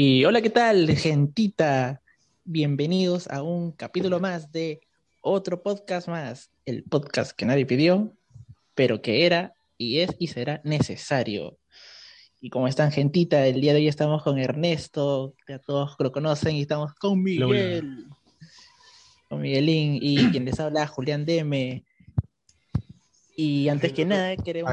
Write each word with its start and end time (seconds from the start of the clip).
Y 0.00 0.24
hola, 0.24 0.40
¿qué 0.40 0.50
tal, 0.50 0.88
gentita? 0.94 2.00
Bienvenidos 2.44 3.26
a 3.26 3.42
un 3.42 3.72
capítulo 3.72 4.20
más 4.20 4.52
de 4.52 4.80
otro 5.22 5.60
podcast 5.60 6.06
más, 6.06 6.52
el 6.66 6.84
podcast 6.84 7.32
que 7.32 7.44
nadie 7.44 7.66
pidió, 7.66 8.16
pero 8.76 9.02
que 9.02 9.26
era 9.26 9.54
y 9.76 9.98
es 9.98 10.14
y 10.20 10.28
será 10.28 10.60
necesario. 10.62 11.58
Y 12.40 12.48
como 12.48 12.68
están, 12.68 12.92
gentita, 12.92 13.44
el 13.44 13.60
día 13.60 13.72
de 13.72 13.80
hoy 13.80 13.88
estamos 13.88 14.22
con 14.22 14.38
Ernesto, 14.38 15.34
que 15.44 15.54
a 15.54 15.58
todos 15.58 15.96
lo 15.98 16.12
conocen, 16.12 16.54
y 16.54 16.60
estamos 16.60 16.94
con 16.94 17.20
Miguel, 17.20 18.06
con 19.28 19.40
Miguelín, 19.40 19.98
y 20.00 20.30
quien 20.30 20.44
les 20.44 20.60
habla, 20.60 20.86
Julián 20.86 21.24
Deme. 21.24 21.82
Y 23.40 23.68
antes 23.68 23.92
que 23.92 24.04
nada, 24.04 24.34
queremos, 24.34 24.72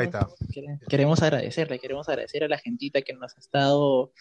queremos 0.89 1.21
agradecerle, 1.21 1.77
queremos 1.77 2.09
agradecer 2.09 2.43
a 2.43 2.47
la 2.47 2.57
gentita 2.57 3.03
que 3.03 3.13
nos 3.13 3.37
ha 3.37 3.39
estado 3.39 4.11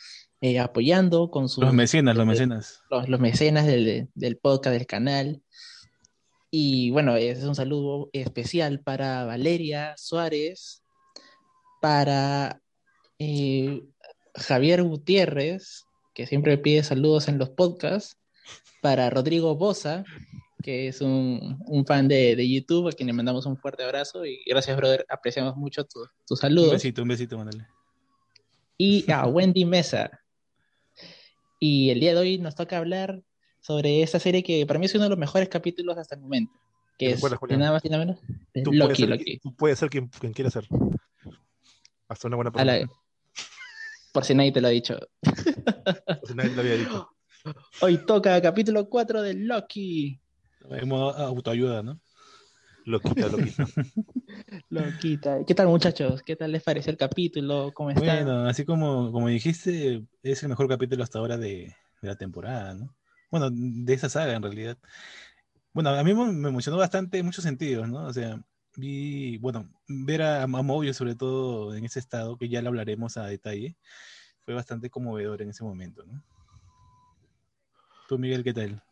eh, 0.43 0.59
apoyando 0.59 1.31
con 1.31 1.49
sus 1.49 1.65
Los 1.65 1.73
mecenas, 1.73 2.15
los 2.15 2.27
eh, 2.27 2.29
mecenas. 2.29 2.83
los, 2.91 3.09
los 3.09 3.21
mecenas 3.21 3.65
del, 3.65 4.11
del 4.15 4.37
podcast, 4.37 4.77
del 4.77 4.87
canal. 4.87 5.43
Y 6.51 6.91
bueno, 6.91 7.17
es 7.17 7.43
un 7.43 7.55
saludo 7.55 8.11
especial 8.13 8.81
para 8.81 9.25
Valeria 9.25 9.95
Suárez, 9.97 10.83
para 11.81 12.61
eh, 13.19 13.83
Javier 14.35 14.83
Gutiérrez, 14.83 15.87
que 16.13 16.27
siempre 16.27 16.59
pide 16.59 16.83
saludos 16.83 17.29
en 17.29 17.39
los 17.39 17.49
podcasts, 17.49 18.19
para 18.83 19.09
Rodrigo 19.09 19.57
Boza, 19.57 20.05
que 20.65 20.89
es 20.89 21.03
un, 21.03 21.59
un 21.67 21.85
fan 21.85 22.09
de, 22.09 22.35
de 22.37 22.51
YouTube, 22.51 22.89
a 22.89 22.93
quien 22.93 23.07
le 23.07 23.13
mandamos 23.13 23.45
un 23.45 23.59
fuerte 23.59 23.85
abrazo 23.85 24.25
y 24.25 24.43
gracias, 24.47 24.75
brother, 24.79 25.05
apreciamos 25.11 25.57
mucho 25.57 25.85
tu- 25.85 26.07
tus 26.27 26.39
Un 26.39 26.41
saludos 26.41 26.73
besito, 26.73 27.03
un 27.03 27.09
besito, 27.09 27.37
mándale. 27.37 27.67
y 28.79 29.05
a 29.13 29.27
Wendy 29.27 29.67
Mesa. 29.67 30.11
Y 31.61 31.91
el 31.91 32.01
día 32.01 32.15
de 32.15 32.21
hoy 32.21 32.39
nos 32.39 32.55
toca 32.55 32.79
hablar 32.79 33.23
sobre 33.61 34.03
esa 34.03 34.19
serie 34.19 34.43
que 34.43 34.65
para 34.65 34.79
mí 34.79 34.87
es 34.87 34.95
uno 34.95 35.05
de 35.05 35.11
los 35.11 35.19
mejores 35.19 35.51
capítulos 35.51 35.99
hasta 35.99 36.15
el 36.15 36.23
momento, 36.23 36.53
que 36.99 37.09
¿Te 37.09 37.13
es 37.15 37.21
Julián? 37.21 37.61
nada 37.61 37.73
más 37.73 37.85
ni 37.85 37.91
nada 37.91 38.05
menos 38.07 38.21
Tú 38.55 38.63
puedes 38.71 38.79
Loki, 38.79 39.03
ser, 39.03 39.09
Loki. 39.11 39.39
tú 39.41 39.55
puedes 39.55 39.79
ser 39.79 39.91
quien, 39.91 40.09
quien 40.09 40.33
quiera 40.33 40.51
ser. 40.51 40.67
Hasta 42.09 42.27
una 42.29 42.37
buena 42.37 42.51
A 42.55 42.65
la- 42.65 42.73
pregunta. 42.73 42.95
por 44.13 44.25
si 44.25 44.35
nadie 44.35 44.53
te 44.53 44.61
lo 44.63 44.69
ha 44.69 44.71
dicho. 44.71 44.99
O 45.27 46.27
sea, 46.27 46.35
nadie 46.37 46.55
lo 46.55 46.61
había 46.63 46.77
dicho. 46.77 47.11
Hoy 47.83 47.99
toca 48.07 48.41
capítulo 48.41 48.89
4 48.89 49.21
de 49.21 49.35
Loki. 49.35 50.21
En 50.71 50.89
modo 50.89 51.17
autoayuda, 51.17 51.83
¿no? 51.83 52.01
Lo 52.87 53.01
quita, 53.01 53.29
lo 53.29 53.39
quita. 53.39 53.67
¿Qué 55.47 55.55
tal, 55.55 55.69
muchachos? 55.69 56.23
¿Qué 56.23 56.37
tal 56.37 56.53
les 56.53 56.63
pareció 56.63 56.91
el 56.91 56.99
capítulo? 56.99 57.73
¿Cómo 57.75 57.91
está? 57.91 58.01
Bueno, 58.01 58.47
así 58.47 58.65
como, 58.65 59.11
como 59.11 59.29
dijiste, 59.29 60.05
es 60.23 60.43
el 60.43 60.51
mejor 60.51 60.69
capítulo 60.69 61.03
hasta 61.03 61.19
ahora 61.19 61.39
de, 61.39 61.75
de 62.03 62.09
la 62.09 62.17
temporada, 62.17 62.75
¿no? 62.75 62.95
Bueno, 63.31 63.49
de 63.51 63.95
esa 63.95 64.09
saga 64.09 64.35
en 64.35 64.43
realidad. 64.43 64.79
Bueno, 65.73 65.91
a 65.91 66.05
mí 66.05 66.15
me 66.15 66.49
emocionó 66.49 66.79
bastante 66.79 67.19
en 67.19 67.27
muchos 67.27 67.45
sentidos, 67.45 67.89
¿no? 67.89 68.05
O 68.05 68.13
sea, 68.13 68.41
vi, 68.77 69.39
bueno, 69.39 69.71
ver 69.89 70.23
a, 70.23 70.45
a 70.45 70.93
sobre 70.93 71.15
todo 71.15 71.75
en 71.75 71.85
ese 71.85 71.99
estado, 71.99 72.37
que 72.37 72.49
ya 72.49 72.63
lo 72.63 72.69
hablaremos 72.69 73.17
a 73.17 73.27
detalle, 73.27 73.77
fue 74.45 74.55
bastante 74.55 74.91
conmovedor 74.91 75.43
en 75.43 75.51
ese 75.51 75.65
momento, 75.65 76.05
¿no? 76.05 76.23
Tú, 78.09 78.19
Miguel, 78.19 78.45
¿qué 78.45 78.53
tal? 78.53 78.83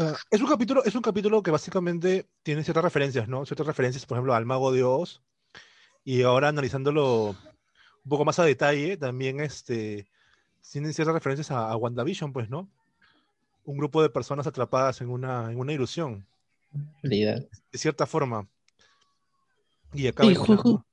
Ah, 0.00 0.14
es 0.30 0.40
un 0.40 0.46
capítulo, 0.48 0.84
es 0.84 0.94
un 0.94 1.02
capítulo 1.02 1.42
que 1.42 1.50
básicamente 1.50 2.28
tiene 2.44 2.62
ciertas 2.62 2.84
referencias, 2.84 3.26
¿no? 3.28 3.44
Ciertas 3.44 3.66
referencias, 3.66 4.06
por 4.06 4.16
ejemplo, 4.16 4.32
al 4.34 4.46
Mago 4.46 4.70
de 4.70 4.84
Oz. 4.84 5.20
Y 6.04 6.22
ahora 6.22 6.48
analizándolo 6.48 7.30
un 7.30 8.08
poco 8.08 8.24
más 8.24 8.38
a 8.38 8.44
detalle, 8.44 8.96
también 8.96 9.40
este, 9.40 10.06
tienen 10.70 10.94
ciertas 10.94 11.14
referencias 11.14 11.50
a, 11.50 11.70
a 11.70 11.76
WandaVision, 11.76 12.32
pues, 12.32 12.48
¿no? 12.48 12.68
Un 13.64 13.76
grupo 13.76 14.00
de 14.00 14.08
personas 14.08 14.46
atrapadas 14.46 15.00
en 15.00 15.10
una, 15.10 15.50
en 15.50 15.58
una 15.58 15.72
ilusión, 15.72 16.24
Realidad. 17.02 17.44
de 17.72 17.78
cierta 17.78 18.06
forma. 18.06 18.46
Y 19.92 20.06
acaba 20.06 20.30
Sí, 20.30 20.36
ju- 20.36 20.56
ju- 20.56 20.72
No, 20.74 20.84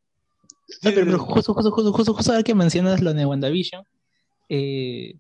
pero, 0.82 1.06
pero 1.06 1.20
justo, 1.20 1.54
justo, 1.54 1.72
justo, 1.72 1.94
justo, 1.94 2.14
justo 2.16 2.32
ahora 2.32 2.44
que 2.44 2.56
mencionas 2.56 3.02
lo 3.02 3.14
de 3.14 3.26
WandaVision, 3.26 3.86
eh, 4.50 5.16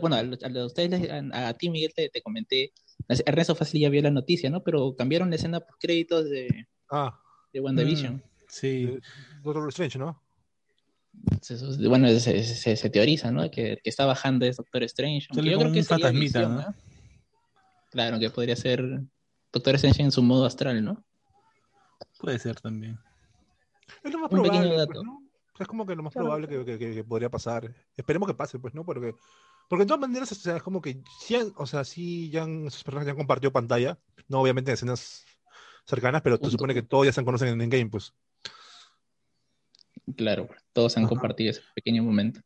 bueno, 0.00 0.16
a, 0.16 0.22
lo- 0.22 0.36
a 0.42 0.48
de 0.48 0.64
ustedes, 0.64 1.10
a, 1.10 1.48
a 1.48 1.54
ti, 1.54 1.70
Miguel, 1.70 1.92
te, 1.94 2.08
te 2.08 2.22
comenté, 2.22 2.72
Ernesto 3.08 3.54
Fácil 3.54 3.80
ya 3.80 3.88
vio 3.88 4.02
la 4.02 4.10
noticia, 4.10 4.50
¿no? 4.50 4.62
Pero 4.62 4.94
cambiaron 4.96 5.30
la 5.30 5.36
escena 5.36 5.60
post 5.60 5.80
créditos 5.80 6.28
de, 6.30 6.66
Ah, 6.90 7.20
de 7.52 7.60
WandaVision. 7.60 8.14
Mm, 8.16 8.22
sí, 8.48 8.84
eh, 8.90 9.00
Doctor 9.42 9.68
Strange, 9.68 9.98
¿no? 9.98 10.20
Bueno, 11.88 12.08
se, 12.18 12.42
se- 12.42 12.76
se 12.76 12.90
teoriza, 12.90 13.30
¿no? 13.30 13.48
Que, 13.50 13.78
que 13.82 13.90
está 13.90 14.04
bajando 14.04 14.46
es 14.46 14.56
Doctor 14.56 14.82
Strange. 14.84 15.28
aunque 15.30 15.50
yo 15.50 15.58
creo 15.58 15.72
que 15.72 15.82
fantasmita, 15.84 16.40
visión, 16.40 16.56
¿no? 16.56 16.74
Claro, 17.90 18.18
que 18.18 18.30
podría 18.30 18.56
ser 18.56 18.82
Doctor 19.52 19.76
Strange 19.76 20.02
en 20.02 20.12
su 20.12 20.22
modo 20.22 20.44
astral, 20.46 20.84
¿no? 20.84 21.04
puede 22.18 22.38
ser 22.38 22.60
también. 22.60 22.98
Es 24.02 24.12
lo 24.12 24.18
más 24.18 24.32
Un 24.32 24.42
pequeño 24.42 24.74
dato. 24.76 24.92
pues, 24.92 25.04
¿no? 25.04 25.22
O 25.54 25.56
sea, 25.56 25.64
es 25.64 25.68
como 25.68 25.86
que 25.86 25.94
lo 25.94 26.02
más 26.02 26.12
Claro. 26.12 26.26
probable 26.26 26.48
que, 26.48 26.64
que- 26.64 26.78
que- 26.78 26.94
que 26.94 27.04
podría 27.04 27.30
pasar. 27.30 27.72
Esperemos 27.96 28.26
que 28.28 28.34
pase, 28.34 28.58
pues, 28.58 28.74
¿no? 28.74 28.84
Porque, 28.84 29.14
porque 29.68 29.84
de 29.84 29.86
todas 29.86 30.00
maneras, 30.00 30.30
o 30.32 30.34
sea, 30.34 30.56
es 30.56 30.62
como 30.62 30.82
que 30.82 31.00
sí 31.20 31.36
han- 31.36 31.52
o 31.56 31.66
sea, 31.66 31.84
sí 31.84 32.28
ya 32.30 32.42
han, 32.42 32.66
esos 32.66 32.82
personajes 32.82 33.06
ya 33.06 33.12
han 33.12 33.16
compartido 33.18 33.52
pantalla, 33.52 33.98
no 34.28 34.40
obviamente 34.40 34.70
en 34.70 34.74
escenas 34.74 35.24
cercanas, 35.86 36.22
pero 36.22 36.38
se 36.42 36.50
supone 36.50 36.74
que 36.74 36.82
todos 36.82 37.06
ya 37.06 37.12
se 37.12 37.24
conocen 37.24 37.48
en 37.48 37.60
Endgame, 37.60 37.86
pues. 37.90 38.12
Claro, 40.16 40.48
todos 40.72 40.96
han 40.96 41.04
Ajá. 41.04 41.10
compartido 41.10 41.50
ese 41.50 41.62
pequeño 41.74 42.02
momento. 42.02 42.40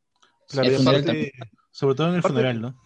Claro, 0.48 0.70
y 0.70 0.74
aparte, 0.76 1.32
Sobre 1.70 1.94
todo 1.94 2.08
en 2.08 2.14
el 2.14 2.18
Aparte- 2.20 2.34
funeral, 2.34 2.60
¿no? 2.60 2.80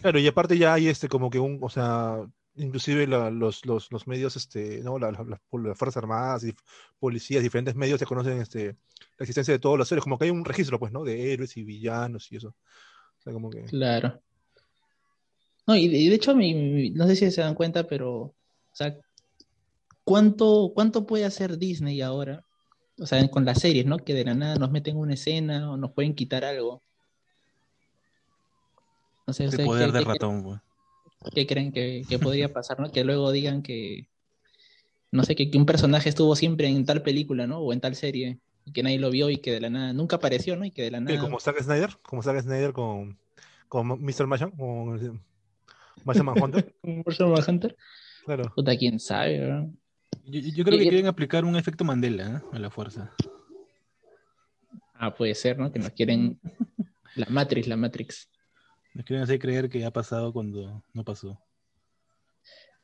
claro, 0.00 0.18
y 0.18 0.26
aparte 0.26 0.56
ya 0.58 0.74
hay 0.74 0.88
este 0.88 1.08
como 1.08 1.28
que 1.30 1.38
un, 1.38 1.58
o 1.60 1.68
sea, 1.68 2.18
inclusive 2.58 3.06
la- 3.06 3.30
los, 3.30 3.64
los, 3.66 3.90
los 3.92 4.06
medios, 4.06 4.36
este, 4.36 4.82
¿no? 4.82 4.98
La- 4.98 5.10
la- 5.12 5.24
las, 5.24 5.40
las 5.52 5.78
Fuerzas 5.78 5.96
Armadas 5.98 6.44
y 6.44 6.54
policías, 6.98 7.42
diferentes 7.42 7.74
medios 7.74 7.98
ya 8.00 8.06
conocen 8.06 8.40
este, 8.40 8.76
la 9.18 9.24
existencia 9.24 9.52
de 9.52 9.58
todos 9.58 9.78
los 9.78 9.88
seres, 9.88 10.04
como 10.04 10.18
que 10.18 10.26
hay 10.26 10.30
un 10.30 10.44
registro, 10.44 10.78
pues, 10.78 10.92
¿no? 10.92 11.04
De 11.04 11.32
héroes 11.32 11.56
y 11.56 11.64
villanos 11.64 12.30
y 12.32 12.36
eso. 12.36 12.48
O 12.48 13.22
sea, 13.22 13.32
como 13.32 13.50
que... 13.50 13.62
Claro. 13.64 14.20
No, 15.66 15.76
y 15.76 15.88
de, 15.88 15.98
y 15.98 16.08
de 16.08 16.14
hecho, 16.14 16.34
mi- 16.34 16.54
mi- 16.54 16.90
no 16.90 17.06
sé 17.06 17.16
si 17.16 17.30
se 17.30 17.40
dan 17.42 17.54
cuenta, 17.54 17.86
pero, 17.86 18.12
o 18.20 18.34
sea, 18.72 18.96
¿cuánto, 20.04 20.72
cuánto 20.74 21.06
puede 21.06 21.24
hacer 21.24 21.58
Disney 21.58 22.00
ahora? 22.00 22.44
O 23.00 23.06
sea, 23.06 23.28
con 23.30 23.44
las 23.44 23.60
series, 23.60 23.86
¿no? 23.86 23.98
Que 23.98 24.14
de 24.14 24.24
la 24.24 24.34
nada 24.34 24.56
nos 24.56 24.70
meten 24.70 24.96
una 24.96 25.14
escena 25.14 25.70
o 25.70 25.76
nos 25.76 25.92
pueden 25.92 26.14
quitar 26.14 26.44
algo. 26.44 26.82
No 29.26 29.32
sé, 29.32 29.44
El 29.44 29.50
¿ustedes 29.50 29.66
poder 29.66 29.92
del 29.92 30.04
ratón, 30.04 30.42
pues. 30.42 30.60
Qué 31.34 31.46
creen 31.46 31.72
que, 31.72 32.02
que 32.08 32.18
podría 32.18 32.52
pasar, 32.52 32.78
¿no? 32.80 32.90
Que 32.90 33.04
luego 33.04 33.30
digan 33.32 33.62
que, 33.62 34.08
no 35.10 35.22
sé, 35.24 35.34
que, 35.36 35.50
que 35.50 35.58
un 35.58 35.66
personaje 35.66 36.08
estuvo 36.08 36.34
siempre 36.36 36.68
en 36.68 36.84
tal 36.84 37.02
película, 37.02 37.46
¿no? 37.46 37.58
O 37.58 37.72
en 37.72 37.80
tal 37.80 37.94
serie, 37.96 38.38
y 38.64 38.72
que 38.72 38.82
nadie 38.82 38.98
lo 38.98 39.10
vio 39.10 39.30
y 39.30 39.38
que 39.38 39.52
de 39.52 39.60
la 39.60 39.70
nada 39.70 39.92
nunca 39.92 40.16
apareció, 40.16 40.56
¿no? 40.56 40.64
Y 40.64 40.70
que 40.70 40.82
de 40.82 40.90
la 40.90 41.00
nada... 41.00 41.18
como 41.20 41.40
Zack 41.40 41.60
Snyder, 41.62 41.90
como 42.02 42.22
Zack 42.22 42.40
Snyder 42.42 42.72
con, 42.72 43.18
con 43.68 43.86
Mr. 43.86 44.26
Martian, 44.26 44.50
con 44.52 44.98
el- 44.98 45.20
Martian 46.04 46.26
Manhunter. 46.26 46.74
un 46.82 47.02
Martian 47.04 47.34
Hunter. 47.54 47.76
Claro. 48.24 48.52
Puta, 48.54 48.76
quién 48.76 49.00
sabe. 49.00 49.38
Yo, 50.24 50.40
yo 50.40 50.64
creo 50.64 50.76
Y- 50.76 50.78
que 50.78 50.84
y- 50.84 50.88
quieren 50.90 51.06
aplicar 51.06 51.44
un 51.44 51.56
efecto 51.56 51.84
Mandela 51.84 52.38
¿eh? 52.38 52.56
a 52.56 52.58
la 52.58 52.70
fuerza. 52.70 53.12
Ah, 54.94 55.14
puede 55.14 55.34
ser, 55.34 55.58
¿no? 55.58 55.72
Que 55.72 55.78
nos 55.78 55.90
quieren. 55.90 56.38
La 57.14 57.26
Matrix, 57.30 57.66
la 57.68 57.76
Matrix. 57.76 58.28
Nos 58.94 59.04
quieren 59.04 59.22
hacer 59.22 59.38
creer 59.38 59.68
que 59.68 59.84
ha 59.84 59.90
pasado 59.92 60.32
cuando 60.32 60.82
no 60.92 61.04
pasó. 61.04 61.40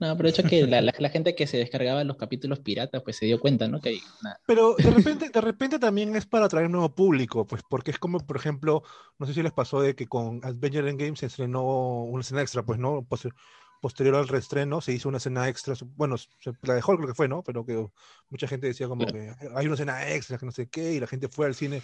No, 0.00 0.16
pero 0.16 0.24
de 0.28 0.30
hecho 0.30 0.42
que 0.42 0.66
la, 0.66 0.80
la- 0.80 0.94
la 0.98 1.08
gente 1.08 1.34
que 1.34 1.46
se 1.46 1.56
descargaba 1.56 2.02
los 2.04 2.16
capítulos 2.16 2.58
piratas, 2.60 3.02
pues 3.02 3.16
se 3.16 3.26
dio 3.26 3.38
cuenta, 3.40 3.68
¿no? 3.68 3.80
Que 3.80 3.90
hay 3.90 3.98
una- 4.20 4.36
Pero 4.46 4.74
de 4.74 4.90
repente, 4.90 5.28
de 5.30 5.40
repente 5.40 5.78
también 5.78 6.14
es 6.16 6.26
para 6.26 6.46
atraer 6.46 6.68
nuevo 6.68 6.94
público, 6.94 7.46
pues 7.46 7.62
porque 7.68 7.92
es 7.92 7.98
como, 7.98 8.18
por 8.18 8.36
ejemplo, 8.36 8.82
no 9.18 9.26
sé 9.26 9.34
si 9.34 9.42
les 9.42 9.52
pasó 9.52 9.80
de 9.80 9.94
que 9.94 10.06
con 10.06 10.40
Adventure 10.44 10.90
Endgame 10.90 11.16
se 11.16 11.26
estrenó 11.26 12.02
una 12.02 12.22
escena 12.22 12.42
extra, 12.42 12.64
pues, 12.64 12.78
¿no? 12.78 13.02
Poster- 13.04 13.32
posterior 13.80 14.16
al 14.16 14.28
reestreno 14.28 14.80
se 14.80 14.92
hizo 14.92 15.08
una 15.08 15.18
escena 15.18 15.48
extra, 15.48 15.74
bueno, 15.94 16.16
se- 16.18 16.28
la 16.62 16.74
de 16.74 16.82
Hulk 16.84 16.96
creo 16.98 17.08
que 17.08 17.14
fue, 17.14 17.28
¿no? 17.28 17.42
Pero 17.42 17.64
que 17.64 17.86
mucha 18.30 18.48
gente 18.48 18.66
decía 18.66 18.88
como 18.88 19.06
que 19.06 19.32
hay 19.54 19.66
una 19.66 19.74
escena 19.74 20.10
extra, 20.10 20.38
que 20.38 20.46
no 20.46 20.52
sé 20.52 20.68
qué, 20.68 20.92
y 20.94 21.00
la 21.00 21.06
gente 21.06 21.28
fue 21.28 21.46
al 21.46 21.54
cine 21.54 21.82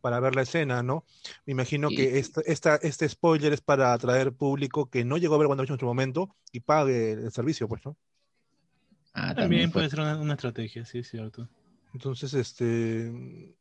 para 0.00 0.20
ver 0.20 0.34
la 0.34 0.42
escena, 0.42 0.82
¿no? 0.82 1.04
Me 1.46 1.52
imagino 1.52 1.88
Y- 1.90 1.96
que 1.96 2.18
esta, 2.18 2.40
esta, 2.46 2.76
este 2.76 3.08
spoiler 3.08 3.52
es 3.52 3.60
para 3.60 3.92
atraer 3.92 4.32
público 4.32 4.88
que 4.90 5.04
no 5.04 5.16
llegó 5.16 5.34
a 5.34 5.38
ver 5.38 5.46
WandaVision 5.48 5.76
en 5.76 5.80
su 5.80 5.86
momento 5.86 6.34
y 6.52 6.60
pague 6.60 7.12
el 7.12 7.32
servicio, 7.32 7.68
pues, 7.68 7.84
¿no? 7.84 7.96
Ah, 9.14 9.34
También 9.34 9.70
puede 9.72 9.90
ser 9.90 10.00
una, 10.00 10.16
una 10.18 10.34
estrategia, 10.34 10.84
sí, 10.84 10.98
es 10.98 11.08
cierto. 11.10 11.48
Entonces, 11.92 12.34
este. 12.34 13.54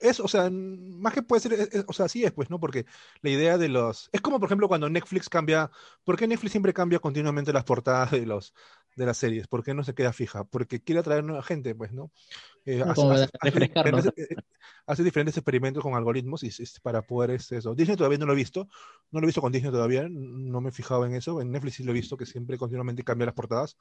Es, 0.00 0.20
o 0.20 0.28
sea, 0.28 0.48
más 0.48 1.12
que 1.12 1.22
puede 1.22 1.40
ser, 1.40 1.52
es- 1.54 1.74
es- 1.74 1.84
o 1.88 1.92
sea, 1.92 2.08
sí 2.08 2.22
es, 2.22 2.30
pues, 2.30 2.50
¿no? 2.50 2.60
Porque 2.60 2.86
la 3.20 3.30
idea 3.30 3.58
de 3.58 3.68
los. 3.68 4.08
Es 4.12 4.20
como, 4.20 4.38
por 4.38 4.46
ejemplo, 4.46 4.68
cuando 4.68 4.88
Netflix 4.88 5.28
cambia. 5.28 5.70
¿Por 6.04 6.16
qué 6.16 6.28
Netflix 6.28 6.52
siempre 6.52 6.72
cambia 6.72 7.00
continuamente 7.00 7.52
las 7.52 7.64
portadas 7.64 8.12
de 8.12 8.24
los 8.24 8.54
de 8.98 9.06
las 9.06 9.16
series? 9.16 9.46
¿Por 9.46 9.62
qué 9.62 9.72
no 9.74 9.84
se 9.84 9.94
queda 9.94 10.12
fija? 10.12 10.44
Porque 10.44 10.82
quiere 10.82 11.00
atraer 11.00 11.24
nueva 11.24 11.42
gente, 11.42 11.74
pues, 11.74 11.92
¿no? 11.92 12.10
Eh, 12.66 12.82
hace- 12.82 13.00
hace- 13.40 13.60
diferentes- 13.60 14.12
eh, 14.16 14.36
hace 14.86 15.04
diferentes 15.04 15.36
experimentos 15.36 15.82
con 15.82 15.94
algoritmos 15.94 16.42
y, 16.42 16.48
es 16.48 16.80
para 16.80 17.02
poder 17.02 17.30
este, 17.30 17.56
eso. 17.56 17.74
Disney 17.74 17.96
todavía 17.96 18.18
no 18.18 18.26
lo 18.26 18.32
he 18.32 18.36
visto, 18.36 18.68
no 19.12 19.20
lo 19.20 19.24
he 19.24 19.28
visto 19.28 19.40
con 19.40 19.52
Disney 19.52 19.70
todavía, 19.70 20.08
no 20.10 20.60
me 20.60 20.70
he 20.70 20.72
fijado 20.72 21.06
en 21.06 21.14
eso. 21.14 21.40
En 21.40 21.52
Netflix 21.52 21.76
sí 21.76 21.84
lo 21.84 21.92
he 21.92 21.94
visto, 21.94 22.16
que 22.16 22.26
siempre 22.26 22.58
continuamente 22.58 23.04
cambia 23.04 23.26
las 23.26 23.34
portadas. 23.34 23.76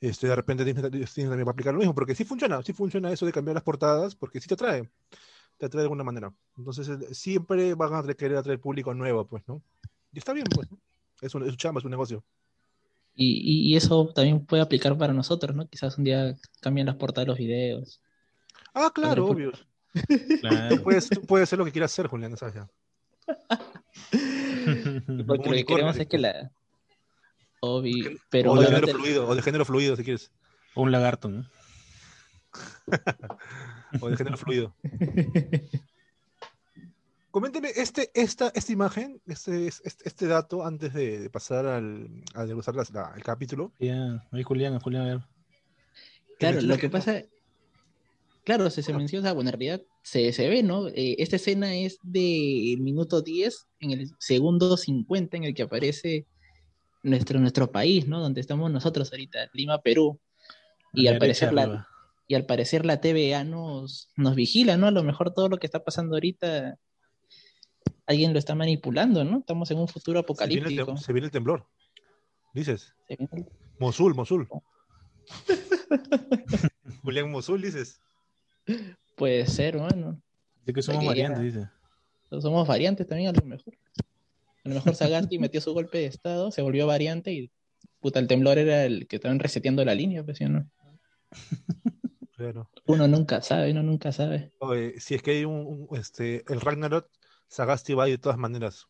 Este, 0.00 0.28
de 0.28 0.36
repente 0.36 0.64
Disney, 0.64 0.90
Disney 0.90 1.26
también 1.26 1.46
va 1.46 1.50
a 1.50 1.52
aplicar 1.52 1.74
lo 1.74 1.80
mismo, 1.80 1.94
porque 1.94 2.14
sí 2.14 2.24
funciona, 2.24 2.62
sí 2.62 2.72
funciona 2.72 3.10
eso 3.12 3.26
de 3.26 3.32
cambiar 3.32 3.54
las 3.54 3.64
portadas, 3.64 4.14
porque 4.14 4.40
sí 4.40 4.46
te 4.46 4.54
atrae, 4.54 4.88
te 5.58 5.66
atrae 5.66 5.80
de 5.80 5.86
alguna 5.86 6.04
manera. 6.04 6.32
Entonces 6.56 6.88
eh, 6.88 7.14
siempre 7.14 7.74
van 7.74 7.94
a 7.94 8.14
querer 8.14 8.36
atraer 8.36 8.60
público 8.60 8.94
nuevo, 8.94 9.26
pues, 9.26 9.42
¿no? 9.48 9.60
Y 10.12 10.18
está 10.18 10.32
bien, 10.32 10.46
pues, 10.54 10.70
¿no? 10.70 10.78
es, 11.20 11.34
un, 11.34 11.42
es 11.44 11.50
su 11.50 11.56
chamba, 11.56 11.80
es 11.80 11.84
un 11.84 11.90
negocio. 11.90 12.24
Y, 13.16 13.70
y, 13.72 13.76
eso 13.76 14.12
también 14.12 14.44
puede 14.44 14.62
aplicar 14.62 14.98
para 14.98 15.12
nosotros, 15.12 15.54
¿no? 15.54 15.68
Quizás 15.68 15.96
un 15.98 16.04
día 16.04 16.34
cambien 16.60 16.86
las 16.86 16.96
portadas 16.96 17.26
de 17.26 17.30
los 17.30 17.38
videos. 17.38 18.00
Ah, 18.74 18.90
claro, 18.92 19.26
obvio. 19.26 19.52
Claro. 20.40 20.76
Tú, 20.76 20.82
puedes, 20.82 21.08
tú 21.08 21.22
puedes 21.22 21.48
hacer 21.48 21.58
lo 21.58 21.64
que 21.64 21.70
quieras 21.70 21.92
hacer, 21.92 22.08
Julián, 22.08 22.36
¿sabes? 22.36 22.56
Porque 25.26 25.48
lo 25.48 25.54
que 25.54 25.64
queremos 25.64 25.96
es 25.96 26.08
que 26.08 26.18
la. 26.18 26.50
Obvio, 27.60 28.10
pero 28.28 28.52
o, 28.52 28.60
de 28.60 28.66
género 28.66 28.88
fluido, 28.88 29.28
o 29.28 29.34
de 29.34 29.42
género 29.42 29.64
fluido, 29.64 29.96
si 29.96 30.04
quieres. 30.04 30.30
O 30.74 30.82
un 30.82 30.92
lagarto, 30.92 31.28
¿no? 31.28 31.48
o 34.00 34.10
de 34.10 34.16
género 34.16 34.36
fluido. 34.36 34.74
Coménteme 37.34 37.70
este, 37.74 38.12
esta, 38.14 38.52
esta 38.54 38.72
imagen, 38.72 39.20
este, 39.26 39.66
este, 39.66 40.08
este 40.08 40.28
dato, 40.28 40.64
antes 40.64 40.94
de, 40.94 41.28
pasar 41.30 41.66
al, 41.66 42.22
a 42.32 42.44
degustar 42.44 42.76
el 43.16 43.24
capítulo. 43.24 43.72
Ya, 43.80 44.24
ahí 44.30 44.44
Julián, 44.44 44.78
Julián, 44.78 45.02
a 45.02 45.06
ver. 45.06 45.20
Claro, 46.38 46.60
lo 46.60 46.78
que 46.78 46.88
pasa, 46.88 47.24
claro, 48.44 48.70
se, 48.70 48.84
se 48.84 48.94
menciona, 48.94 49.32
bueno, 49.32 49.50
en 49.50 49.58
realidad 49.58 49.82
se, 50.04 50.32
se 50.32 50.48
ve, 50.48 50.62
¿no? 50.62 50.86
Eh, 50.86 51.16
esta 51.18 51.34
escena 51.34 51.74
es 51.74 51.98
del 52.04 52.78
minuto 52.78 53.20
10, 53.20 53.66
en 53.80 53.90
el 53.90 54.10
segundo 54.20 54.76
50, 54.76 55.36
en 55.36 55.42
el 55.42 55.54
que 55.54 55.64
aparece 55.64 56.28
nuestro, 57.02 57.40
nuestro 57.40 57.72
país, 57.72 58.06
¿no? 58.06 58.20
Donde 58.20 58.42
estamos 58.42 58.70
nosotros 58.70 59.10
ahorita, 59.10 59.50
Lima, 59.54 59.82
Perú. 59.82 60.20
Y 60.92 61.08
al, 61.08 61.18
parecer 61.18 61.52
la, 61.52 61.88
y 62.28 62.36
al 62.36 62.46
parecer 62.46 62.86
la 62.86 63.00
TVA 63.00 63.42
nos, 63.42 64.08
nos 64.16 64.36
vigila, 64.36 64.76
¿no? 64.76 64.86
A 64.86 64.92
lo 64.92 65.02
mejor 65.02 65.34
todo 65.34 65.48
lo 65.48 65.56
que 65.56 65.66
está 65.66 65.82
pasando 65.82 66.14
ahorita 66.14 66.78
alguien 68.06 68.32
lo 68.32 68.38
está 68.38 68.54
manipulando, 68.54 69.24
¿no? 69.24 69.38
Estamos 69.38 69.70
en 69.70 69.78
un 69.78 69.88
futuro 69.88 70.20
apocalíptico. 70.20 70.96
Se 70.96 71.12
viene 71.12 71.26
el, 71.26 71.32
temblor, 71.32 71.66
dices. 72.52 72.94
Mosul, 73.78 74.14
Mosul. 74.14 74.48
Julián 77.02 77.30
Mosul, 77.30 77.62
dices. 77.62 78.00
Puede 79.16 79.46
ser, 79.46 79.78
bueno. 79.78 80.20
De 80.64 80.72
que 80.72 80.82
somos 80.82 81.04
variantes, 81.04 81.42
dice. 81.42 81.68
Somos 82.40 82.66
variantes 82.66 83.06
también, 83.06 83.28
a 83.28 83.32
lo 83.38 83.44
mejor. 83.46 83.74
A 84.64 84.68
lo 84.68 84.74
mejor 84.76 84.94
Sagasti 84.94 85.38
metió 85.38 85.60
su 85.60 85.72
golpe 85.72 85.98
de 85.98 86.06
estado, 86.06 86.50
se 86.50 86.62
volvió 86.62 86.86
variante 86.86 87.32
y 87.32 87.50
puta, 88.00 88.18
el 88.18 88.26
temblor 88.26 88.58
era 88.58 88.84
el 88.84 89.06
que 89.06 89.16
estaban 89.16 89.38
reseteando 89.38 89.84
la 89.84 89.94
línea, 89.94 90.24
pues, 90.24 90.40
¿no? 90.42 90.68
Claro. 92.36 92.68
Uno 92.86 93.06
nunca 93.06 93.42
sabe, 93.42 93.70
uno 93.70 93.82
nunca 93.82 94.12
sabe. 94.12 94.52
Oye, 94.58 94.98
si 95.00 95.14
es 95.14 95.22
que 95.22 95.32
hay 95.32 95.44
un, 95.44 95.86
este, 95.92 96.44
el 96.52 96.60
Ragnarok 96.60 97.08
Sagasti 97.48 97.94
va 97.94 98.06
de 98.06 98.18
todas 98.18 98.38
maneras. 98.38 98.86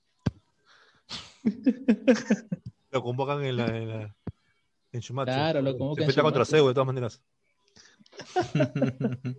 lo 2.90 3.02
convocan 3.02 3.44
en 3.44 3.56
la, 3.56 3.66
en, 3.76 3.88
la, 3.88 4.16
en 4.92 5.00
Claro, 5.00 5.62
lo 5.62 5.76
convocan. 5.76 5.96
Se 5.96 6.02
enfrenta 6.10 6.22
contra 6.22 6.44
Zeus 6.44 6.68
de 6.68 6.74
todas 6.74 6.86
maneras. 6.86 7.20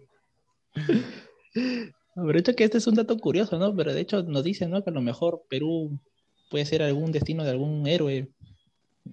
Pero 2.15 2.39
hecho 2.39 2.55
que 2.55 2.63
este 2.63 2.77
es 2.77 2.87
un 2.87 2.95
dato 2.95 3.17
curioso, 3.17 3.57
¿no? 3.57 3.75
Pero 3.75 3.93
de 3.93 4.01
hecho 4.01 4.23
nos 4.23 4.43
dicen, 4.43 4.69
¿no? 4.71 4.83
Que 4.83 4.89
a 4.89 4.93
lo 4.93 5.01
mejor 5.01 5.43
Perú 5.49 5.99
puede 6.49 6.65
ser 6.65 6.81
algún 6.83 7.11
destino 7.11 7.43
de 7.43 7.51
algún 7.51 7.85
héroe 7.87 8.29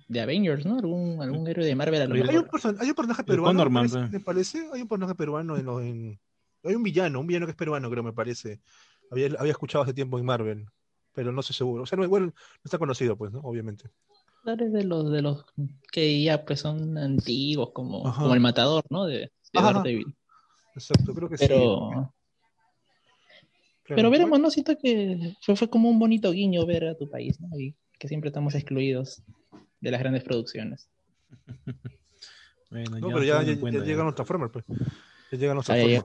de 0.09 0.21
Avengers, 0.21 0.65
¿no? 0.65 0.79
Algún, 0.79 1.21
algún 1.21 1.47
héroe 1.49 1.65
de 1.65 1.75
Marvel 1.75 2.03
a 2.03 2.07
lo 2.07 2.15
hay, 2.15 2.23
mejor. 2.23 2.35
Un 2.35 2.81
hay 2.81 2.89
un 2.89 2.95
personaje 2.95 3.25
peruano, 3.25 3.71
me 3.71 4.21
parece, 4.21 4.69
Hay 4.73 4.83
un 4.83 4.89
personaje 4.89 5.15
peruano 5.15 5.57
en, 5.57 5.69
en, 5.69 6.21
Hay 6.65 6.75
un 6.75 6.83
villano, 6.83 7.21
un 7.21 7.27
villano 7.27 7.47
que 7.47 7.53
es 7.53 7.57
peruano, 7.57 7.91
creo, 7.91 8.03
me 8.03 8.13
parece. 8.13 8.61
Había, 9.13 9.29
había 9.39 9.53
escuchado 9.53 9.85
hace 9.85 9.93
tiempo 9.93 10.19
en 10.19 10.25
Marvel, 10.25 10.67
pero 11.13 11.33
no 11.33 11.43
sé 11.43 11.53
seguro. 11.53 11.83
O 11.83 11.87
sea, 11.87 11.99
no, 11.99 12.05
igual 12.05 12.27
no 12.27 12.33
está 12.65 12.79
conocido, 12.79 13.17
pues, 13.17 13.31
¿no? 13.31 13.41
Obviamente. 13.41 13.91
Claro, 14.43 14.65
es 14.65 14.73
de 14.73 14.85
los, 14.85 15.13
de 15.13 15.21
los 15.21 15.45
que 15.93 16.23
ya 16.23 16.45
pues 16.45 16.61
son 16.61 16.97
antiguos, 16.97 17.71
como, 17.73 18.03
como 18.03 18.35
el 18.35 18.41
matador, 18.41 18.85
¿no? 18.89 19.05
De, 19.05 19.31
de 19.53 20.05
Exacto, 20.75 21.15
creo 21.15 21.29
que 21.29 21.37
sí. 21.37 21.47
Pero 23.87 24.11
veremos, 24.11 24.41
¿no? 24.41 24.51
Siento 24.51 24.79
que 24.79 25.35
fue, 25.43 25.55
fue, 25.55 25.69
como 25.69 25.91
un 25.91 25.99
bonito 25.99 26.33
guiño 26.33 26.65
ver 26.65 26.87
a 26.87 26.97
tu 26.97 27.11
país, 27.11 27.39
¿no? 27.39 27.49
Y 27.59 27.77
que 27.99 28.09
siempre 28.09 28.29
estamos 28.29 28.55
excluidos 28.55 29.23
de 29.81 29.91
las 29.91 30.01
grandes 30.01 30.25
producciones. 30.25 30.89
bueno, 32.71 32.99
no, 32.99 33.09
pero 33.09 33.23
ya, 33.23 33.43
ya, 33.43 33.53
ya, 33.53 33.85
llegan 33.85 34.07
otra 34.07 34.25
forma, 34.25 34.51
pues. 34.51 34.65
Ya 35.31 35.39
llegan 35.39 35.59
otra 35.59 35.77
forma. 35.77 36.05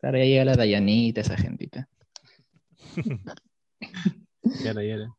Claro, 0.00 0.18
ya 0.18 0.24
llega 0.24 0.44
la 0.44 0.56
Dayanita, 0.56 1.20
esa 1.20 1.36
gentita. 1.36 1.88
ya 4.64 4.72
ya 4.72 5.14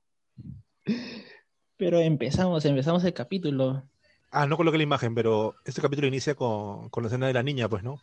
Pero 1.78 2.00
empezamos, 2.00 2.66
empezamos 2.66 3.04
el 3.04 3.14
capítulo. 3.14 3.84
Ah, 4.32 4.48
no 4.48 4.58
coloqué 4.58 4.78
la 4.78 4.84
imagen, 4.84 5.14
pero 5.14 5.56
este 5.66 5.82
capítulo 5.82 6.08
inicia 6.08 6.36
con, 6.36 6.90
con 6.90 7.04
la 7.04 7.08
escena 7.08 7.28
de 7.28 7.34
la 7.34 7.44
niña, 7.44 7.70
pues, 7.70 7.84
¿no? 7.84 8.02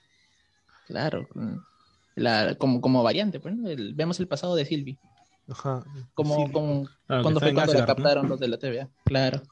Claro, 0.87 1.27
la, 2.15 2.55
como, 2.55 2.81
como 2.81 3.03
variante, 3.03 3.41
pues, 3.41 3.57
¿no? 3.57 3.69
vemos 3.95 4.21
el 4.21 4.29
pasado 4.29 4.55
de 4.55 4.65
Silvi. 4.65 4.99
Ajá. 5.49 5.85
Como, 6.15 6.51
como 6.53 6.89
cuando 7.07 7.41
fue 7.41 7.55
cuando 7.55 7.75
la 7.75 7.87
captaron 7.87 8.29
los 8.29 8.39
de 8.39 8.49
la 8.49 8.59
TVA, 8.59 8.89
claro. 9.05 9.43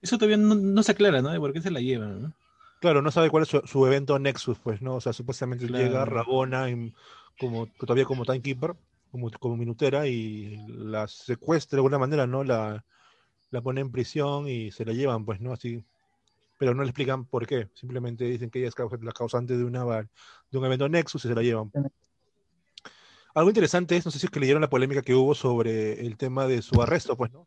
Eso 0.00 0.16
todavía 0.16 0.36
no, 0.36 0.54
no, 0.54 0.82
se 0.82 0.92
aclara, 0.92 1.20
¿no? 1.20 1.30
De 1.30 1.40
por 1.40 1.52
qué 1.52 1.60
se 1.60 1.72
la 1.72 1.80
llevan, 1.80 2.22
¿no? 2.22 2.32
Claro, 2.80 3.02
no 3.02 3.10
sabe 3.10 3.30
cuál 3.30 3.42
es 3.42 3.48
su, 3.48 3.86
evento 3.86 4.18
Nexus, 4.18 4.58
pues, 4.58 4.80
¿no? 4.80 4.96
O 4.96 5.00
sea, 5.00 5.12
supuestamente 5.12 5.66
llega 5.66 6.04
Rabona 6.04 6.66
como, 7.38 7.66
todavía 7.66 8.04
como 8.04 8.24
timekeeper, 8.24 8.76
como, 9.10 9.30
como 9.32 9.56
minutera, 9.56 10.06
y 10.06 10.56
la 10.68 11.08
secuestra 11.08 11.76
de 11.76 11.80
alguna 11.80 11.98
manera, 11.98 12.26
¿no? 12.26 12.44
La, 12.44 12.84
la 13.50 13.60
pone 13.60 13.80
en 13.80 13.90
prisión 13.90 14.48
y 14.48 14.70
se 14.70 14.84
la 14.84 14.92
llevan, 14.92 15.24
pues, 15.24 15.40
¿no? 15.40 15.52
Así. 15.52 15.84
Pero 16.58 16.74
no 16.74 16.82
le 16.82 16.88
explican 16.88 17.24
por 17.24 17.46
qué. 17.46 17.68
Simplemente 17.74 18.24
dicen 18.24 18.50
que 18.50 18.60
ella 18.60 18.68
es 18.68 18.74
la 19.02 19.12
causante 19.12 19.56
de, 19.56 19.64
una, 19.64 19.84
de 19.84 20.58
un 20.58 20.64
evento 20.64 20.88
Nexus 20.88 21.24
y 21.24 21.28
se 21.28 21.34
la 21.34 21.42
llevan. 21.42 21.72
Algo 23.34 23.50
interesante 23.50 23.96
es, 23.96 24.04
no 24.04 24.10
sé 24.10 24.18
si 24.18 24.26
es 24.26 24.30
que 24.30 24.40
leyeron 24.40 24.62
la 24.62 24.70
polémica 24.70 25.02
que 25.02 25.14
hubo 25.14 25.34
sobre 25.34 26.04
el 26.04 26.16
tema 26.16 26.46
de 26.46 26.62
su 26.62 26.80
arresto, 26.82 27.16
pues, 27.16 27.32
¿no? 27.32 27.46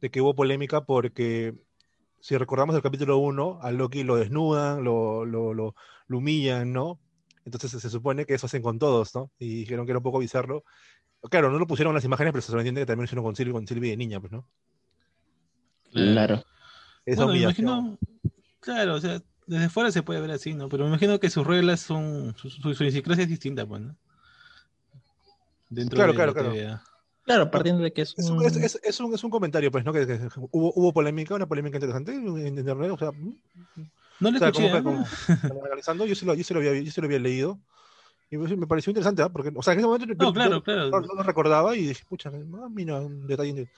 De 0.00 0.10
que 0.10 0.20
hubo 0.20 0.34
polémica 0.34 0.84
porque 0.84 1.54
si 2.20 2.36
recordamos 2.36 2.74
el 2.76 2.82
capítulo 2.82 3.18
1, 3.18 3.60
a 3.62 3.70
Loki 3.72 4.02
lo 4.02 4.16
desnudan, 4.16 4.84
lo, 4.84 5.24
lo, 5.24 5.54
lo, 5.54 5.74
humillan, 6.08 6.72
¿no? 6.72 6.98
Entonces 7.44 7.70
se 7.70 7.90
supone 7.90 8.26
que 8.26 8.34
eso 8.34 8.46
hacen 8.46 8.62
con 8.62 8.78
todos, 8.78 9.14
¿no? 9.14 9.30
Y 9.38 9.60
dijeron 9.60 9.86
que 9.86 9.92
era 9.92 9.98
un 9.98 10.02
poco 10.02 10.18
bizarro. 10.18 10.64
Claro, 11.30 11.50
no 11.50 11.58
lo 11.58 11.66
pusieron 11.66 11.92
en 11.92 11.96
las 11.96 12.04
imágenes, 12.04 12.32
pero 12.32 12.42
se 12.42 12.52
entiende 12.52 12.80
que 12.80 12.86
también 12.86 13.02
lo 13.02 13.04
hicieron 13.04 13.24
con 13.24 13.36
Silvi, 13.36 13.52
con 13.52 13.66
Silvi 13.66 13.90
de 13.90 13.96
niña, 13.96 14.20
pues, 14.20 14.32
¿no? 14.32 14.48
Claro. 15.92 16.44
Esa 17.04 17.24
bueno, 17.24 17.40
imagino, 17.40 17.98
claro, 18.60 18.94
o 18.94 19.00
sea, 19.00 19.22
desde 19.46 19.68
fuera 19.68 19.92
se 19.92 20.02
puede 20.02 20.20
ver 20.20 20.32
así, 20.32 20.54
¿no? 20.54 20.68
Pero 20.68 20.84
me 20.84 20.90
imagino 20.90 21.20
que 21.20 21.30
sus 21.30 21.46
reglas 21.46 21.80
son, 21.80 22.34
su, 22.36 22.50
su, 22.50 22.74
su 22.74 22.84
es 22.84 23.28
distinta, 23.28 23.64
pues, 23.64 23.82
¿no? 23.82 23.96
Dentro 25.68 25.96
claro, 25.96 26.12
de 26.12 26.16
claro, 26.16 26.34
claro. 26.34 26.80
Claro, 27.26 27.50
partiendo 27.50 27.82
de 27.82 27.92
que 27.92 28.02
es 28.02 28.16
un... 28.18 28.44
Es, 28.46 28.56
es, 28.56 28.80
es, 28.82 29.00
un, 29.00 29.12
es 29.12 29.24
un 29.24 29.30
comentario, 29.30 29.70
pues, 29.72 29.84
¿no? 29.84 29.92
Que, 29.92 30.06
que, 30.06 30.20
hubo, 30.52 30.72
hubo 30.76 30.92
polémica, 30.92 31.34
una 31.34 31.48
polémica 31.48 31.76
interesante 31.76 32.14
en 32.14 32.56
internet, 32.56 32.90
o 32.92 32.96
sea... 32.96 33.10
Mm, 33.10 33.36
no 34.20 34.30
le 34.30 34.38
escuché. 34.38 34.66
¿eh? 34.68 34.82
Como, 34.82 35.04
como, 35.48 36.06
yo, 36.06 36.14
se 36.14 36.24
lo, 36.24 36.34
yo, 36.34 36.44
se 36.44 36.54
lo 36.54 36.60
había, 36.60 36.80
yo 36.80 36.90
se 36.92 37.00
lo 37.00 37.06
había 37.06 37.18
leído 37.18 37.58
y 38.30 38.36
me 38.36 38.66
pareció 38.68 38.90
interesante, 38.90 39.22
¿eh? 39.22 39.28
Porque, 39.32 39.52
o 39.54 39.62
sea, 39.62 39.72
en 39.72 39.80
ese 39.80 39.86
momento 39.86 40.06
no, 40.06 40.32
claro, 40.32 40.62
claro. 40.62 40.90
No, 40.90 41.00
no, 41.00 41.14
lo 41.14 41.22
recordaba 41.24 41.76
y 41.76 41.88
dije, 41.88 42.04
pucha, 42.08 42.30
mira, 42.30 43.00
un 43.00 43.26
detalle, 43.26 43.68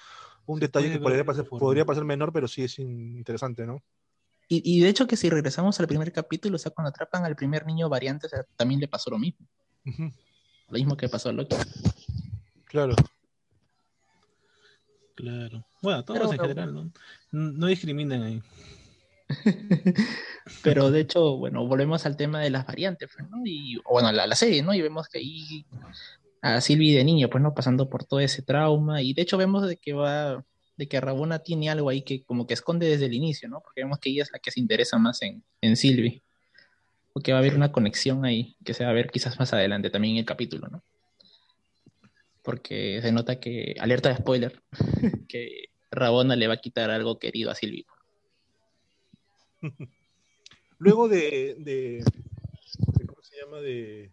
un 0.47 0.61
detalle 0.61 0.93
que 0.93 1.01
podría 1.01 1.25
pasar, 1.25 1.47
podría 1.47 1.85
pasar 1.85 2.05
menor, 2.05 2.33
pero 2.33 2.49
sí 2.49 2.65
es 2.65 2.79
interesante, 2.79 3.67
¿no? 3.67 3.83
Y, 4.49 4.63
y, 4.65 4.81
de 4.81 4.89
hecho 4.89 5.07
que 5.07 5.17
si 5.17 5.29
regresamos 5.29 5.79
al 5.81 5.87
primer 5.87 6.13
capítulo, 6.13 6.57
o 6.57 6.59
sea, 6.59 6.73
cuando 6.73 6.89
atrapan 6.89 7.25
al 7.25 7.37
primer 7.37 7.67
niño 7.67 7.91
variante, 7.91 8.27
o 8.27 8.31
sea, 8.31 8.45
también 8.57 8.81
le 8.81 8.89
pasó 8.89 9.11
lo 9.11 9.19
mismo. 9.19 9.47
Uh 9.85 9.91
-huh. 9.91 10.13
Lo 10.69 10.79
mismo 10.79 10.97
que 10.97 11.09
pasó 11.09 11.29
a 11.29 11.33
Loki. 11.33 11.57
Claro. 12.65 12.95
Claro. 15.19 15.67
Bueno, 15.83 16.05
todos 16.05 16.21
Pero, 16.21 16.33
en 16.33 16.39
general, 16.39 16.73
¿no? 16.73 16.93
No 17.33 17.67
discriminan 17.67 18.23
ahí. 18.23 18.43
Pero 20.63 20.93
de 20.93 21.01
hecho, 21.01 21.37
bueno, 21.37 21.67
volvemos 21.67 22.07
al 22.07 22.17
tema 22.17 22.41
de 22.41 22.51
las 22.51 22.65
variantes, 22.65 23.11
pues, 23.13 23.29
¿no? 23.29 23.39
Y, 23.45 23.79
o 23.79 23.95
bueno, 23.95 24.13
la, 24.13 24.29
la, 24.29 24.37
serie, 24.37 24.63
¿no? 24.63 24.73
Y 24.75 24.81
vemos 24.81 25.09
que 25.09 25.19
ahí 25.19 25.67
a 26.41 26.61
Silvi 26.61 26.93
de 26.93 27.03
niño, 27.03 27.29
pues, 27.29 27.43
¿no? 27.43 27.53
Pasando 27.53 27.91
por 27.91 28.05
todo 28.05 28.21
ese 28.21 28.43
trauma. 28.43 29.03
Y 29.03 29.13
de 29.13 29.23
hecho 29.23 29.37
vemos 29.37 29.67
de 29.67 29.77
que 29.77 29.93
va, 29.93 30.45
de 30.77 30.87
que 30.87 31.01
Rabona 31.01 31.41
tiene 31.41 31.69
algo 31.69 31.89
ahí 31.89 32.03
que 32.03 32.23
como 32.23 32.47
que 32.47 32.55
esconde 32.55 32.87
desde 32.87 33.07
el 33.07 33.15
inicio, 33.15 33.49
¿no? 33.49 33.61
Porque 33.61 33.81
vemos 33.83 33.99
que 33.99 34.11
ella 34.11 34.23
es 34.23 34.31
la 34.31 34.39
que 34.39 34.53
se 34.53 34.61
interesa 34.61 34.99
más 34.99 35.21
en, 35.23 35.43
en 35.61 35.77
Silvi. 35.77 36.23
o 37.13 37.21
que 37.21 37.33
va 37.33 37.39
a 37.39 37.41
haber 37.41 37.57
una 37.57 37.73
conexión 37.73 38.25
ahí, 38.25 38.57
que 38.65 38.73
se 38.73 38.85
va 38.85 38.91
a 38.91 38.95
ver 38.95 39.11
quizás 39.11 39.37
más 39.41 39.53
adelante 39.53 39.91
también 39.91 40.13
en 40.15 40.21
el 40.21 40.27
capítulo, 40.27 40.69
¿no? 40.69 40.85
Porque 42.49 43.01
se 43.03 43.13
nota 43.13 43.39
que, 43.39 43.77
alerta 43.79 44.09
de 44.09 44.17
spoiler, 44.17 44.63
que 45.29 45.69
Rabona 45.91 46.35
le 46.35 46.49
va 46.49 46.55
a 46.55 46.61
quitar 46.63 46.91
algo 46.91 47.19
querido 47.19 47.51
a 47.51 47.55
Silvio. 47.55 47.85
Luego 50.79 51.09
de, 51.11 51.57
de, 51.59 52.03
de- 52.97 53.07
¿cómo 53.07 53.23
se 53.23 53.37
llama? 53.39 53.59
De, 53.59 53.71
de 54.07 54.13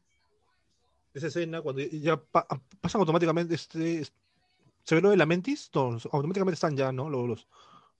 esa 1.13 1.27
escena, 1.27 1.61
cuando 1.61 1.81
ya 1.83 2.17
pa- 2.17 2.45
pasan 2.81 2.99
automáticamente, 2.99 3.55
este, 3.55 4.03
se 4.03 4.95
ve 4.95 5.01
lo 5.01 5.11
de 5.11 5.15
la 5.15 5.25
Mentis, 5.25 5.69
todos 5.71 6.03
automáticamente 6.11 6.55
están 6.55 6.75
ya, 6.75 6.91
¿no? 6.91 7.09
Los, 7.09 7.47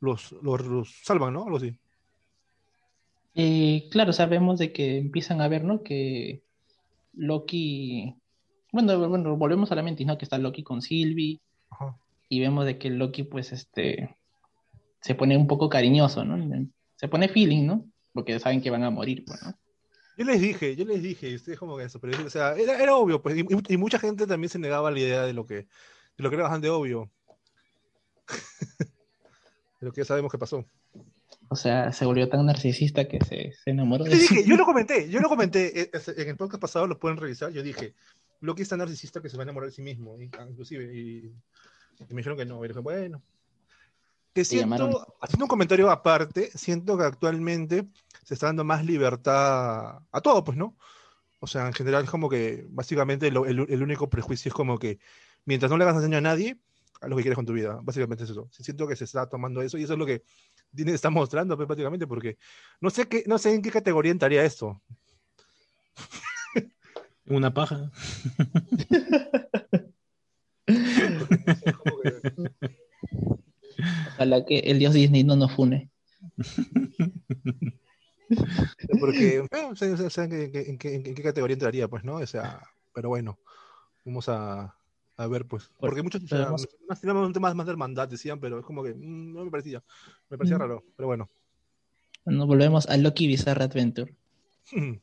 los, 0.01 0.33
los, 0.43 0.65
los 0.65 1.01
salvan, 1.01 1.31
¿no? 1.31 1.45
Algo 1.45 1.55
así. 1.55 1.73
Eh, 3.35 3.87
claro, 3.89 4.11
sabemos 4.11 4.59
de 4.59 4.73
que 4.73 4.97
empiezan 4.97 5.39
a 5.39 5.47
ver, 5.47 5.63
¿no? 5.63 5.81
Que 5.81 6.43
Loki, 7.13 8.15
bueno, 8.75 9.09
bueno, 9.09 9.37
volvemos 9.37 9.71
a 9.71 9.75
la 9.75 9.83
mente, 9.83 10.03
¿no? 10.05 10.17
Que 10.17 10.25
está 10.25 10.37
Loki 10.37 10.63
con 10.63 10.81
Sylvie 10.81 11.39
Ajá. 11.69 11.97
y 12.29 12.41
vemos 12.41 12.65
de 12.65 12.77
que 12.77 12.89
Loki, 12.89 13.23
pues, 13.23 13.53
este, 13.53 14.15
se 14.99 15.15
pone 15.15 15.37
un 15.37 15.47
poco 15.47 15.69
cariñoso, 15.69 16.25
¿no? 16.25 16.67
Se 16.97 17.07
pone 17.07 17.29
feeling, 17.29 17.65
¿no? 17.65 17.85
Porque 18.13 18.37
saben 18.39 18.61
que 18.61 18.69
van 18.69 18.83
a 18.83 18.89
morir, 18.89 19.23
pues, 19.25 19.41
¿no? 19.43 19.57
Yo 20.17 20.25
les 20.25 20.41
dije, 20.41 20.75
yo 20.75 20.85
les 20.85 21.01
dije, 21.01 21.29
y 21.29 21.35
ustedes 21.35 21.57
como 21.57 21.77
que 21.77 21.85
eso, 21.85 21.99
pero 21.99 22.25
o 22.25 22.29
sea, 22.29 22.53
era, 22.55 22.81
era 22.81 22.95
obvio, 22.95 23.21
pues, 23.21 23.37
y, 23.37 23.77
mucha 23.77 23.99
gente 23.99 24.27
también 24.27 24.49
se 24.49 24.59
negaba 24.59 24.89
a 24.89 24.91
la 24.91 24.99
idea 24.99 25.23
de 25.23 25.33
lo 25.33 25.45
que, 25.45 25.55
de 25.55 25.67
lo 26.17 26.29
que 26.29 26.35
era 26.35 26.43
bastante 26.43 26.69
obvio. 26.69 27.09
de 29.79 29.85
lo 29.85 29.91
que 29.93 30.01
ya 30.01 30.05
sabemos 30.05 30.31
que 30.31 30.37
pasó. 30.37 30.65
O 31.47 31.55
sea, 31.55 31.93
se 31.93 32.05
volvió 32.05 32.27
tan 32.27 32.45
narcisista 32.45 33.07
que 33.07 33.23
se, 33.23 33.53
se 33.53 33.69
enamoró 33.69 34.05
Yo 34.05 34.11
de 34.11 34.17
dije, 34.17 34.43
yo 34.45 34.57
lo 34.57 34.65
comenté, 34.65 35.09
yo 35.09 35.19
lo 35.21 35.29
comenté, 35.29 35.81
eh, 35.81 35.91
eh, 35.93 36.13
en 36.17 36.29
el 36.29 36.35
podcast 36.35 36.61
pasado 36.61 36.87
lo 36.87 36.99
pueden 36.99 37.17
revisar, 37.17 37.51
yo 37.51 37.61
dije, 37.61 37.93
Loki 38.45 38.61
es 38.61 38.69
tan 38.69 38.79
narcisista 38.79 39.21
que 39.21 39.29
se 39.29 39.37
va 39.37 39.43
a 39.43 39.45
enamorar 39.45 39.69
de 39.69 39.75
sí 39.75 39.81
mismo, 39.81 40.19
y- 40.21 40.29
ah, 40.37 40.45
inclusive, 40.49 40.83
y, 40.95 41.33
y 41.99 42.13
me 42.13 42.17
dijeron 42.17 42.37
que 42.37 42.45
no, 42.45 42.63
y 42.63 42.67
dije, 42.67 42.79
bueno. 42.79 43.21
Que 44.33 44.43
llamaron. 44.43 44.91
siento, 44.91 45.17
haciendo 45.21 45.45
un 45.45 45.49
comentario 45.49 45.89
aparte, 45.89 46.51
siento 46.55 46.97
que 46.97 47.05
actualmente 47.05 47.87
se 48.23 48.33
está 48.33 48.47
dando 48.47 48.63
más 48.65 48.85
libertad 48.85 49.99
a 50.11 50.21
todo, 50.21 50.43
pues, 50.43 50.57
¿no? 50.57 50.75
O 51.39 51.47
sea, 51.47 51.67
en 51.67 51.73
general 51.73 52.03
es 52.03 52.09
como 52.09 52.27
que 52.29 52.65
básicamente 52.69 53.31
lo- 53.31 53.45
el, 53.45 53.65
el 53.69 53.83
único 53.83 54.09
prejuicio 54.09 54.49
es 54.49 54.53
como 54.53 54.77
que 54.77 54.99
mientras 55.45 55.69
no 55.71 55.77
le 55.77 55.83
hagas 55.85 56.01
daño 56.01 56.17
a 56.17 56.21
nadie, 56.21 56.57
a 57.01 57.07
lo 57.07 57.15
que 57.15 57.21
quieres 57.21 57.35
con 57.35 57.45
tu 57.45 57.53
vida. 57.53 57.79
Básicamente 57.83 58.23
es 58.23 58.29
eso. 58.31 58.49
Siento 58.51 58.87
que 58.87 58.95
se 58.95 59.03
está 59.05 59.27
tomando 59.27 59.61
eso 59.61 59.77
y 59.77 59.83
eso 59.83 59.93
es 59.93 59.99
lo 59.99 60.05
que 60.05 60.23
está 60.75 61.09
mostrando 61.09 61.55
pues, 61.55 61.67
prácticamente 61.67 62.07
porque 62.07 62.37
no 62.81 62.89
sé, 62.89 63.07
qué, 63.07 63.23
no 63.27 63.37
sé 63.37 63.53
en 63.53 63.61
qué 63.61 63.71
categoría 63.71 64.11
entraría 64.11 64.43
esto. 64.43 64.81
Una 67.27 67.53
paja. 67.53 67.91
Ojalá 74.07 74.45
que 74.45 74.59
el 74.59 74.79
dios 74.79 74.93
Disney 74.93 75.23
no 75.23 75.35
nos 75.35 75.51
fune. 75.51 75.89
Porque, 78.99 79.45
bueno, 79.51 79.69
no 79.69 79.75
sé, 79.75 79.89
no 79.89 80.09
sé 80.09 80.23
en, 80.23 80.29
qué, 80.29 80.43
en 80.45 80.51
qué- 80.51 80.69
en 80.69 80.77
qué- 80.77 80.95
en 81.09 81.15
qué 81.15 81.23
categoría 81.23 81.53
entraría, 81.53 81.87
pues, 81.87 82.03
¿no? 82.03 82.15
O 82.15 82.25
sea, 82.27 82.61
pero 82.93 83.09
bueno, 83.09 83.37
vamos 84.03 84.27
a, 84.29 84.75
a 85.17 85.27
ver, 85.27 85.45
pues. 85.45 85.69
Porque 85.79 86.01
muchos 86.01 86.23
o 86.23 86.27
sea, 86.27 86.49
más 86.87 87.01
teníamos 87.01 87.27
un 87.27 87.33
tema 87.33 87.53
más 87.53 87.65
de 87.65 87.71
hermandad, 87.71 88.07
decían, 88.07 88.39
pero 88.39 88.59
es 88.59 88.65
como 88.65 88.83
que 88.83 88.93
mm, 88.93 89.33
no 89.33 89.45
me 89.45 89.51
parecía. 89.51 89.83
Me 90.29 90.37
parecía 90.37 90.57
Mm. 90.57 90.61
raro, 90.61 90.83
pero 90.95 91.07
bueno. 91.07 91.29
Nos 92.25 92.47
volvemos 92.47 92.87
a 92.87 92.97
Loki 92.97 93.27
Bizarre 93.27 93.65
Adventure. 93.65 94.15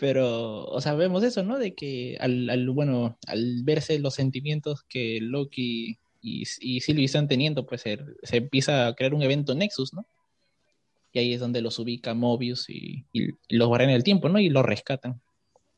Pero, 0.00 0.64
o 0.64 0.80
sea, 0.80 0.94
vemos 0.94 1.22
eso, 1.22 1.42
¿no? 1.42 1.58
De 1.58 1.74
que 1.74 2.16
al, 2.20 2.48
al, 2.48 2.70
bueno, 2.70 3.18
al 3.26 3.62
verse 3.64 3.98
los 3.98 4.14
sentimientos 4.14 4.82
que 4.84 5.18
Loki 5.20 5.98
y, 6.22 6.44
y 6.60 6.80
Sylvie 6.80 7.04
están 7.04 7.28
teniendo, 7.28 7.66
pues 7.66 7.82
se, 7.82 7.98
se 8.22 8.38
empieza 8.38 8.86
a 8.86 8.94
crear 8.94 9.12
un 9.12 9.20
evento 9.22 9.54
Nexus, 9.54 9.92
¿no? 9.92 10.06
Y 11.12 11.18
ahí 11.18 11.34
es 11.34 11.40
donde 11.40 11.60
los 11.60 11.78
ubica 11.78 12.14
Mobius 12.14 12.70
y, 12.70 13.04
y- 13.12 13.28
los 13.50 13.68
guardianes 13.68 13.96
del 13.96 14.04
tiempo, 14.04 14.30
¿no? 14.30 14.38
Y 14.38 14.48
los 14.48 14.64
rescatan. 14.64 15.20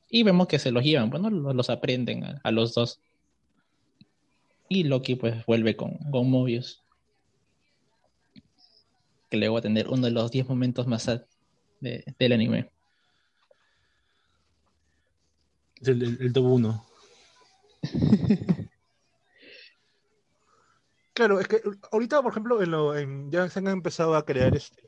Y 0.08 0.22
vemos 0.22 0.46
que 0.46 0.60
se 0.60 0.70
los 0.70 0.84
llevan, 0.84 1.10
pues, 1.10 1.20
¿no? 1.20 1.28
Los, 1.30 1.54
los 1.56 1.68
aprenden 1.70 2.22
a, 2.44 2.50
los 2.52 2.74
dos. 2.74 3.00
Y 4.68 4.84
Loki, 4.84 5.16
pues, 5.16 5.44
vuelve 5.46 5.74
con, 5.74 5.96
con 6.12 6.30
Mobius. 6.30 6.82
Que 9.30 9.36
luego 9.38 9.54
va 9.54 9.58
a 9.60 9.62
tener 9.62 9.88
uno 9.88 10.06
de 10.06 10.12
los 10.12 10.30
10 10.30 10.48
momentos 10.48 10.86
más 10.86 11.06
de- 11.80 12.04
del 12.18 12.32
anime. 12.32 12.70
Es 15.82 15.88
el, 15.88 16.02
el, 16.02 16.18
el 16.22 16.32
top 16.32 16.44
1. 16.46 16.86
Claro, 21.14 21.40
es 21.40 21.48
que 21.48 21.60
ahorita, 21.90 22.22
por 22.22 22.32
ejemplo, 22.32 22.62
en 22.62 22.70
lo, 22.70 22.96
en- 22.96 23.30
ya 23.30 23.48
se 23.50 23.58
han 23.58 23.68
empezado 23.68 24.14
a 24.16 24.24
crear 24.24 24.56
este. 24.56 24.82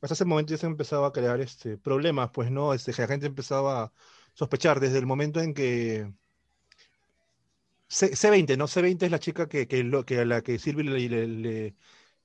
Hasta 0.00 0.14
ese 0.14 0.24
momento 0.24 0.52
ya 0.52 0.58
se 0.58 0.66
han 0.66 0.72
empezado 0.72 1.04
a 1.04 1.12
crear 1.12 1.40
este, 1.40 1.76
problemas, 1.76 2.30
pues, 2.32 2.50
¿no? 2.50 2.72
Este, 2.72 2.92
la 2.96 3.08
gente 3.08 3.26
empezaba 3.26 3.82
a 3.84 3.92
sospechar 4.34 4.80
desde 4.80 4.98
el 4.98 5.06
momento 5.06 5.40
en 5.40 5.52
que. 5.54 6.12
C, 7.88 8.10
C20, 8.14 8.56
¿no? 8.56 8.66
C20 8.66 9.06
es 9.06 9.10
la 9.12 9.18
chica 9.18 9.48
que, 9.48 9.66
que, 9.66 9.82
lo, 9.84 10.04
que 10.04 10.20
a 10.20 10.24
la 10.24 10.42
que 10.42 10.58
Sylvie 10.58 10.84
le, 10.84 11.08
le- 11.08 11.26
le 11.26 11.76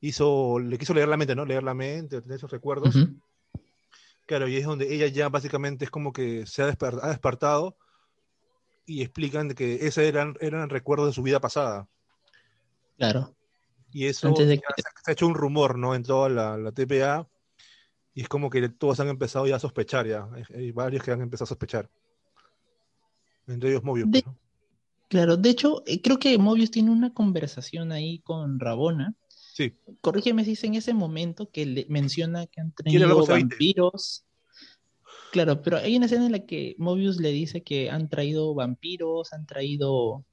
hizo, 0.02 0.60
le 0.60 0.78
quiso 0.78 0.94
leer 0.94 1.08
la 1.08 1.18
mente, 1.18 1.36
¿no? 1.36 1.46
Leer 1.46 1.64
la 1.64 1.74
mente, 1.74 2.22
tener 2.22 2.38
esos 2.38 2.52
recuerdos. 2.52 2.96
Claro, 4.26 4.48
y 4.48 4.56
es 4.58 4.66
donde 4.66 4.94
ella 4.94 5.08
ya 5.08 5.30
básicamente 5.30 5.86
es 5.86 5.92
como 5.92 6.14
que 6.14 6.46
se 6.46 6.64
ha, 6.64 6.72
desper- 6.72 7.00
ha 7.02 7.10
despertado 7.10 7.78
y 8.86 9.02
explican 9.02 9.50
de 9.50 9.56
que 9.56 9.86
ese 9.88 10.08
eran, 10.08 10.36
eran 10.40 10.70
recuerdos 10.70 11.08
de 11.08 11.14
su 11.14 11.24
vida 11.24 11.40
pasada. 11.42 11.88
Claro. 12.98 13.36
Y 13.92 14.06
eso 14.08 14.28
Antes 14.28 14.48
de 14.48 14.56
ya 14.58 14.62
que- 14.76 14.82
se, 14.82 14.88
ha 15.06 15.12
hecho 15.12 15.28
un 15.28 15.36
rumor, 15.36 15.78
¿no? 15.78 15.94
En 15.94 16.04
toda 16.04 16.30
la, 16.30 16.58
la 16.58 16.72
TPA. 16.72 17.28
Y 18.16 18.22
es 18.22 18.30
como 18.30 18.50
que 18.50 18.70
todos 18.70 19.00
han 19.00 19.10
empezado 19.10 19.48
ya 19.48 19.56
a 19.58 19.60
sospechar 19.60 20.08
ya. 20.08 20.28
Hay, 20.54 20.72
varios 20.72 21.04
que 21.04 21.12
han 21.12 21.22
empezado 21.22 21.46
a 21.46 21.48
sospechar. 21.48 21.90
Entre 23.48 23.70
ellos 23.70 23.84
Mobius. 23.84 24.10
De- 24.10 24.22
pues, 24.24 24.34
¿no? 24.34 24.40
Claro, 25.10 25.38
de 25.38 25.50
hecho, 25.50 25.84
eh, 25.86 26.02
creo 26.02 26.18
que 26.18 26.38
Mobius 26.38 26.72
tiene 26.72 26.90
una 26.90 27.14
conversación 27.14 27.92
ahí 27.92 28.20
con 28.20 28.60
Rabona. 28.60 29.14
Sí. 29.54 29.76
Corrígeme 30.02 30.44
si 30.44 30.52
dice 30.52 30.66
en 30.66 30.74
ese 30.76 30.94
momento 30.96 31.48
que 31.52 31.66
le 31.68 31.86
menciona 31.88 32.48
que 32.48 32.60
han 32.60 32.72
traído 32.72 33.08
con 33.16 33.26
C20. 33.28 33.30
vampiros. 33.50 34.26
Claro, 35.32 35.62
pero 35.62 35.78
hay 35.78 35.96
una 35.96 36.08
escena 36.08 36.26
en 36.26 36.32
la 36.32 36.40
que 36.46 36.76
Mobius 36.80 37.18
le 37.18 37.30
dice 37.32 37.62
que 37.62 37.92
han 37.92 38.10
traído 38.10 38.54
vampiros, 38.56 39.32
han 39.32 39.46
traído. 39.46 40.26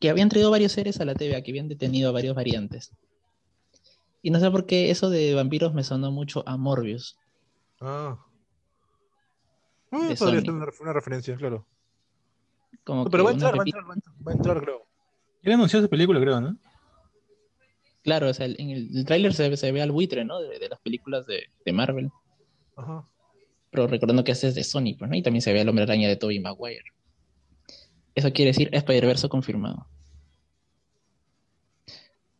que 0.00 0.10
habían 0.10 0.28
traído 0.28 0.50
varios 0.50 0.72
seres 0.72 1.00
a 1.00 1.06
la 1.06 1.14
TVA, 1.14 1.40
que 1.42 1.50
habían 1.52 1.68
detenido 1.68 2.10
a 2.10 2.12
varios 2.12 2.34
variantes. 2.36 2.92
Y 4.20 4.30
no 4.30 4.38
sé 4.38 4.50
por 4.50 4.66
qué 4.66 4.90
eso 4.90 5.08
de 5.08 5.34
vampiros 5.34 5.72
me 5.72 5.82
sonó 5.82 6.10
mucho 6.10 6.42
a 6.46 6.58
Morbius. 6.58 7.16
Ah. 7.80 8.18
De 9.90 9.98
podría 9.98 10.16
Sony. 10.16 10.40
ser 10.40 10.50
una, 10.50 10.66
ref- 10.66 10.80
una 10.80 10.92
referencia, 10.92 11.36
claro. 11.36 11.66
Como 12.84 13.08
Pero 13.08 13.24
va 13.24 13.30
a 13.30 13.32
entrar, 13.32 13.58
va 13.58 13.62
a 13.62 13.64
entrar, 13.66 13.84
va 13.88 13.92
a 13.92 13.94
entrar, 13.94 14.14
va 14.26 14.32
a 14.32 14.34
entrar, 14.34 14.60
creo. 14.62 14.86
Era 15.42 15.54
anunciado 15.54 15.84
esa 15.84 15.90
película, 15.90 16.20
creo, 16.20 16.40
¿no? 16.40 16.56
Claro, 18.04 18.28
o 18.28 18.34
sea, 18.34 18.46
en 18.46 18.70
el, 18.70 19.04
tráiler 19.06 19.32
se, 19.32 19.56
se 19.56 19.72
ve 19.72 19.80
al 19.80 19.90
buitre, 19.90 20.24
¿no? 20.26 20.40
De, 20.40 20.58
de 20.58 20.68
las 20.68 20.78
películas 20.80 21.26
de, 21.26 21.44
de 21.64 21.72
Marvel. 21.72 22.10
Ajá. 22.76 23.08
Pero 23.70 23.86
recordando 23.88 24.22
que 24.22 24.32
este 24.32 24.46
es 24.46 24.54
de 24.54 24.62
Sony, 24.62 24.94
pues, 24.96 25.10
¿no? 25.10 25.16
Y 25.16 25.22
también 25.22 25.40
se 25.40 25.52
ve 25.52 25.62
al 25.62 25.68
hombre 25.68 25.84
araña 25.84 26.06
de 26.06 26.16
Tobey 26.16 26.38
Maguire. 26.38 26.92
Eso 28.14 28.32
quiere 28.32 28.50
decir 28.50 28.68
Spider-Verse 28.72 29.28
confirmado. 29.28 29.86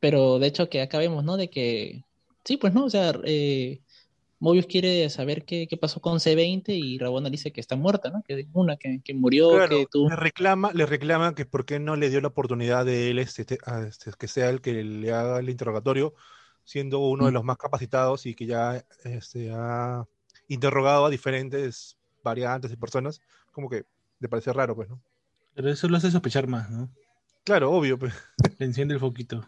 Pero 0.00 0.38
de 0.38 0.46
hecho 0.46 0.68
que 0.68 0.82
acá 0.82 0.98
vemos, 0.98 1.24
¿no? 1.24 1.38
De 1.38 1.48
que, 1.48 2.04
sí, 2.44 2.58
pues, 2.58 2.74
¿no? 2.74 2.84
O 2.84 2.90
sea, 2.90 3.18
eh, 3.24 3.80
Mobius 4.44 4.66
quiere 4.66 5.08
saber 5.08 5.46
qué, 5.46 5.66
qué 5.66 5.78
pasó 5.78 6.02
con 6.02 6.18
C20 6.18 6.64
y 6.68 6.98
Rabona 6.98 7.30
dice 7.30 7.50
que 7.50 7.62
está 7.62 7.76
muerta, 7.76 8.10
¿no? 8.10 8.22
Que 8.22 8.40
es 8.40 8.46
una 8.52 8.76
que, 8.76 9.00
que 9.02 9.14
murió, 9.14 9.48
Claro, 9.48 9.78
que 9.78 9.86
tuvo... 9.90 10.10
le 10.10 10.16
reclama, 10.16 10.70
le 10.74 10.84
reclama 10.84 11.34
que 11.34 11.46
por 11.46 11.64
qué 11.64 11.80
no 11.80 11.96
le 11.96 12.10
dio 12.10 12.20
la 12.20 12.28
oportunidad 12.28 12.84
de 12.84 13.10
él 13.10 13.20
este, 13.20 13.40
este, 13.40 13.58
este, 13.88 14.10
que 14.18 14.28
sea 14.28 14.50
el 14.50 14.60
que 14.60 14.84
le 14.84 15.10
haga 15.12 15.38
el 15.38 15.48
interrogatorio, 15.48 16.12
siendo 16.62 16.98
uno 16.98 17.24
de 17.24 17.30
Mm. 17.30 17.34
los 17.34 17.44
más 17.44 17.56
capacitados 17.56 18.26
y 18.26 18.34
que 18.34 18.44
ya 18.44 18.84
este, 19.04 19.50
ha 19.50 20.04
interrogado 20.48 21.06
a 21.06 21.10
diferentes 21.10 21.96
variantes 22.22 22.70
y 22.70 22.76
personas, 22.76 23.22
como 23.50 23.70
que 23.70 23.86
le 24.20 24.28
parece 24.28 24.52
raro, 24.52 24.76
pues, 24.76 24.90
¿no? 24.90 25.00
Pero 25.54 25.70
eso 25.70 25.88
lo 25.88 25.96
hace 25.96 26.10
sospechar 26.10 26.48
más, 26.48 26.68
¿no? 26.70 26.90
Claro, 27.44 27.72
obvio, 27.72 27.98
pues. 27.98 28.12
Le 28.58 28.66
enciende 28.66 28.92
el 28.92 29.00
foquito. 29.00 29.42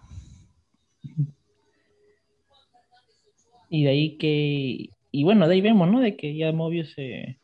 Y 3.68 3.84
de 3.84 3.90
ahí 3.90 4.16
que... 4.18 4.90
Y 5.12 5.24
bueno, 5.24 5.48
de 5.48 5.54
ahí 5.54 5.60
vemos, 5.60 5.88
¿no? 5.90 6.00
De 6.00 6.16
que 6.16 6.36
ya 6.36 6.52
Mobius 6.52 6.92
se... 6.92 7.38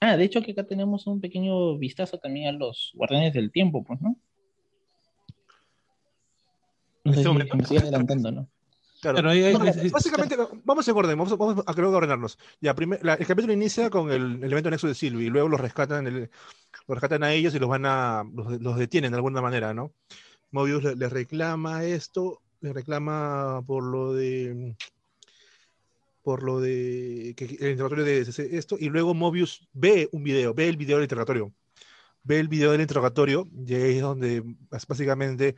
Ah, 0.00 0.16
de 0.16 0.24
hecho 0.24 0.42
que 0.42 0.52
acá 0.52 0.64
tenemos 0.64 1.06
un 1.06 1.20
pequeño 1.20 1.76
vistazo 1.78 2.18
también 2.18 2.48
a 2.48 2.52
los 2.58 2.92
Guardianes 2.94 3.32
del 3.34 3.50
Tiempo, 3.50 3.84
pues, 3.84 4.00
¿no? 4.00 4.16
No 7.04 7.12
¿En 7.12 7.14
sé 7.14 7.20
este 7.20 7.32
si 7.50 7.56
me 7.56 7.62
estoy 7.62 7.76
adelantando, 7.78 8.30
¿no? 8.32 8.48
Claro. 9.00 9.16
Pero 9.16 9.30
ahí- 9.30 9.42
ahí- 9.44 9.52
No, 9.54 9.60
ahí- 9.62 9.88
básicamente, 9.90 10.36
vamos 10.64 10.86
en 10.88 10.96
orden, 10.96 11.16
vamos, 11.18 11.38
vamos 11.38 11.64
a 11.66 11.74
creo 11.74 11.90
que 11.90 11.96
ordenarnos. 11.96 12.38
Ya, 12.60 12.74
primer- 12.74 13.02
la- 13.04 13.14
el 13.14 13.26
capítulo 13.26 13.52
inicia 13.52 13.90
con 13.90 14.10
el, 14.10 14.42
el 14.42 14.52
evento 14.52 14.70
nexo 14.70 14.88
de 14.88 14.94
Sylvie, 14.94 15.26
y 15.26 15.30
luego 15.30 15.48
los 15.48 15.60
rescatan, 15.60 16.06
el- 16.06 16.30
los 16.86 16.96
rescatan 16.96 17.22
a 17.22 17.32
ellos 17.32 17.54
y 17.54 17.58
los 17.60 17.68
van 17.68 17.86
a, 17.86 18.24
los, 18.34 18.60
los 18.60 18.76
detienen 18.76 19.12
de 19.12 19.16
alguna 19.16 19.40
manera, 19.40 19.72
¿no? 19.72 19.92
Mobius 20.50 20.82
le, 20.82 20.96
le 20.96 21.08
reclama 21.08 21.84
esto, 21.84 22.40
le 22.60 22.72
reclama 22.72 23.62
por 23.66 23.84
lo 23.84 24.14
de 24.14 24.74
por 26.28 26.42
lo 26.42 26.60
de 26.60 27.32
que, 27.38 27.46
el 27.46 27.70
interrogatorio 27.70 28.04
de 28.04 28.20
esto, 28.58 28.76
y 28.78 28.90
luego 28.90 29.14
Mobius 29.14 29.66
ve 29.72 30.10
un 30.12 30.22
video, 30.22 30.52
ve 30.52 30.68
el 30.68 30.76
video 30.76 30.98
del 30.98 31.04
interrogatorio, 31.04 31.54
ve 32.22 32.38
el 32.38 32.48
video 32.48 32.72
del 32.72 32.82
interrogatorio, 32.82 33.48
y 33.66 33.74
ahí 33.74 33.96
es 33.96 34.02
donde 34.02 34.42
básicamente 34.68 35.56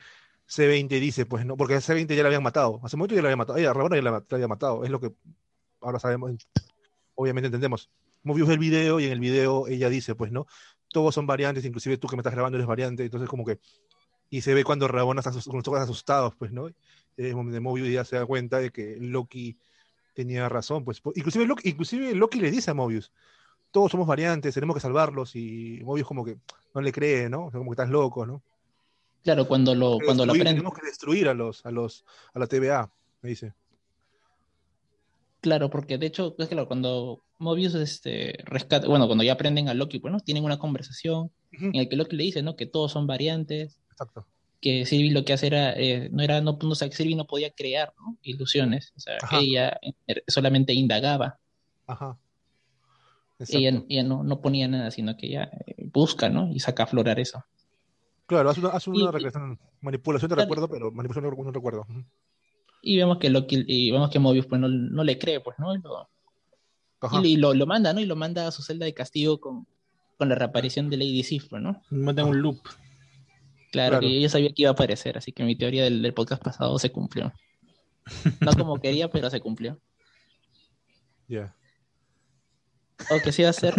C20 0.49 1.01
dice, 1.01 1.27
pues 1.27 1.45
no, 1.45 1.57
porque 1.57 1.75
a 1.75 1.79
C20 1.79 2.15
ya 2.15 2.23
la 2.23 2.29
habían 2.29 2.45
matado, 2.45 2.79
hace 2.85 2.97
mucho 2.97 3.17
ya 3.17 3.21
la 3.21 3.27
habían 3.27 3.39
matado, 3.39 3.59
a 3.59 3.73
Rabona 3.75 3.97
ya 3.97 4.03
la, 4.03 4.25
había 4.31 4.47
matado, 4.47 4.85
es 4.85 4.91
lo 4.91 5.01
que 5.01 5.13
ahora 5.81 5.99
sabemos, 5.99 6.31
obviamente 7.17 7.47
entendemos. 7.47 7.91
Mobius 8.23 8.47
ve 8.47 8.55
el 8.55 8.61
video 8.61 9.01
y 9.01 9.07
en 9.07 9.13
el 9.13 9.19
video 9.19 9.67
ella 9.67 9.89
dice, 9.89 10.15
pues 10.15 10.31
no, 10.31 10.47
todos 10.93 11.13
son 11.13 11.27
variantes, 11.27 11.65
inclusive 11.65 11.99
tú 11.99 12.07
que 12.07 12.15
me 12.15 12.21
estás 12.21 12.35
grabando 12.35 12.59
eres 12.59 12.69
variante, 12.69 13.03
entonces 13.03 13.29
como 13.29 13.45
que, 13.45 13.59
y 14.29 14.43
se 14.43 14.55
ve 14.55 14.63
cuando 14.63 14.87
Rabona 14.87 15.19
está 15.19 15.33
con 15.33 15.57
los 15.57 15.67
ojos 15.67 15.81
asustados, 15.81 16.37
pues 16.37 16.53
no, 16.53 16.69
es 17.17 17.35
donde 17.35 17.59
Mobius 17.59 17.89
ya 17.89 18.05
se 18.05 18.15
da 18.15 18.25
cuenta 18.25 18.61
de 18.61 18.71
que 18.71 18.99
Loki 19.01 19.59
tenía 20.15 20.49
razón, 20.49 20.85
pues 20.85 21.03
inclusive 21.15 21.47
Loki, 21.47 21.69
inclusive 21.69 22.15
Loki 22.15 22.41
le 22.41 22.51
dice 22.51 22.71
a 22.71 22.75
Mobius, 22.75 23.13
todos 23.71 23.91
somos 23.93 24.07
variantes, 24.07 24.55
tenemos 24.55 24.75
que 24.75 24.81
salvarlos, 24.81 25.37
y 25.37 25.81
Mobius 25.85 26.07
como 26.07 26.25
que 26.25 26.39
no 26.75 26.81
le 26.81 26.93
cree, 26.93 27.29
¿no? 27.29 27.47
O 27.47 27.51
sea, 27.51 27.59
como 27.59 27.71
que 27.71 27.75
estás 27.75 27.91
loco, 27.91 28.27
¿no? 28.27 28.43
Claro, 29.23 29.47
cuando 29.47 29.75
lo, 29.75 29.99
cuando 30.05 30.25
lo 30.25 30.33
aprende. 30.33 30.53
tenemos 30.53 30.75
que 30.75 30.87
destruir 30.87 31.29
a 31.29 31.35
los, 31.35 31.65
a 31.67 31.71
los, 31.71 32.05
a 32.33 32.39
la 32.39 32.47
TVA, 32.47 32.91
me 33.23 33.31
dice. 33.31 33.53
Claro, 35.41 35.71
porque 35.71 35.99
de 35.99 36.07
hecho, 36.07 36.35
es 36.39 36.49
claro, 36.49 36.67
cuando 36.67 37.23
Mobius 37.39 37.75
este, 37.75 38.39
rescata, 38.45 38.87
bueno, 38.89 39.07
cuando 39.07 39.25
ya 39.25 39.35
aprenden 39.35 39.69
a 39.69 39.75
Loki, 39.75 39.99
bueno, 39.99 40.21
tienen 40.21 40.45
una 40.45 40.59
conversación 40.59 41.31
en 41.53 41.73
la 41.73 41.87
que 41.87 41.97
Loki 41.97 42.17
le 42.17 42.25
dice, 42.25 42.43
¿no? 42.43 42.57
Que 42.57 42.67
todos 42.67 42.93
son 42.93 43.07
variantes, 43.07 43.79
Exacto. 43.91 44.27
Que 44.61 44.85
Sylvie 44.87 45.11
lo 45.13 45.25
que 45.25 45.33
hace 45.33 45.47
era, 45.47 45.73
eh, 45.73 46.09
no 46.13 46.23
era, 46.23 46.41
no, 46.41 46.59
no, 46.63 46.69
o 46.71 46.75
sea, 46.75 46.89
no 47.17 47.27
podía 47.27 47.51
crear, 47.51 47.95
¿no? 47.99 48.17
Ilusiones, 48.23 48.93
o 48.97 49.01
sea, 49.01 49.17
Ajá. 49.23 49.39
ella 49.41 49.79
eh, 50.07 50.23
solamente 50.29 50.73
indagaba, 50.75 51.39
Ajá. 51.87 52.19
Exacto. 53.39 53.59
ella, 53.59 53.83
ella 53.89 54.03
no, 54.05 54.23
no 54.23 54.41
ponía 54.41 54.69
nada, 54.69 54.91
sino 54.91 55.17
que 55.17 55.29
ella 55.29 55.51
eh, 55.67 55.87
busca, 55.93 56.29
¿no? 56.29 56.51
Y 56.53 56.61
saca 56.61 56.83
a 56.83 56.87
florar 56.87 57.19
eso. 57.19 57.43
Claro, 58.27 58.51
hace 58.51 58.61
una, 58.61 58.69
hace 58.71 58.91
una 58.91 58.99
Y- 59.05 59.13
regresión- 59.13 59.59
manipulación 59.81 60.29
de 60.29 60.35
Claro. 60.37 60.47
recuerdo, 60.49 60.69
pero 60.69 60.91
manipulación 60.93 61.35
de 61.35 61.43
no 61.43 61.51
recuerdo. 61.53 61.87
Y 62.83 62.97
vemos 62.99 63.19
que 63.19 63.31
Loki, 63.31 63.65
y 63.67 63.91
vemos 63.91 64.11
que 64.11 64.19
Mobius 64.19 64.47
pues 64.47 64.61
no, 64.61 64.69
no 64.69 65.05
le 65.05 65.19
cree, 65.19 65.41
pues, 65.41 65.59
¿no? 65.59 65.75
Y 65.75 65.81
lo, 65.81 66.09
Ajá. 67.01 67.21
y, 67.25 67.29
y 67.33 67.37
lo, 67.37 67.55
lo 67.55 67.67
manda, 67.67 67.93
¿no? 67.95 68.01
Y 68.01 68.07
lo 68.07 68.15
manda 68.17 68.47
a 68.47 68.51
su 68.53 68.63
celda 68.63 68.85
de 68.85 68.93
castigo 68.95 69.41
con, 69.41 69.67
con 70.19 70.29
la 70.29 70.35
reaparición 70.35 70.91
de 70.91 70.99
Lady 70.99 71.23
Sif, 71.23 71.49
pues, 71.49 71.63
¿no? 71.63 71.83
Mandan 71.91 72.27
un 72.29 72.41
loop. 72.43 72.59
Claro, 73.71 73.91
Claro. 73.93 74.01
que 74.01 74.07
ella 74.09 74.29
sabía 74.29 74.49
que 74.53 74.63
iba 74.63 74.71
a 74.71 74.73
aparecer, 74.73 75.17
así 75.19 75.33
que 75.33 75.45
mi 75.45 75.57
teoría 75.57 75.85
del, 75.85 76.03
del 76.03 76.15
podcast 76.15 76.43
pasado 76.43 76.79
se 76.79 76.91
cumplió. 76.91 77.33
No 78.41 78.53
como 78.55 78.79
quería, 78.81 79.09
pero 79.11 79.31
se 79.31 79.41
cumplió. 79.41 79.81
Ya. 81.29 81.55
O 83.11 83.21
que 83.23 83.33
sí 83.33 83.43
va 83.45 83.51
a 83.51 83.53
ser. 83.53 83.75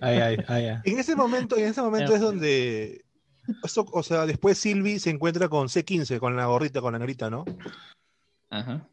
Ay, 0.00 0.18
ay, 0.18 0.36
ay, 0.46 0.64
ay. 0.66 0.76
En 0.84 0.98
ese 0.98 1.16
momento, 1.16 1.56
en 1.56 1.64
ese 1.66 1.82
momento 1.82 2.14
es 2.14 2.20
donde. 2.20 3.04
esto, 3.64 3.86
o 3.92 4.02
sea, 4.02 4.26
después 4.26 4.58
Sylvie 4.58 5.00
se 5.00 5.10
encuentra 5.10 5.48
con 5.48 5.68
C15, 5.68 6.18
con 6.18 6.36
la 6.36 6.46
gorrita, 6.46 6.80
con 6.80 6.92
la 6.92 6.98
negrita, 6.98 7.30
¿no? 7.30 7.44
Ajá. 8.50 8.88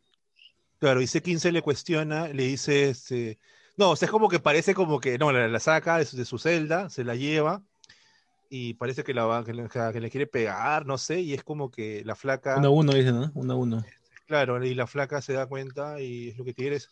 Claro, 0.79 1.01
y 1.01 1.05
C15 1.05 1.51
le 1.51 1.61
cuestiona, 1.61 2.27
le 2.27 2.43
dice, 2.43 2.89
este, 2.89 3.39
no, 3.77 3.91
o 3.91 3.95
sea, 3.95 4.07
es 4.07 4.11
como 4.11 4.27
que 4.27 4.39
parece 4.39 4.73
como 4.73 4.99
que, 4.99 5.17
no, 5.17 5.31
la, 5.31 5.47
la 5.47 5.59
saca 5.59 5.97
de 5.97 6.05
su, 6.05 6.17
de 6.17 6.25
su 6.25 6.37
celda, 6.37 6.89
se 6.89 7.03
la 7.05 7.15
lleva, 7.15 7.63
y 8.55 8.75
parece 8.75 9.03
que 9.03 9.15
la 9.15 9.25
va, 9.25 9.43
que 9.43 9.51
le, 9.51 9.67
que 9.67 9.99
le 9.99 10.11
quiere 10.11 10.27
pegar, 10.27 10.85
no 10.85 10.99
sé, 10.99 11.19
y 11.19 11.33
es 11.33 11.43
como 11.43 11.71
que 11.71 12.05
la 12.05 12.13
flaca, 12.13 12.59
Uno 12.59 12.67
a 12.67 12.71
uno, 12.71 12.93
dice, 12.93 13.11
¿no? 13.11 13.31
Uno 13.33 13.53
a 13.53 13.55
uno. 13.55 13.85
claro, 14.27 14.63
y 14.63 14.75
la 14.75 14.85
flaca 14.85 15.23
se 15.23 15.33
da 15.33 15.47
cuenta, 15.47 15.99
y 15.99 16.29
es 16.29 16.37
lo 16.37 16.45
que 16.45 16.53
quiere 16.53 16.75
es, 16.75 16.87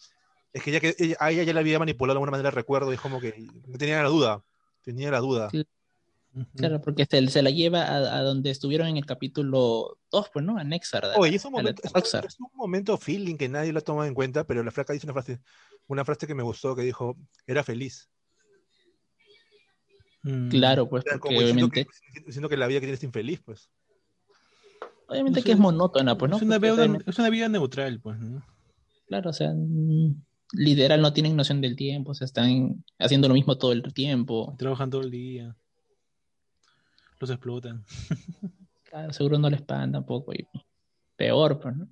que, 0.54 0.72
ya 0.72 0.80
que 0.80 0.96
ella, 0.98 1.18
a 1.20 1.30
ella 1.30 1.44
ya 1.44 1.54
la 1.54 1.60
había 1.60 1.78
manipulado 1.78 2.16
de 2.16 2.18
alguna 2.18 2.32
manera, 2.32 2.50
recuerdo, 2.50 2.92
y 2.92 2.96
es 2.96 3.02
como 3.02 3.22
que 3.22 3.36
no 3.68 3.78
tenía 3.78 4.02
la 4.02 4.10
duda, 4.10 4.44
tenía 4.82 5.12
la 5.12 5.20
duda. 5.20 5.52
Sí. 5.52 5.68
Claro, 6.56 6.82
porque 6.82 7.06
se, 7.06 7.28
se 7.28 7.44
la 7.44 7.52
lleva 7.52 7.84
a, 7.84 7.96
a 8.18 8.22
donde 8.24 8.50
estuvieron 8.50 8.88
en 8.88 8.98
el 8.98 9.06
capítulo 9.06 10.00
2, 10.10 10.32
pues, 10.34 10.44
¿no? 10.44 10.58
A 10.58 10.64
Nexar. 10.64 11.06
a- 11.06 11.20
Oye, 11.20 11.36
es 11.36 11.46
un 11.46 11.52
la- 11.52 11.60
momento, 11.60 11.84
a 11.84 11.88
es, 11.90 11.94
Roxxar. 11.94 12.26
es 12.26 12.40
un 12.40 12.50
momento 12.56 12.98
feeling 12.98 13.36
que 13.36 13.50
nadie 13.50 13.72
lo 13.72 13.78
ha 13.78 13.84
tomado 13.84 14.08
en 14.08 14.16
cuenta, 14.16 14.48
pero 14.48 14.64
la 14.64 14.72
flaca 14.72 14.94
dice 14.94 15.06
una 15.06 15.14
frase, 15.14 15.40
una 15.88 16.04
frase 16.06 16.26
que 16.26 16.34
me 16.34 16.42
gustó, 16.42 16.76
que 16.76 16.82
dijo, 16.82 17.16
era 17.46 17.64
feliz. 17.64 18.10
Mm. 20.24 20.50
Claro, 20.50 20.88
pues, 20.88 21.04
O 21.04 21.10
sea, 21.10 21.18
porque 21.18 21.36
como 21.36 21.40
obviamente, 21.40 21.86
que, 21.86 22.22
diciendo 22.26 22.50
que 22.50 22.58
la 22.58 22.68
vida 22.68 22.80
que 22.80 22.86
tienes 22.86 23.00
es 23.00 23.04
infeliz, 23.04 23.42
pues. 23.42 23.70
obviamente 25.08 25.40
Es 25.40 25.46
que 25.46 25.52
es 25.54 25.60
monótona, 25.60 26.18
pues, 26.18 26.30
¿no? 26.30 26.38
es, 26.38 26.44
una 26.44 26.60
vida, 26.60 26.86
es 27.06 27.20
una 27.20 27.30
vida 27.30 27.50
neutral, 27.50 28.00
pues, 28.00 28.20
¿no? 28.20 28.44
Claro, 29.08 29.32
o 29.32 29.34
sea, 29.34 29.52
mm, 29.54 30.22
literal 30.54 31.02
no 31.02 31.14
tienen 31.14 31.36
noción 31.36 31.62
del 31.62 31.76
tiempo, 31.76 32.12
o 32.12 32.14
sea, 32.14 32.26
están 32.26 32.84
haciendo 33.00 33.28
lo 33.28 33.34
mismo 33.34 33.58
todo 33.58 33.72
el 33.72 33.94
tiempo. 33.94 34.56
Trabajan 34.58 34.90
todo 34.90 35.02
el 35.02 35.12
día. 35.12 35.56
Los 37.20 37.30
explotan. 37.30 37.84
Claro, 38.92 39.14
seguro 39.14 39.40
no 39.40 39.50
les 39.50 39.62
pagan 39.62 39.94
tampoco. 39.94 40.34
Y 40.34 40.46
peor, 41.16 41.62
pues, 41.62 41.78
¿no? 41.78 41.88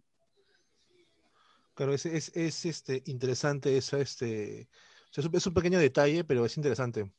Claro, 1.74 1.94
es, 1.94 2.06
es, 2.06 2.30
es, 2.36 2.66
este, 2.66 3.02
interesante 3.06 3.78
eso, 3.78 3.96
este, 3.96 4.68
o 5.10 5.14
sea, 5.14 5.22
es, 5.22 5.28
un, 5.30 5.36
es 5.38 5.48
un 5.48 5.54
pequeño 5.54 5.80
detalle, 5.80 6.26
pero 6.26 6.46
es 6.46 6.58
interesante. 6.58 7.10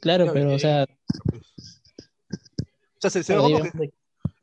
Claro, 0.00 0.30
pero, 0.32 0.50
o 0.50 0.54
y- 0.54 0.60
sea, 0.60 0.86
O 1.32 3.00
sea, 3.00 3.10
se, 3.10 3.22
se 3.22 3.36
como 3.36 3.62
que 3.62 3.70
de- 3.78 3.92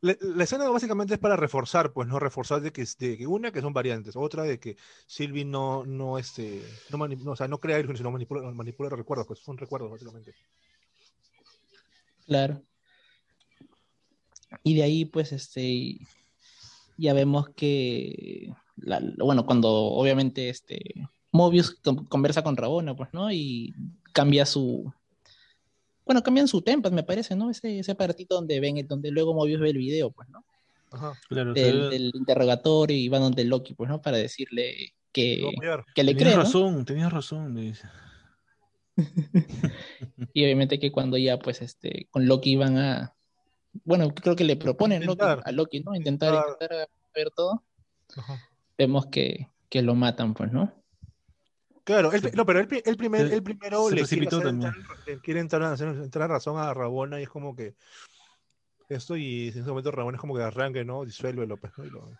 la, 0.01 0.15
la 0.19 0.43
escena 0.43 0.69
básicamente 0.69 1.15
es 1.15 1.19
para 1.19 1.35
reforzar, 1.35 1.91
pues, 1.91 2.07
¿no? 2.07 2.19
Reforzar 2.19 2.61
de 2.61 2.71
que, 2.71 2.85
de 2.99 3.17
que 3.17 3.25
una, 3.27 3.51
que 3.51 3.61
son 3.61 3.73
variantes, 3.73 4.15
otra 4.15 4.43
de 4.43 4.59
que 4.59 4.77
Sylvie 5.07 5.43
no, 5.45 5.85
no, 5.85 6.17
este, 6.19 6.63
no, 6.89 6.97
mani- 6.99 7.17
no, 7.17 7.31
o 7.31 7.35
sea, 7.35 7.47
no 7.47 7.59
crea 7.59 7.77
ilusiones, 7.79 7.99
sino 7.99 8.11
manipula, 8.11 8.41
manipula 8.51 8.89
recuerdos, 8.89 9.27
pues, 9.27 9.39
son 9.39 9.57
recuerdos, 9.57 9.89
básicamente. 9.91 10.33
Claro. 12.27 12.61
Y 14.63 14.75
de 14.75 14.83
ahí, 14.83 15.05
pues, 15.05 15.31
este, 15.33 15.97
ya 16.97 17.13
vemos 17.13 17.49
que, 17.49 18.53
la- 18.77 19.01
bueno, 19.17 19.45
cuando 19.45 19.69
obviamente, 19.71 20.49
este, 20.49 20.79
Mobius 21.31 21.71
con- 21.83 22.05
conversa 22.05 22.43
con 22.43 22.55
Rabona, 22.55 22.95
pues, 22.95 23.09
¿no? 23.13 23.31
Y 23.31 23.73
cambia 24.13 24.45
su, 24.45 24.93
bueno, 26.07 26.23
cambian 26.23 26.47
su 26.47 26.61
tempas, 26.63 26.91
me 26.91 27.03
parece, 27.03 27.35
¿no? 27.35 27.51
Ese, 27.51 27.77
ese 27.79 27.91
aparatito 27.91 28.33
donde 28.35 28.59
ven, 28.59 28.87
donde 28.87 29.11
luego 29.11 29.35
Mobius 29.35 29.59
ve 29.59 29.69
el 29.69 29.77
video, 29.77 30.09
pues, 30.11 30.27
¿no? 30.29 30.43
Ajá, 30.91 31.13
Claro, 31.29 31.53
Del, 31.53 31.89
del 31.91 32.11
interrogatorio 32.15 32.97
y 32.97 33.09
va 33.09 33.19
donde 33.19 33.43
Loki, 33.43 33.73
pues, 33.75 33.89
¿no? 33.89 34.01
Para 34.01 34.17
decirle 34.17 34.93
que, 35.11 35.43
que 35.93 36.03
le 36.03 36.13
tenías 36.15 36.15
cree, 36.15 36.35
¿no? 36.37 36.43
razón, 36.43 36.85
tenías 36.85 37.13
razón, 37.13 37.53
le 37.53 37.61
dice. 37.61 37.87
Y 40.33 40.43
obviamente 40.43 40.79
que 40.79 40.91
cuando 40.91 41.17
ya, 41.17 41.37
pues, 41.39 41.61
este, 41.61 42.07
con 42.09 42.25
Loki 42.25 42.51
iban 42.51 42.77
a, 42.77 43.13
bueno, 43.83 44.13
creo 44.13 44.35
que 44.35 44.43
le 44.43 44.55
proponen 44.55 45.03
Loki- 45.05 45.41
a 45.43 45.51
Loki, 45.51 45.81
¿no? 45.81 45.93
Intentar, 45.95 46.33
Intentar. 46.33 46.63
intentar 46.63 46.89
ver 47.15 47.31
todo. 47.31 47.63
Ajá. 48.15 48.41
Vemos 48.77 49.07
que, 49.07 49.49
que 49.69 49.81
lo 49.81 49.95
matan, 49.95 50.33
pues, 50.33 50.51
¿no? 50.51 50.73
Claro, 51.87 52.11
él, 52.11 52.21
no, 52.35 52.45
pero 52.45 52.59
él 52.59 52.67
primer, 52.67 53.31
él 53.31 53.41
primero 53.41 53.87
se 53.87 53.95
le 53.95 54.01
quiere, 54.01 54.01
precipitó 54.01 54.37
hacer 54.39 54.47
también. 54.49 54.73
entrar, 54.75 54.97
le 55.07 55.19
quiere 55.21 55.39
entrar, 55.39 55.63
a 55.63 55.71
hacer- 55.71 55.87
entrar 56.03 56.29
razón 56.29 56.57
a 56.59 56.73
Rabona 56.73 57.17
y 57.21 57.23
es 57.23 57.29
como 57.29 57.55
que 57.55 57.75
esto 58.89 59.15
y 59.15 59.43
en 59.47 59.59
ese 59.59 59.61
momento 59.69 59.91
Rabona 59.91 60.17
es 60.17 60.21
como 60.21 60.35
que 60.35 60.41
arranque, 60.43 60.83
¿no? 60.83 61.05
Disuélvelo, 61.05 61.55
pues, 61.55 61.71
¿no? 61.77 61.85
Lo- 61.85 62.11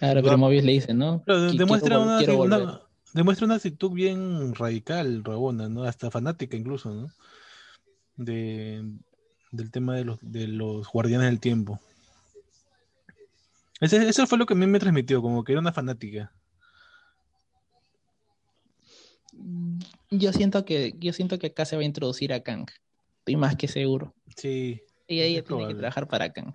Claro, 0.00 0.20
pero. 0.20 0.36
Mobius 0.36 0.64
le 0.64 0.72
dice, 0.72 0.94
¿no? 0.94 1.22
Que 1.24 1.32
demuestra, 1.56 2.00
una, 2.00 2.18
quiero 2.18 2.38
una- 2.42 2.58
volver. 2.58 2.80
demuestra 3.14 3.46
una 3.46 3.54
actitud 3.54 3.92
bien 3.92 4.52
radical, 4.56 5.22
Rabona, 5.22 5.68
¿no? 5.68 5.84
Hasta 5.84 6.10
fanática 6.10 6.56
incluso, 6.56 6.92
¿no? 6.92 7.08
De, 8.16 8.82
del 9.52 9.70
tema 9.70 9.94
de 9.94 10.04
los, 10.06 10.18
de 10.22 10.48
los 10.48 10.88
guardianes 10.88 11.28
del 11.28 11.38
tiempo. 11.38 11.78
Ese- 13.80 14.08
eso 14.08 14.26
fue 14.26 14.38
lo 14.38 14.46
que 14.46 14.54
a 14.54 14.56
mí 14.56 14.66
me 14.66 14.80
transmitió, 14.80 15.22
como 15.22 15.44
que 15.44 15.52
era 15.52 15.60
una 15.60 15.72
fanática. 15.72 16.32
Yo 20.10 20.32
siento 20.32 20.64
que, 20.64 20.94
yo 20.98 21.12
siento 21.12 21.38
que 21.38 21.48
acá 21.48 21.64
se 21.64 21.76
va 21.76 21.82
a 21.82 21.86
introducir 21.86 22.32
a 22.32 22.42
Kang. 22.42 22.66
Estoy 23.18 23.36
más 23.36 23.56
que 23.56 23.68
seguro. 23.68 24.14
Sí. 24.36 24.82
Y 25.06 25.20
ella 25.20 25.42
tiene 25.42 25.68
que 25.68 25.74
trabajar 25.74 26.08
para 26.08 26.32
Kang. 26.32 26.54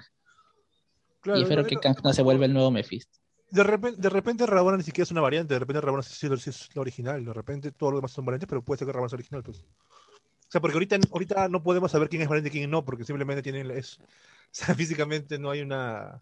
Claro, 1.22 1.40
y 1.40 1.44
espero 1.44 1.66
que 1.66 1.78
Kang 1.78 1.98
no 2.04 2.14
se 2.14 2.22
vuelva 2.22 2.46
el 2.46 2.54
nuevo 2.54 2.72
Mephisto. 2.72 3.20
De 3.50 3.64
repente, 3.64 4.02
de 4.02 4.10
repente 4.10 4.46
Rabona 4.46 4.78
ni 4.78 4.84
siquiera 4.84 5.04
es 5.04 5.12
una 5.12 5.22
variante, 5.22 5.54
de 5.54 5.60
repente 5.60 5.80
Rabona 5.80 6.04
sí, 6.04 6.28
sí, 6.28 6.38
sí 6.38 6.50
es 6.50 6.70
la 6.76 6.82
original, 6.82 7.24
de 7.24 7.32
repente 7.32 7.72
todos 7.72 7.94
los 7.94 8.02
demás 8.02 8.12
son 8.12 8.26
variantes, 8.26 8.50
pero 8.50 8.62
puede 8.62 8.80
ser 8.80 8.88
que 8.88 8.92
Rabona 8.92 9.10
sea 9.10 9.18
original, 9.18 9.44
pues. 9.44 9.64
O 10.48 10.52
sea, 10.52 10.62
porque 10.62 10.76
ahorita, 10.76 10.98
ahorita 11.12 11.50
no 11.50 11.62
podemos 11.62 11.92
saber 11.92 12.08
quién 12.08 12.22
es 12.22 12.30
valiente 12.30 12.50
y 12.50 12.52
quién 12.52 12.70
no, 12.70 12.86
porque 12.86 13.04
simplemente 13.04 13.42
tienen. 13.42 13.70
Es, 13.72 14.00
o 14.00 14.04
sea, 14.52 14.76
físicamente 14.76 15.38
no 15.38 15.50
hay 15.50 15.62
una. 15.62 16.22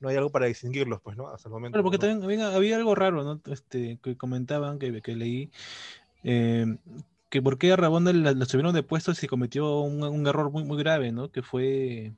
No 0.00 0.08
hay 0.08 0.16
algo 0.16 0.30
para 0.30 0.46
distinguirlos, 0.46 1.00
pues, 1.02 1.16
¿no? 1.16 1.28
Hasta 1.28 1.48
el 1.48 1.52
momento. 1.52 1.74
Claro, 1.74 1.82
porque 1.84 1.98
¿no? 1.98 2.18
también 2.20 2.40
había, 2.42 2.54
había 2.56 2.76
algo 2.76 2.94
raro, 2.94 3.24
¿no? 3.24 3.40
Este, 3.52 3.98
que 4.02 4.16
comentaban, 4.16 4.78
que, 4.78 5.02
que 5.02 5.16
leí, 5.16 5.50
eh, 6.22 6.76
que 7.30 7.42
por 7.42 7.58
qué 7.58 7.72
a 7.72 7.76
Rabona 7.76 8.12
la 8.12 8.44
subieron 8.46 8.74
de 8.74 8.82
puesto 8.82 9.12
si 9.14 9.26
cometió 9.26 9.80
un, 9.80 10.02
un 10.02 10.26
error 10.26 10.50
muy, 10.50 10.64
muy 10.64 10.78
grave, 10.78 11.10
¿no? 11.10 11.30
Que 11.30 11.42
fue 11.42 12.12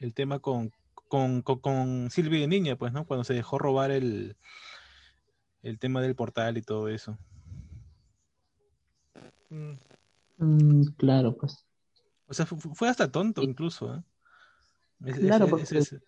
el 0.00 0.12
tema 0.14 0.40
con, 0.40 0.72
con, 1.08 1.42
con, 1.42 1.60
con 1.60 2.10
Silvia 2.10 2.40
de 2.40 2.48
Niña, 2.48 2.76
pues, 2.76 2.92
¿no? 2.92 3.04
Cuando 3.06 3.22
se 3.24 3.34
dejó 3.34 3.58
robar 3.58 3.90
el, 3.92 4.36
el 5.62 5.78
tema 5.78 6.02
del 6.02 6.16
portal 6.16 6.58
y 6.58 6.62
todo 6.62 6.88
eso. 6.88 7.16
Mm, 9.50 9.72
Mm, 10.40 10.82
claro, 10.96 11.36
pues. 11.36 11.64
O 12.28 12.34
sea, 12.34 12.46
fu- 12.46 12.58
fu- 12.60 12.72
fue, 12.72 12.88
hasta 12.88 13.10
tonto 13.10 13.42
incluso, 13.42 13.92
¿eh? 13.92 14.02
Ese, 15.06 15.20
Claro, 15.20 15.46
ese- 15.46 15.50
porque- 15.50 15.78
ese- 15.78 16.00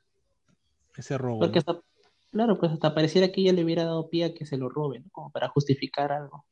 ese- 0.97 1.19
robo. 1.19 1.41
Porque 1.41 1.61
¿no? 1.67 1.73
hasta, 1.73 1.85
claro, 2.31 2.59
pues 2.59 2.73
hasta 2.73 2.95
pareciera 2.95 3.31
que 3.33 3.41
ella 3.41 3.53
le 3.53 3.65
hubiera 3.65 3.85
dado 3.85 4.09
pie 4.09 4.25
a 4.25 4.35
que 4.35 4.47
se 4.47 4.57
lo 4.57 4.69
robe, 4.69 5.01
¿no? 5.01 5.11
Como 5.11 5.31
para 5.31 5.49
justificar 5.49 6.13
algo. 6.13 6.45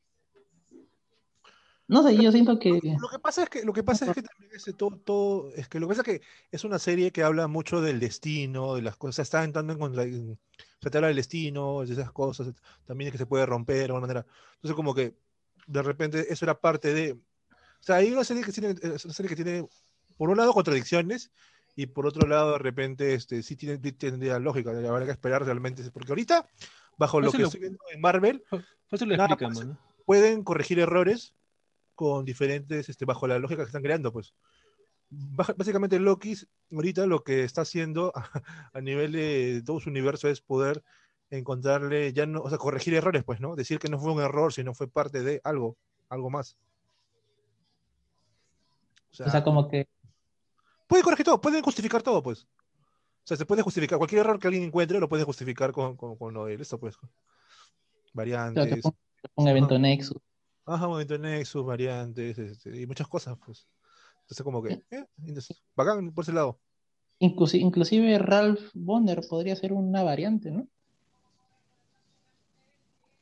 No 1.91 2.03
sé, 2.03 2.23
yo 2.23 2.31
siento 2.33 2.59
que. 2.59 2.79
Lo 3.01 3.09
que 3.09 3.19
pasa 3.19 3.45
es 3.45 3.49
que, 3.49 3.65
lo 3.65 3.73
que 3.73 3.83
pasa 3.83 4.05
es 4.05 4.13
que 4.13 4.23
también 4.23 4.53
ese 4.55 4.75
todo, 4.75 4.99
todo- 4.99 5.55
es 5.55 5.69
que 5.69 5.81
lo 5.81 5.87
que 5.89 5.95
pasa 5.95 6.03
es 6.11 6.19
que 6.19 6.27
es 6.51 6.65
una 6.65 6.79
serie 6.79 7.13
que 7.13 7.23
habla 7.23 7.49
mucho 7.49 7.81
del 7.81 7.99
destino, 7.99 8.75
de 8.75 8.83
las 8.83 8.97
cosas, 8.97 9.21
está 9.21 9.43
entrando 9.43 9.73
en 9.73 9.79
contra, 9.79 10.03
en- 10.03 10.33
o 10.33 10.81
sea, 10.83 10.91
te 10.91 10.99
habla 10.99 11.09
del 11.09 11.17
destino, 11.17 11.81
de 11.87 11.93
esas 11.95 12.13
cosas, 12.13 12.53
también 12.85 13.07
de 13.09 13.13
que 13.13 13.19
se 13.19 13.25
puede 13.25 13.47
romper 13.47 13.77
de 13.79 13.85
alguna 13.85 14.03
manera. 14.03 14.27
Entonces 14.57 14.77
como 14.77 14.95
que 14.95 15.15
de 15.67 15.83
repente 15.83 16.27
eso 16.31 16.45
era 16.45 16.61
parte 16.61 16.93
de, 16.93 17.13
o 17.13 17.19
sea, 17.81 17.97
hay 17.97 18.13
una 18.13 18.25
serie 18.25 18.45
que 18.45 18.53
tiene, 18.53 18.75
es 18.83 19.05
una 19.07 19.15
serie 19.15 19.31
que 19.35 19.43
tiene 19.43 19.67
por 20.19 20.29
un 20.29 20.37
lado 20.37 20.53
contradicciones 20.53 21.31
y 21.79 21.87
por 21.87 22.09
otro 22.09 22.27
lado 22.27 22.55
de 22.55 22.59
repente 22.59 23.15
este 23.15 23.41
sí 23.45 23.55
tiene, 23.55 23.79
tendría 23.93 24.41
lógica, 24.41 24.71
habrá 24.71 25.05
que 25.05 25.13
esperar 25.13 25.45
realmente, 25.45 25.89
porque 25.93 26.11
ahorita 26.11 26.45
bajo 26.97 27.21
lo 27.21 27.31
que 27.31 27.43
lo- 27.43 27.47
estoy 27.47 27.61
viendo 27.61 27.79
en 27.93 28.01
Marvel 28.01 28.43
lo 29.07 29.17
Nada, 29.17 29.37
pues, 29.37 29.59
pueden 30.05 30.43
corregir 30.43 30.81
errores 30.81 31.35
con 31.95 32.25
diferentes, 32.25 32.89
este, 32.89 33.05
bajo 33.05 33.29
la 33.29 33.39
lógica 33.39 33.63
que 33.63 33.69
están 33.69 33.83
creando, 33.85 34.13
pues. 34.13 34.35
Baja- 35.09 35.55
Básicamente 35.57 36.01
Loki 36.01 36.35
ahorita 36.73 37.07
lo 37.07 37.23
que 37.23 37.45
está 37.45 37.61
haciendo 37.61 38.11
a, 38.17 38.23
a 38.75 38.81
nivel 38.81 39.13
de 39.13 39.63
todo 39.65 39.79
su 39.79 39.89
universo 39.89 40.29
es 40.29 40.41
poder 40.41 40.83
encontrarle, 41.31 42.13
ya 42.13 42.27
no, 42.27 42.41
o 42.41 42.49
sea, 42.49 42.59
corregir 42.59 42.95
errores, 42.95 43.23
pues, 43.23 43.39
¿no? 43.41 43.55
Decir 43.55 43.79
que 43.79 43.89
no 43.89 44.01
fue 44.01 44.13
un 44.13 44.21
error, 44.21 44.53
sino 44.53 44.75
fue 44.75 44.89
parte 44.89 45.23
de 45.23 45.41
algo, 45.45 45.77
algo 46.09 46.29
más. 46.29 46.57
O 49.13 49.15
sea, 49.15 49.27
O 49.27 49.31
sea, 49.31 49.45
como 49.45 49.69
que. 49.69 49.87
Puede 50.89 51.03
corregir 51.05 51.25
todo, 51.27 51.41
pueden 51.41 51.63
justificar 51.63 52.03
todo, 52.03 52.23
pues. 52.23 52.45
O 52.45 53.27
sea, 53.29 53.37
se 53.37 53.47
puede 53.47 53.63
justificar, 53.63 53.99
cualquier 53.99 54.23
error 54.23 54.39
que 54.41 54.49
alguien 54.49 54.65
encuentre 54.65 54.99
lo 54.99 55.09
puede 55.09 55.23
justificar 55.25 55.71
con, 55.71 55.97
con, 55.97 56.17
con 56.17 56.35
lo 56.35 56.47
de 56.47 56.55
esto, 56.55 56.79
pues. 56.81 56.97
Variantes. 58.13 58.85
un- 58.85 58.97
un 59.35 59.49
evento 59.49 59.79
Nexus. 59.79 60.17
Ajá, 60.65 60.87
movimiento 60.89 61.19
Nexus, 61.19 61.65
variantes, 61.65 62.39
este, 62.39 62.81
y 62.81 62.87
muchas 62.87 63.07
cosas, 63.07 63.37
pues. 63.45 63.67
Entonces, 64.23 64.43
como 64.45 64.63
que, 64.63 64.83
eh, 64.91 65.07
entonces, 65.27 65.63
bacán 65.77 66.13
por 66.13 66.23
ese 66.25 66.33
lado. 66.33 66.59
Inclusi- 67.21 67.59
inclusive 67.61 68.19
Ralph 68.19 68.71
Bonner 68.75 69.21
podría 69.29 69.57
ser 69.57 69.73
una 69.73 70.03
variante, 70.03 70.51
¿no? 70.51 70.67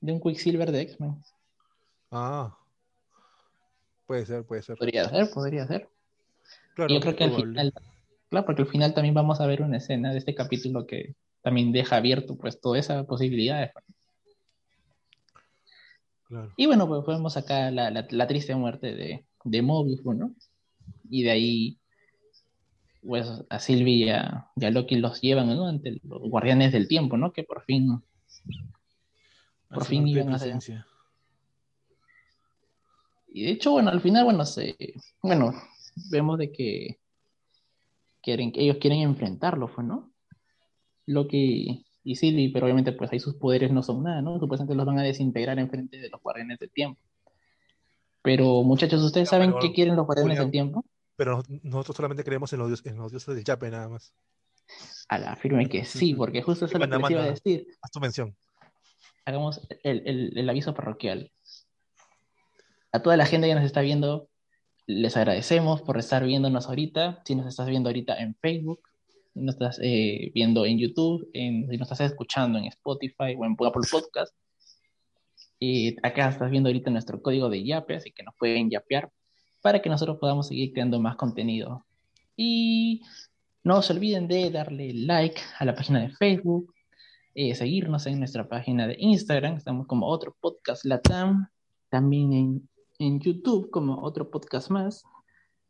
De 0.01 0.13
un 0.13 0.21
Quicksilver 0.21 0.71
de 0.71 0.83
X-Men. 0.83 1.23
Ah, 2.11 2.57
puede 4.07 4.27
ser, 4.27 4.45
puede 4.45 4.63
ser. 4.63 4.77
Podría 4.77 5.09
ser, 5.09 5.31
podría 5.31 5.67
ser. 5.67 5.89
Claro, 6.77 6.93
yo 6.93 7.01
creo 7.01 7.17
que 7.17 7.25
al 7.25 7.35
final, 7.35 7.73
claro, 8.29 8.45
porque 8.45 8.63
al 8.63 8.69
final 8.69 8.93
también 8.93 9.15
vamos 9.15 9.41
a 9.41 9.47
ver 9.47 9.63
una 9.63 9.79
escena 9.79 10.13
de 10.13 10.19
este 10.19 10.35
capítulo 10.35 10.87
que 10.87 11.15
también 11.41 11.73
deja 11.73 11.97
abierto 11.97 12.37
pues 12.37 12.61
toda 12.61 12.79
esa 12.79 13.05
posibilidad. 13.05 13.71
claro. 16.29 16.53
Y 16.57 16.67
bueno, 16.67 16.87
pues 16.87 17.03
vemos 17.07 17.39
acá 17.39 17.71
la, 17.71 17.91
la- 17.91 18.07
la 18.11 18.27
triste 18.27 18.55
muerte 18.55 18.95
de, 18.95 19.25
de 19.45 19.63
Mobius, 19.63 20.05
¿no? 20.05 20.35
Y 21.09 21.23
de 21.23 21.31
ahí, 21.31 21.79
pues 23.01 23.27
a 23.49 23.59
Sylvie 23.59 24.05
y 24.07 24.11
a, 24.11 24.49
y 24.57 24.65
a 24.67 24.71
Loki 24.71 24.97
los 24.97 25.21
llevan, 25.23 25.49
¿no? 25.57 25.67
Ante 25.67 25.99
los 26.03 26.21
guardianes 26.29 26.73
del 26.73 26.89
tiempo, 26.89 27.17
¿no? 27.17 27.33
Que 27.33 27.45
por 27.45 27.63
fin, 27.65 28.03
por 29.69 29.79
Hace 29.79 29.89
fin 29.89 30.07
iban 30.09 30.29
a 30.29 30.39
presencia. 30.39 30.87
Y 33.29 33.45
de 33.45 33.51
hecho, 33.53 33.71
bueno, 33.73 33.91
al 33.91 34.01
final, 34.03 34.25
bueno, 34.25 34.45
se, 34.45 34.77
bueno, 35.23 35.53
vemos 36.11 36.39
de 36.39 36.53
que 36.53 36.99
quieren, 38.23 38.53
ellos 38.55 38.77
quieren 38.81 39.01
enfrentarlo, 39.01 39.69
pues, 39.73 39.87
¿no? 39.87 40.13
Loki 41.07 41.87
y 42.05 42.17
Sylvie, 42.17 42.51
pero 42.53 42.67
obviamente 42.67 42.93
pues 42.93 43.13
ahí 43.13 43.21
sus 43.21 43.35
poderes 43.37 43.71
no 43.73 43.83
son 43.83 44.03
nada, 44.03 44.23
¿no? 44.23 44.39
Supuestamente 44.39 44.75
los 44.75 44.87
van 44.87 44.99
a 44.99 45.03
desintegrar 45.03 45.59
en 45.59 45.69
frente 45.71 45.99
de 45.99 46.09
los 46.09 46.21
guardianes 46.23 46.59
del 46.59 46.71
tiempo. 46.71 47.01
Pero 48.23 48.63
muchachos, 48.63 49.03
¿ustedes 49.03 49.29
saben 49.29 49.51
pero, 49.51 49.61
qué 49.61 49.73
quieren 49.73 49.97
los 49.97 50.07
guardianes 50.07 50.39
del 50.39 50.51
tiempo? 50.51 50.85
Pero 51.17 51.37
nos- 51.37 51.49
nosotros 51.65 51.97
solamente 51.97 52.25
creemos 52.25 52.53
en 52.53 52.59
los, 52.59 52.69
dios- 52.69 52.87
en 52.87 52.97
los 52.97 53.11
dioses 53.11 53.35
del 53.35 53.45
Yape, 53.45 53.71
nada 53.71 53.89
más. 53.89 54.13
A 55.09 55.19
la 55.19 55.37
firme 55.37 55.69
que 55.69 55.85
sí, 55.85 56.15
porque 56.15 56.43
justo 56.43 56.65
eso 56.67 56.77
es 56.77 56.89
lo 56.91 57.07
que 57.07 57.13
iba 57.13 57.23
a 57.23 57.27
decir. 57.31 57.67
Haz 57.81 57.91
tu 57.93 58.01
mención. 58.01 58.37
Hagamos 59.25 59.61
el, 59.85 60.03
el- 60.07 60.39
el 60.39 60.51
aviso 60.51 60.75
parroquial. 60.75 61.31
A 62.93 63.01
toda 63.03 63.17
la 63.17 63.27
gente 63.27 63.47
que 63.47 63.55
nos 63.55 63.65
está 63.65 63.81
viendo, 63.81 64.29
les 64.87 65.17
agradecemos 65.17 65.83
por 65.83 65.99
estar 65.99 66.25
viéndonos 66.25 66.69
ahorita. 66.69 67.23
Si 67.25 67.35
nos 67.35 67.47
estás 67.47 67.69
viendo 67.69 67.89
ahorita 67.89 68.17
en 68.17 68.35
Facebook, 68.37 68.81
si 69.35 69.41
nos 69.41 69.55
estás 69.55 69.81
eh, 69.83 70.31
viendo 70.35 70.65
en 70.65 70.79
YouTube, 70.79 71.29
si 71.33 71.51
nos 71.51 71.91
estás 71.91 72.13
escuchando 72.13 72.59
en 72.59 72.67
Spotify 72.67 73.35
o 73.37 73.45
en 73.45 73.53
Apple 73.53 73.89
Podcast. 73.91 74.35
Y 75.59 75.97
acá 76.07 76.29
estás 76.29 76.51
viendo 76.51 76.69
ahorita 76.69 76.91
nuestro 76.91 77.21
código 77.21 77.49
de 77.49 77.65
Yape, 77.65 77.97
así 77.97 78.13
que 78.13 78.23
nos 78.23 78.35
pueden 78.37 78.71
yapear 78.71 79.11
para 79.63 79.81
que 79.81 79.89
nosotros 79.89 80.19
podamos 80.19 80.49
seguir 80.49 80.73
creando 80.73 81.01
más 81.01 81.17
contenido. 81.17 81.87
Y 82.37 83.03
no 83.65 83.83
se 83.83 83.95
olviden 83.95 84.29
de 84.29 84.51
darle 84.51 84.93
like 84.95 85.41
a 85.59 85.65
la 85.65 85.75
página 85.75 86.01
de 86.01 86.11
Facebook, 86.11 86.73
eh, 87.35 87.55
seguirnos 87.55 88.07
en 88.07 88.19
nuestra 88.19 88.49
página 88.49 88.87
de 88.87 88.97
Instagram, 88.99 89.57
estamos 89.57 89.87
como 89.87 90.07
otro 90.07 90.37
podcast 90.41 90.85
Latam, 90.85 91.49
también 91.89 92.33
en, 92.33 92.69
en 92.99 93.21
YouTube 93.21 93.71
como 93.71 94.03
otro 94.03 94.31
podcast 94.31 94.71
más. 94.71 95.05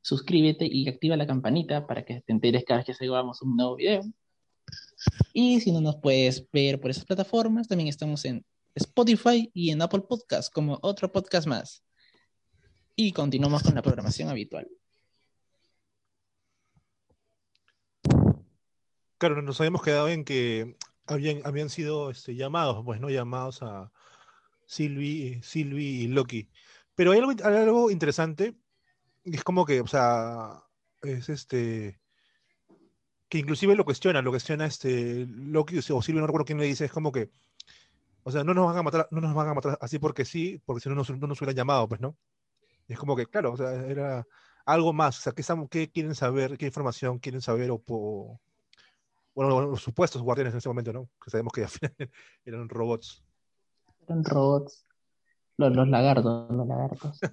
Suscríbete 0.01 0.67
y 0.71 0.89
activa 0.89 1.17
la 1.17 1.27
campanita 1.27 1.87
para 1.87 2.05
que 2.05 2.21
te 2.21 2.33
enteres 2.33 2.65
cada 2.65 2.79
vez 2.79 2.87
que 2.87 2.95
subamos 2.95 3.43
un 3.43 3.57
nuevo 3.57 3.77
video. 3.77 4.03
Y 5.33 5.61
si 5.61 5.73
no 5.73 5.81
nos 5.81 5.97
puedes 5.97 6.49
ver 6.53 6.81
por 6.81 6.91
esas 6.91 7.05
plataformas, 7.05 7.69
también 7.69 7.89
estamos 7.89 8.25
en 8.25 8.45
Spotify 8.75 9.51
y 9.53 9.71
en 9.71 9.83
Apple 9.83 10.03
Podcast 10.09 10.53
como 10.53 10.79
otro 10.83 11.11
podcast 11.11 11.47
más. 11.47 11.83
Y 12.95 13.13
continuamos 13.13 13.63
con 13.63 13.75
la 13.75 13.83
programación 13.83 14.29
habitual. 14.29 14.69
Claro, 19.19 19.41
nos 19.43 19.61
habíamos 19.61 19.83
quedado 19.83 20.09
en 20.09 20.25
que 20.25 20.77
habían, 21.07 21.41
habían 21.45 21.71
sido 21.71 22.11
este, 22.11 22.35
llamados, 22.35 22.85
pues, 22.85 23.01
¿no? 23.01 23.09
Llamados 23.09 23.63
a 23.63 23.91
Sylvie, 24.67 25.41
Sylvie 25.43 26.03
y 26.03 26.07
Loki. 26.09 26.51
Pero 26.97 27.13
hay 27.13 27.21
algo, 27.21 27.31
hay 27.31 27.57
algo 27.57 27.91
interesante, 27.91 28.57
es 29.23 29.45
como 29.45 29.65
que, 29.65 29.81
o 29.81 29.87
sea, 29.87 30.65
es 31.03 31.29
este, 31.29 32.01
que 33.29 33.39
inclusive 33.39 33.77
lo 33.77 33.85
cuestiona, 33.85 34.23
lo 34.23 34.31
cuestiona 34.31 34.67
este 34.67 35.27
Loki 35.29 35.79
o 35.79 35.83
Sylvie, 36.03 36.21
no 36.21 36.27
recuerdo 36.27 36.47
quién 36.47 36.59
le 36.59 36.65
dice, 36.65 36.87
es 36.87 36.93
como 36.93 37.13
que, 37.13 37.31
o 38.23 38.31
sea, 38.31 38.45
no 38.45 38.55
nos 38.55 38.67
van 38.67 38.79
a 38.79 38.83
matar, 38.83 39.09
no 39.11 39.21
nos 39.21 39.35
van 39.35 39.49
a 39.49 39.55
matar 39.55 39.79
así 39.81 39.99
porque 39.99 40.25
sí, 40.25 40.61
porque 40.65 40.81
si 40.81 40.89
no 40.89 40.95
nos, 40.95 41.11
no 41.11 41.27
nos 41.27 41.41
hubieran 41.41 41.55
llamado, 41.57 41.87
pues, 41.87 42.01
¿no? 42.01 42.17
Y 42.89 42.95
es 42.95 42.99
como 42.99 43.15
que, 43.15 43.27
claro, 43.27 43.53
o 43.53 43.57
sea, 43.57 43.75
era 43.87 44.27
algo 44.65 44.93
más, 44.93 45.19
o 45.19 45.23
sea, 45.23 45.33
¿qué, 45.33 45.69
qué 45.69 45.91
quieren 45.91 46.15
saber, 46.15 46.57
qué 46.57 46.67
información 46.67 47.19
quieren 47.19 47.43
saber 47.43 47.71
o, 47.71 48.41
bueno, 49.35 49.55
bueno, 49.55 49.69
los 49.69 49.83
supuestos 49.83 50.23
guardianes 50.23 50.55
en 50.55 50.59
ese 50.59 50.69
momento, 50.69 50.95
¿no? 50.95 51.11
Que 51.23 51.31
sabemos 51.31 51.53
que 51.53 51.65
al 51.65 51.69
final 51.69 51.95
eran 52.45 52.69
robots. 52.71 53.23
Eran 54.09 54.25
robots. 54.25 54.87
Los, 55.59 55.75
los 55.75 55.89
lagartos, 55.89 56.51
los 56.51 56.67
lagartos. 56.67 57.19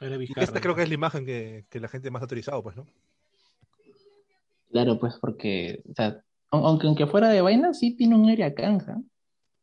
Y 0.00 0.32
esta 0.36 0.60
creo 0.60 0.74
que 0.74 0.82
es 0.82 0.88
la 0.88 0.94
imagen 0.94 1.24
que, 1.24 1.64
que 1.70 1.80
la 1.80 1.88
gente 1.88 2.10
más 2.10 2.20
ha 2.20 2.24
autorizado, 2.24 2.62
pues, 2.62 2.76
¿no? 2.76 2.84
Claro, 4.70 4.98
pues 4.98 5.16
porque, 5.18 5.82
o 5.90 5.94
sea, 5.94 6.22
aun- 6.50 6.66
aunque, 6.66 6.86
aunque 6.88 7.06
fuera 7.06 7.28
de 7.28 7.40
vaina, 7.40 7.72
sí 7.72 7.96
tiene 7.96 8.14
un 8.14 8.28
área 8.28 8.54
canja. 8.54 9.00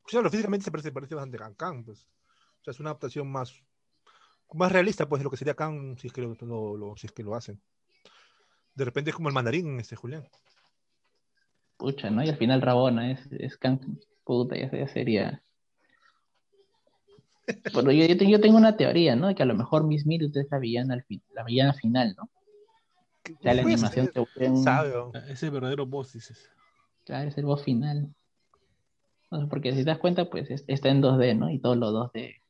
Claro, 0.05 0.29
físicamente 0.31 0.63
se 0.65 0.71
parece, 0.71 0.91
parece 0.91 1.13
bastante 1.13 1.37
a 1.43 1.53
Kang, 1.53 1.83
pues. 1.85 2.07
O 2.61 2.63
sea, 2.63 2.71
es 2.71 2.79
una 2.79 2.89
adaptación 2.89 3.31
más, 3.31 3.53
más 4.53 4.71
realista, 4.71 5.07
pues, 5.07 5.19
de 5.19 5.25
lo 5.25 5.29
que 5.29 5.37
sería 5.37 5.53
Kang 5.53 5.97
si 5.99 6.07
es 6.07 6.13
que 6.13 6.21
lo, 6.21 6.35
lo- 6.41 6.75
lo- 6.77 6.97
si 6.97 7.05
es 7.07 7.13
que 7.13 7.23
lo 7.23 7.35
hacen. 7.35 7.61
De 8.73 8.85
repente 8.85 9.11
es 9.11 9.15
como 9.15 9.27
el 9.29 9.35
mandarín, 9.35 9.79
este 9.79 9.95
Julián. 9.95 10.27
Pucha, 11.77 12.09
¿no? 12.09 12.23
Y 12.23 12.29
al 12.29 12.37
final 12.37 12.61
Rabona 12.63 13.11
es, 13.11 13.27
es 13.31 13.57
can- 13.57 13.99
puta, 14.23 14.55
ya, 14.55 14.71
ya 14.71 14.87
sería. 14.87 15.43
Pero 17.63 17.91
yo, 17.91 18.05
yo 18.05 18.17
te- 18.17 18.29
yo 18.29 18.39
tengo 18.41 18.57
una 18.57 18.75
teoría, 18.77 19.15
¿no? 19.15 19.27
De 19.27 19.35
que 19.35 19.43
a 19.43 19.45
lo 19.45 19.55
mejor 19.55 19.85
Miss 19.85 20.05
Minutes 20.05 20.35
es 20.35 20.47
la 20.51 20.59
villana, 20.59 20.93
al 20.93 21.03
fin- 21.03 21.21
la 21.33 21.43
villana 21.43 21.73
final, 21.73 22.15
¿no? 22.17 22.29
Ya 23.41 23.53
la 23.53 23.61
animación 23.61 24.05
ser, 24.07 24.13
se 24.13 24.19
vuelve 24.19 24.49
un... 24.49 24.63
sabe, 24.63 24.95
o- 24.95 25.11
Ah, 25.13 25.23
Ese 25.29 25.49
verdadero 25.49 25.85
boss, 25.85 26.13
dices. 26.13 26.49
Claro, 27.05 27.29
es 27.29 27.37
el 27.37 27.45
boss 27.45 27.63
final. 27.63 28.13
No 29.31 29.39
sé, 29.41 29.47
porque 29.47 29.71
si 29.71 29.79
te 29.79 29.85
das 29.85 29.97
cuenta, 29.99 30.29
pues 30.29 30.49
es- 30.51 30.65
está 30.67 30.89
en 30.89 31.01
2D, 31.01 31.35
¿no? 31.37 31.49
Y 31.49 31.59
todos 31.59 31.77
los 31.77 31.93
2D, 31.93 32.41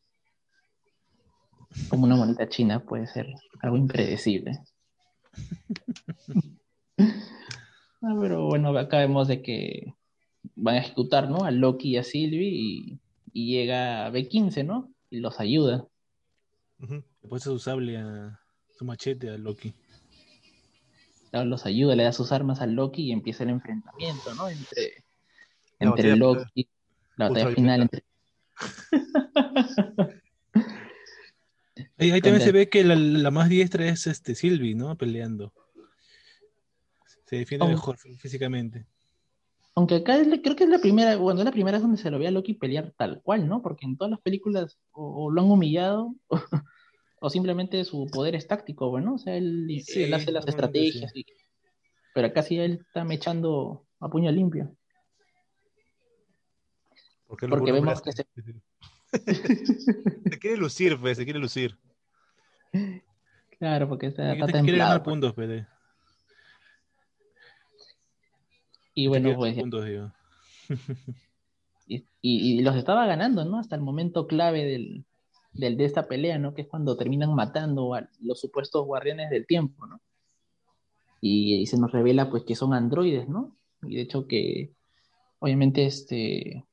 como 1.90 2.06
una 2.06 2.16
monita 2.16 2.48
china, 2.50 2.80
puede 2.84 3.08
ser 3.08 3.28
algo 3.62 3.78
impredecible. 3.78 4.60
Ah, 8.04 8.16
pero 8.20 8.48
bueno, 8.48 8.76
acá 8.78 8.98
vemos 8.98 9.28
de 9.28 9.44
que 9.44 9.94
van 10.56 10.74
a 10.76 10.80
ejecutar, 10.80 11.30
¿no? 11.30 11.44
A 11.44 11.52
Loki 11.52 11.90
y 11.92 11.98
a 11.98 12.04
Sylvie 12.04 12.50
y, 12.52 13.00
y 13.34 13.52
llega 13.54 14.10
B15, 14.12 14.66
¿no? 14.66 14.92
Y 15.10 15.20
los 15.20 15.40
ayuda. 15.40 15.86
Ujú. 16.80 17.04
Después 17.22 17.44
su 17.44 17.60
sable 17.60 17.98
a 17.98 18.40
su 18.78 18.86
machete 18.86 19.30
a 19.30 19.38
Loki. 19.38 19.74
Claro, 21.30 21.46
los 21.50 21.66
ayuda, 21.66 21.96
le 21.96 22.04
da 22.04 22.12
sus 22.12 22.32
armas 22.32 22.60
a 22.62 22.66
Loki 22.68 23.04
y 23.04 23.12
empieza 23.12 23.44
el 23.44 23.50
enfrentamiento, 23.52 24.34
¿no? 24.36 24.50
Entre, 24.50 25.04
La 25.80 25.88
entre 25.88 26.10
batalla 26.10 26.16
Loki, 26.16 26.68
la 27.18 27.30
batalla 27.30 27.56
final 27.56 27.82
entre 27.84 28.04
Ahí, 31.98 32.12
ahí 32.12 32.22
también 32.22 32.42
se 32.44 32.52
ve 32.52 32.68
que 32.70 32.84
la, 32.84 32.96
la 32.96 33.32
más 33.32 33.48
diestra 33.50 33.88
es 33.88 34.08
este 34.08 34.36
Sylvie, 34.36 34.76
¿no? 34.76 34.98
Peleando. 34.98 35.54
Se 37.26 37.38
defiende 37.38 37.66
Oh. 37.66 37.70
mejor 37.70 37.98
fí- 37.98 38.18
físicamente. 38.18 38.86
Aunque 39.76 39.96
acá 39.96 40.18
es 40.18 40.28
creo 40.44 40.56
que 40.56 40.66
es 40.66 40.70
la 40.70 40.80
primera, 40.80 41.16
bueno, 41.16 41.40
es 41.40 41.46
la 41.46 41.52
primera 41.52 41.78
vez 41.78 41.82
donde 41.82 41.98
se 41.98 42.12
lo 42.12 42.20
ve 42.20 42.28
a 42.28 42.32
Loki 42.32 42.54
pelear 42.56 42.94
tal 42.98 43.22
cual, 43.22 43.48
¿no? 43.48 43.62
Porque 43.62 43.86
en 43.86 43.96
todas 43.98 44.12
las 44.12 44.20
películas 44.22 44.78
o, 44.92 45.26
o 45.26 45.32
lo 45.32 45.42
han 45.42 45.50
humillado 45.52 46.14
o, 46.28 46.36
o 47.22 47.30
simplemente 47.30 47.84
su 47.86 48.08
poder 48.12 48.36
es 48.36 48.48
táctico, 48.48 48.90
bueno, 48.90 49.14
o 49.16 49.18
sea, 49.18 49.36
él, 49.38 49.68
Sí, 49.86 50.04
él 50.04 50.14
hace 50.14 50.32
las 50.32 50.48
estrategias, 50.48 51.12
y- 51.16 51.26
pero 52.14 52.28
acá 52.28 52.44
sí 52.44 52.58
él 52.60 52.80
está 52.86 53.06
mechando 53.06 53.86
a 54.02 54.10
puño 54.10 54.30
limpio. 54.32 54.76
Porque, 57.28 57.48
Porque 57.48 57.72
vemos 57.72 58.02
que 58.02 58.12
se- 58.12 58.28
se 60.32 60.40
quiere 60.40 60.58
lucir, 60.58 60.98
pues, 61.00 61.18
se 61.18 61.24
quiere 61.24 61.40
lucir. 61.40 61.78
Claro, 63.60 63.88
porque 63.88 64.08
está, 64.08 64.34
está 64.34 64.48
te 64.48 64.52
quiere 64.54 64.80
ganar 64.80 65.04
templado. 65.04 65.04
pues. 65.04 65.12
puntos, 65.14 65.34
pero. 65.36 65.68
Y 68.94 69.08
bueno, 69.08 69.30
pues, 69.36 69.56
puntos, 69.56 69.86
digo. 69.86 70.12
y, 71.88 71.98
y- 72.22 72.60
y 72.60 72.62
los 72.62 72.76
estaba 72.76 73.06
ganando, 73.06 73.46
¿no? 73.46 73.58
Hasta 73.58 73.76
el 73.76 73.82
momento 73.82 74.28
clave 74.28 74.66
del, 74.66 75.06
del- 75.54 75.78
de 75.78 75.86
esta 75.86 76.08
pelea, 76.08 76.38
¿no? 76.40 76.54
Que 76.54 76.64
es 76.64 76.68
cuando 76.68 76.98
terminan 76.98 77.34
matando 77.34 77.94
a 77.94 78.08
los 78.22 78.40
supuestos 78.40 78.86
guardianes 78.86 79.30
del 79.30 79.46
tiempo, 79.48 79.86
¿no? 79.86 80.02
Y, 81.22 81.56
y 81.56 81.66
se 81.68 81.78
nos 81.78 81.92
revela, 81.92 82.30
pues, 82.30 82.44
que 82.44 82.56
son 82.56 82.74
androides, 82.74 83.30
¿no? 83.30 83.56
Y 83.84 83.96
de 83.96 84.02
hecho 84.02 84.28
que, 84.28 84.74
obviamente, 85.40 85.86
este... 85.86 86.66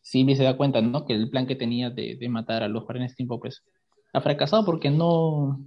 Sylvie 0.00 0.34
se 0.36 0.42
da 0.42 0.56
cuenta, 0.56 0.80
¿no? 0.82 1.04
Que 1.06 1.14
el 1.14 1.30
plan 1.30 1.46
que 1.46 1.54
tenía 1.56 1.90
de, 1.90 2.16
de 2.16 2.28
matar 2.28 2.62
a 2.62 2.68
los 2.68 2.84
guardianes 2.84 3.12
del 3.12 3.16
tiempo, 3.16 3.38
pues, 3.40 3.62
ha 4.12 4.20
fracasado 4.20 4.64
porque 4.64 4.90
no, 4.90 5.60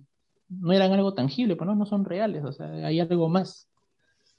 no 0.49 0.71
eran 0.73 0.91
algo 0.91 1.13
tangible, 1.13 1.55
pues, 1.55 1.67
¿no? 1.67 1.75
No 1.75 1.85
son 1.85 2.03
reales, 2.05 2.43
o 2.43 2.51
sea, 2.51 2.67
hay 2.67 2.99
algo 2.99 3.29
más. 3.29 3.69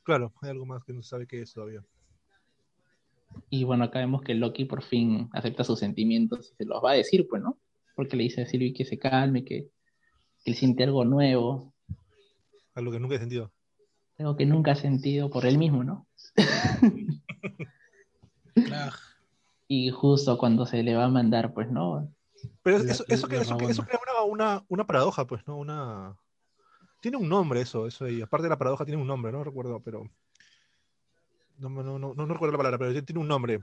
Claro, 0.06 0.32
hay 0.40 0.50
algo 0.50 0.64
más 0.64 0.82
que 0.84 0.92
no 0.94 1.02
se 1.02 1.10
sabe 1.10 1.26
qué 1.26 1.42
es 1.42 1.52
todavía. 1.52 1.84
Y 3.50 3.64
bueno, 3.64 3.84
acá 3.84 3.98
vemos 3.98 4.22
que 4.22 4.34
Loki 4.34 4.64
por 4.64 4.82
fin 4.82 5.28
acepta 5.32 5.64
sus 5.64 5.78
sentimientos 5.80 6.52
y 6.52 6.54
se 6.56 6.64
los 6.64 6.82
va 6.82 6.92
a 6.92 6.94
decir, 6.94 7.26
pues, 7.28 7.42
¿no? 7.42 7.58
Porque 7.94 8.16
le 8.16 8.22
dice 8.22 8.42
a 8.42 8.46
Sylvie 8.46 8.72
que 8.72 8.84
se 8.84 8.98
calme, 8.98 9.44
que, 9.44 9.68
que 10.44 10.50
él 10.52 10.54
siente 10.56 10.84
algo 10.84 11.04
nuevo, 11.04 11.74
Algo 12.74 12.92
que 12.92 13.00
nunca 13.00 13.16
he 13.16 13.18
sentido. 13.18 13.52
algo 14.18 14.36
que 14.36 14.46
nunca 14.46 14.72
ha 14.72 14.76
sentido 14.76 15.28
por 15.28 15.44
él 15.44 15.58
mismo, 15.58 15.82
¿no? 15.84 16.06
Ah, 18.70 18.90
Y 19.68 19.90
justo 19.90 20.38
cuando 20.38 20.64
se 20.64 20.84
le 20.84 20.94
va 20.94 21.06
a 21.06 21.08
mandar, 21.08 21.52
pues, 21.52 21.68
¿no? 21.68 22.08
Pero 22.62 22.76
eso, 22.76 23.04
eso, 23.08 23.26
eso, 23.28 23.56
que- 23.56 23.64
eso 23.66 23.82
crea 23.84 23.98
una, 24.22 24.22
una, 24.22 24.64
una 24.68 24.86
paradoja, 24.86 25.26
pues, 25.26 25.44
¿no? 25.48 25.56
Una... 25.56 26.16
Tiene 27.00 27.16
un 27.16 27.28
nombre 27.28 27.60
eso, 27.60 27.86
eso, 27.86 28.08
y 28.08 28.22
aparte 28.22 28.44
de 28.44 28.50
la 28.50 28.58
paradoja 28.58 28.84
tiene 28.84 29.00
un 29.00 29.06
nombre, 29.06 29.30
no 29.32 29.44
recuerdo, 29.44 29.80
pero... 29.80 30.10
No, 31.58 31.68
no, 31.68 31.82
no, 31.82 31.98
no, 31.98 32.14
no 32.14 32.26
recuerdo 32.26 32.52
la 32.52 32.58
palabra, 32.58 32.78
pero 32.78 33.04
tiene 33.04 33.20
un 33.20 33.28
nombre. 33.28 33.60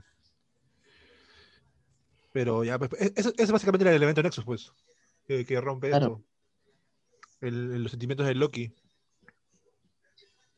Pero 2.32 2.64
ya, 2.64 2.78
pues, 2.78 2.90
es, 3.14 3.32
es 3.36 3.52
básicamente 3.52 3.88
el 3.88 3.94
elemento 3.94 4.22
Nexus, 4.22 4.44
pues, 4.44 4.72
que, 5.26 5.44
que 5.44 5.60
rompe 5.60 5.88
Claro. 5.88 6.24
El- 7.40 7.82
los 7.82 7.90
sentimientos 7.90 8.26
de 8.26 8.34
Loki. 8.34 8.74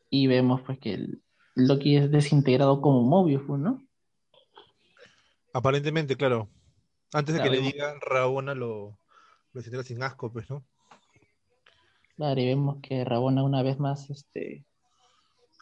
Y 0.09 0.27
vemos, 0.27 0.61
pues, 0.61 0.79
que 0.79 0.93
el 0.93 1.21
Loki 1.55 1.97
es 1.97 2.09
desintegrado 2.09 2.81
como 2.81 3.03
Mobius, 3.03 3.43
pues, 3.45 3.59
¿no? 3.59 3.85
Aparentemente, 5.53 6.15
claro. 6.15 6.49
Antes 7.13 7.35
de 7.35 7.41
que 7.41 7.49
le 7.49 7.61
digan, 7.61 7.99
Rabona 8.01 8.55
lo, 8.55 8.99
lo 9.53 9.59
desintegra 9.59 9.83
sin 9.83 10.01
asco, 10.01 10.31
pues, 10.31 10.49
¿no? 10.49 10.65
Claro, 12.17 12.41
y 12.41 12.45
vemos 12.47 12.77
que 12.81 13.05
Rabona 13.05 13.43
una 13.43 13.61
vez 13.61 13.79
más, 13.79 14.09
este, 14.09 14.65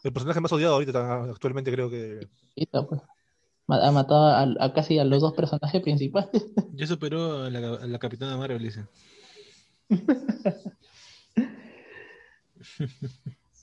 El 0.03 0.13
personaje 0.13 0.39
más 0.39 0.53
odiado 0.53 0.73
ahorita, 0.75 1.23
actualmente 1.25 1.71
creo 1.71 1.89
que... 1.89 2.27
pues, 2.71 3.01
ha 3.67 3.91
matado 3.91 4.27
a, 4.27 4.47
a 4.65 4.73
casi 4.73 4.97
a 4.97 5.03
los 5.03 5.21
dos 5.21 5.33
personajes 5.33 5.81
principales. 5.81 6.31
ya 6.73 6.87
superó 6.87 7.43
a 7.43 7.49
la, 7.49 7.75
a 7.75 7.87
la 7.87 7.99
Capitana 7.99 8.37
Marvel, 8.37 8.63
dice. 8.63 8.85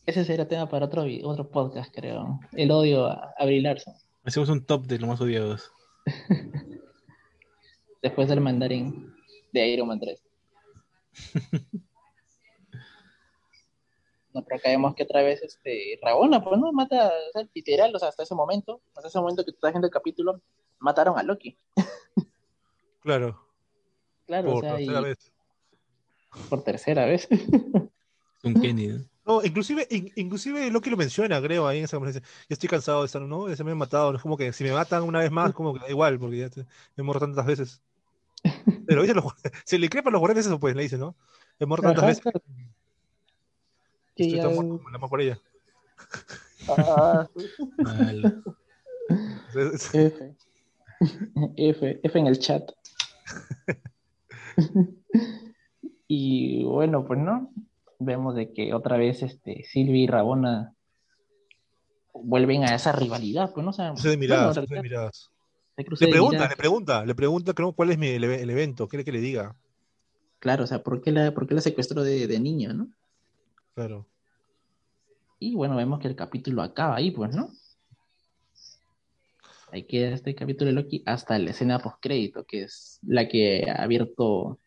Ese 0.05 0.24
será 0.24 0.46
tema 0.46 0.68
para 0.68 0.87
otro, 0.87 1.05
otro 1.24 1.48
podcast, 1.50 1.94
creo. 1.94 2.40
El 2.52 2.70
odio 2.72 3.07
a, 3.07 3.33
a 3.38 3.44
Brie 3.46 3.62
Larson. 3.62 3.94
Hacemos 4.24 4.48
un 4.48 4.64
top 4.64 4.87
de 4.87 4.98
los 4.98 5.09
más 5.09 5.20
odiados. 5.20 5.70
después 8.02 8.28
del 8.28 8.40
mandarín 8.40 9.14
de 9.52 9.68
Iron 9.68 9.88
Man 9.88 10.00
3. 10.00 10.22
No, 14.33 14.42
pero 14.45 14.57
acá 14.57 14.71
vemos 14.71 14.95
que 14.95 15.03
otra 15.03 15.23
vez 15.23 15.42
este, 15.42 15.99
Rabona, 16.03 16.42
pues 16.42 16.59
no, 16.59 16.73
mata, 16.73 17.09
o 17.09 17.33
sea, 17.33 17.47
literal, 17.55 17.95
o 17.95 17.99
sea, 17.99 18.09
hasta 18.09 18.23
ese 18.23 18.35
momento, 18.35 18.81
hasta 18.95 19.09
ese 19.09 19.18
momento 19.18 19.45
que 19.45 19.53
tú 19.53 19.57
estás 19.57 19.73
viendo 19.73 19.87
el 19.87 19.92
capítulo, 19.92 20.40
mataron 20.79 21.18
a 21.18 21.23
Loki. 21.23 21.57
Claro, 23.01 23.47
Claro, 24.27 24.51
o 24.51 24.53
por 24.55 24.61
sea, 24.64 24.77
tercera 24.77 25.01
y 25.01 25.05
vez. 25.05 25.33
por 26.49 26.62
tercera 26.64 27.05
vez. 27.07 27.29
Un 28.45 28.55
Kenny, 28.55 28.87
¿no? 28.88 29.05
No, 29.25 29.40
inclusive, 29.45 29.87
in- 29.90 30.11
inclusive 30.16 30.68
Loki 30.73 30.90
lo 30.90 30.97
menciona, 30.97 31.40
creo, 31.40 31.68
ahí 31.68 31.79
en 31.79 31.85
esa 31.85 31.97
conversación. 31.97 32.29
Yo 32.49 32.55
estoy 32.55 32.68
cansado 32.68 33.03
de 33.03 33.07
estar, 33.07 33.23
no, 33.23 33.49
ya 33.49 33.55
se 33.55 33.62
me 33.62 33.71
han 33.71 33.79
matado. 33.79 34.12
Es 34.16 34.21
como 34.21 34.37
que 34.37 34.53
si 34.53 34.64
me 34.64 34.73
matan 34.73 35.05
una 35.05 35.21
vez 35.21 35.31
más, 35.31 35.53
como 35.53 35.73
que 35.73 35.79
da 35.79 35.88
igual, 35.88 36.18
porque 36.18 36.38
ya 36.38 36.51
te- 36.51 36.66
he 36.97 37.03
muerto 37.03 37.25
tantas 37.27 37.47
veces. 37.47 37.83
Pero 38.88 39.03
dice 39.03 39.14
los, 39.14 39.27
se 39.64 39.79
le 39.79 39.88
crepa 39.88 40.09
a 40.09 40.12
los 40.12 40.18
guardianes 40.18 40.47
eso, 40.47 40.59
pues 40.59 40.75
le 40.75 40.83
dice, 40.83 40.99
¿no? 40.99 41.14
He 41.61 41.66
muerto 41.66 41.87
tantas 41.87 42.03
Ajá, 42.03 42.09
veces, 42.09 42.23
claro. 42.23 42.42
Que 44.16 44.25
estoy 44.25 44.38
ya- 44.38 44.44
tan 44.44 44.55
muerto 44.55 44.77
como. 44.79 44.88
Ah, 46.68 47.29
Mal. 47.79 48.42
F. 49.92 50.37
F, 51.57 52.01
F 52.03 52.18
en 52.18 52.27
el 52.29 52.38
chat. 52.38 52.70
y 56.09 56.64
bueno, 56.64 57.05
pues 57.07 57.18
no. 57.18 57.51
Vemos 57.98 58.35
de 58.35 58.53
que 58.53 58.75
otra 58.75 58.96
vez 58.96 59.22
este 59.22 59.62
Silvia 59.64 60.03
y 60.03 60.07
Rabona 60.09 60.75
vuelven 62.14 62.64
a 62.64 62.75
esa 62.75 62.92
rivalidad, 62.92 63.53
pues 63.53 63.64
no 63.64 63.70
o 63.70 63.72
sea, 63.72 63.92
de 63.92 64.03
bueno, 64.03 64.18
miradas, 64.18 64.57
de 64.68 64.83
miradas. 64.83 65.31
se 65.77 65.83
Le 66.07 66.11
pregunta, 66.11 66.33
miradas. 66.33 66.51
le 66.51 66.57
pregunta, 66.57 67.05
le 67.07 67.14
pregunta 67.14 67.55
creo, 67.55 67.72
cuál 67.72 67.90
es 67.90 67.98
mi, 67.98 68.09
el, 68.09 68.25
el 68.25 68.51
evento, 68.51 68.88
quiere 68.88 69.05
que 69.05 69.12
le 69.12 69.20
diga. 69.20 69.55
Claro, 70.40 70.64
o 70.64 70.66
sea, 70.66 70.83
¿por 70.83 71.01
qué 71.01 71.12
la, 71.12 71.33
por 71.33 71.46
qué 71.46 71.55
la 71.55 71.61
secuestró 71.61 72.03
de, 72.03 72.27
de 72.27 72.40
niño, 72.40 72.75
no? 72.75 72.88
Claro. 73.74 74.06
Y 75.38 75.54
bueno, 75.54 75.76
vemos 75.76 75.98
que 75.98 76.08
el 76.08 76.16
capítulo 76.16 76.62
acaba 76.62 76.96
ahí, 76.96 77.11
pues, 77.11 77.35
¿no? 77.35 77.50
Ahí 79.72 79.85
queda 79.85 80.11
este 80.11 80.35
capítulo 80.35 80.66
de 80.68 80.74
Loki 80.74 81.02
hasta 81.06 81.38
la 81.38 81.50
escena 81.50 81.78
post-crédito, 81.78 82.44
que 82.44 82.64
es 82.64 82.98
la 83.02 83.26
que 83.26 83.70
ha 83.70 83.82
abierto, 83.82 84.58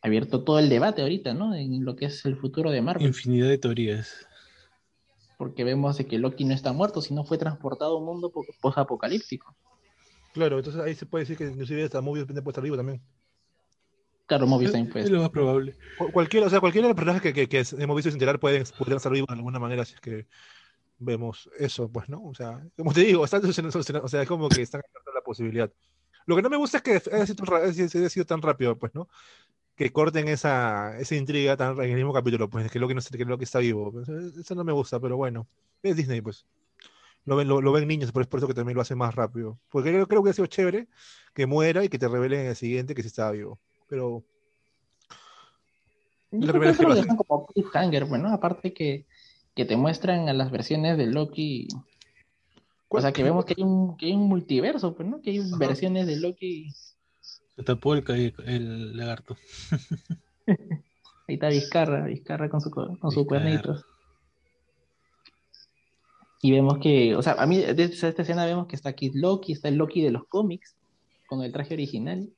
ha 0.00 0.06
abierto 0.06 0.42
todo 0.42 0.58
el 0.58 0.70
debate 0.70 1.02
ahorita, 1.02 1.34
¿no? 1.34 1.54
En 1.54 1.84
lo 1.84 1.94
que 1.94 2.06
es 2.06 2.24
el 2.24 2.36
futuro 2.36 2.70
de 2.70 2.80
Marvel. 2.80 3.06
Infinidad 3.06 3.48
de 3.48 3.58
teorías. 3.58 4.26
Porque 5.36 5.64
vemos 5.64 5.98
de 5.98 6.06
que 6.06 6.18
Loki 6.18 6.44
no 6.44 6.54
está 6.54 6.72
muerto, 6.72 7.02
sino 7.02 7.24
fue 7.24 7.36
transportado 7.36 7.96
a 7.96 7.98
un 7.98 8.06
mundo 8.06 8.30
po- 8.30 8.46
post-apocalíptico. 8.60 9.54
Claro, 10.32 10.56
entonces 10.58 10.80
ahí 10.80 10.94
se 10.94 11.04
puede 11.04 11.24
decir 11.24 11.36
que 11.36 11.44
inclusive 11.44 11.84
hasta 11.84 12.00
Mobius 12.00 12.26
puede 12.26 12.40
estar 12.48 12.64
vivo 12.64 12.76
también. 12.76 13.02
Claro, 14.32 14.46
Mobius 14.46 14.72
también 14.72 14.86
Es 14.88 14.92
pues. 14.92 15.10
lo 15.10 15.20
más 15.20 15.28
probable. 15.30 15.74
Cu- 15.98 16.10
Cualquiera, 16.10 16.46
o 16.46 16.50
sea, 16.50 16.60
cualquiera 16.60 16.86
de 16.86 16.94
los 16.94 16.96
personajes 16.96 17.20
que, 17.22 17.34
que, 17.34 17.48
que 17.48 17.58
hemos 17.82 17.96
visto 17.96 18.10
sin 18.10 18.16
enterar 18.16 18.40
pueden, 18.40 18.64
podrían 18.78 18.96
estar 18.96 19.12
vivos 19.12 19.28
de 19.28 19.34
alguna 19.34 19.58
manera 19.58 19.84
si 19.84 19.94
es 19.94 20.00
que 20.00 20.26
vemos 20.98 21.50
eso, 21.58 21.90
pues, 21.90 22.08
¿no? 22.08 22.22
O 22.24 22.34
sea, 22.34 22.66
como 22.76 22.94
te 22.94 23.00
digo, 23.00 23.24
están, 23.24 23.42
o 23.44 24.08
sea, 24.08 24.22
es 24.22 24.28
como 24.28 24.48
que 24.48 24.62
están 24.62 24.80
la 25.14 25.20
posibilidad. 25.20 25.70
Lo 26.24 26.34
que 26.36 26.40
no 26.42 26.48
me 26.48 26.56
gusta 26.56 26.78
es 26.78 26.82
que 26.82 26.92
haya 27.12 27.26
sido, 27.26 27.54
haya 27.54 28.08
sido 28.08 28.24
tan 28.24 28.40
rápido, 28.40 28.78
pues, 28.78 28.94
¿no? 28.94 29.08
Que 29.76 29.90
corten 29.92 30.28
esa, 30.28 30.98
esa 30.98 31.14
intriga 31.14 31.56
tan 31.56 31.76
en 31.80 31.90
el 31.90 31.96
mismo 31.96 32.14
capítulo, 32.14 32.48
pues, 32.48 32.70
que 32.70 32.78
Loki 32.78 32.94
no 32.94 33.00
sé, 33.02 33.16
que 33.18 33.24
Loki 33.24 33.44
está 33.44 33.58
vivo. 33.58 33.92
Pues, 33.92 34.08
eso 34.08 34.54
no 34.54 34.64
me 34.64 34.72
gusta, 34.72 34.98
pero 34.98 35.16
bueno. 35.18 35.46
Es 35.82 35.96
Disney, 35.96 36.22
pues. 36.22 36.46
Lo 37.24 37.36
ven, 37.36 37.48
lo, 37.48 37.60
lo 37.60 37.72
ven 37.72 37.86
niños, 37.86 38.12
por, 38.12 38.26
por 38.28 38.38
eso 38.38 38.48
que 38.48 38.54
también 38.54 38.76
lo 38.76 38.82
hacen 38.82 38.96
más 38.96 39.14
rápido. 39.14 39.58
Porque 39.68 39.90
creo, 39.90 40.06
creo 40.08 40.22
que 40.22 40.30
ha 40.30 40.32
sido 40.32 40.46
chévere 40.46 40.88
que 41.34 41.46
muera 41.46 41.84
y 41.84 41.88
que 41.88 41.98
te 41.98 42.08
revelen 42.08 42.40
en 42.40 42.46
el 42.46 42.56
siguiente 42.56 42.94
que 42.94 43.02
sí 43.02 43.08
estaba 43.08 43.32
vivo. 43.32 43.58
Pero 43.92 44.24
Yo 46.30 46.48
creo 46.48 46.62
que 46.62 46.68
eso 46.70 46.82
lo 46.84 46.94
dejan 46.94 47.14
como 47.14 47.44
cliffhanger, 47.44 48.06
bueno, 48.06 48.30
aparte 48.32 48.72
que, 48.72 49.04
que 49.54 49.66
te 49.66 49.76
muestran 49.76 50.30
a 50.30 50.32
las 50.32 50.50
versiones 50.50 50.96
de 50.96 51.08
Loki. 51.08 51.68
O 52.88 53.00
sea, 53.02 53.12
que 53.12 53.22
vemos 53.22 53.44
que 53.44 53.52
hay 53.58 53.62
un, 53.64 53.98
que 53.98 54.06
hay 54.06 54.12
un 54.14 54.28
multiverso, 54.28 54.94
pues, 54.94 55.06
¿no? 55.06 55.20
Que 55.20 55.32
hay 55.32 55.40
Ajá. 55.40 55.58
versiones 55.58 56.06
de 56.06 56.16
Loki. 56.16 56.70
Se 57.54 57.62
tapó 57.64 57.92
el, 57.94 58.34
el 58.46 58.96
lagarto. 58.96 59.36
Ahí 60.46 61.34
está 61.34 61.48
Vizcarra, 61.48 62.06
Vizcarra 62.06 62.48
con 62.48 62.62
su, 62.62 62.70
co- 62.70 62.98
con 62.98 63.10
sus 63.10 63.24
Vizcarra. 63.24 63.42
cuernitos. 63.42 63.84
Y 66.40 66.50
vemos 66.52 66.78
que, 66.78 67.14
o 67.14 67.20
sea, 67.20 67.34
a 67.34 67.46
mí 67.46 67.58
de 67.58 67.82
esta 67.84 68.08
esta 68.08 68.22
escena 68.22 68.46
vemos 68.46 68.68
que 68.68 68.76
está 68.76 68.94
Kid 68.94 69.12
Loki, 69.16 69.52
está 69.52 69.68
el 69.68 69.76
Loki 69.76 70.00
de 70.00 70.12
los 70.12 70.24
cómics, 70.28 70.76
con 71.26 71.42
el 71.42 71.52
traje 71.52 71.74
original. 71.74 72.30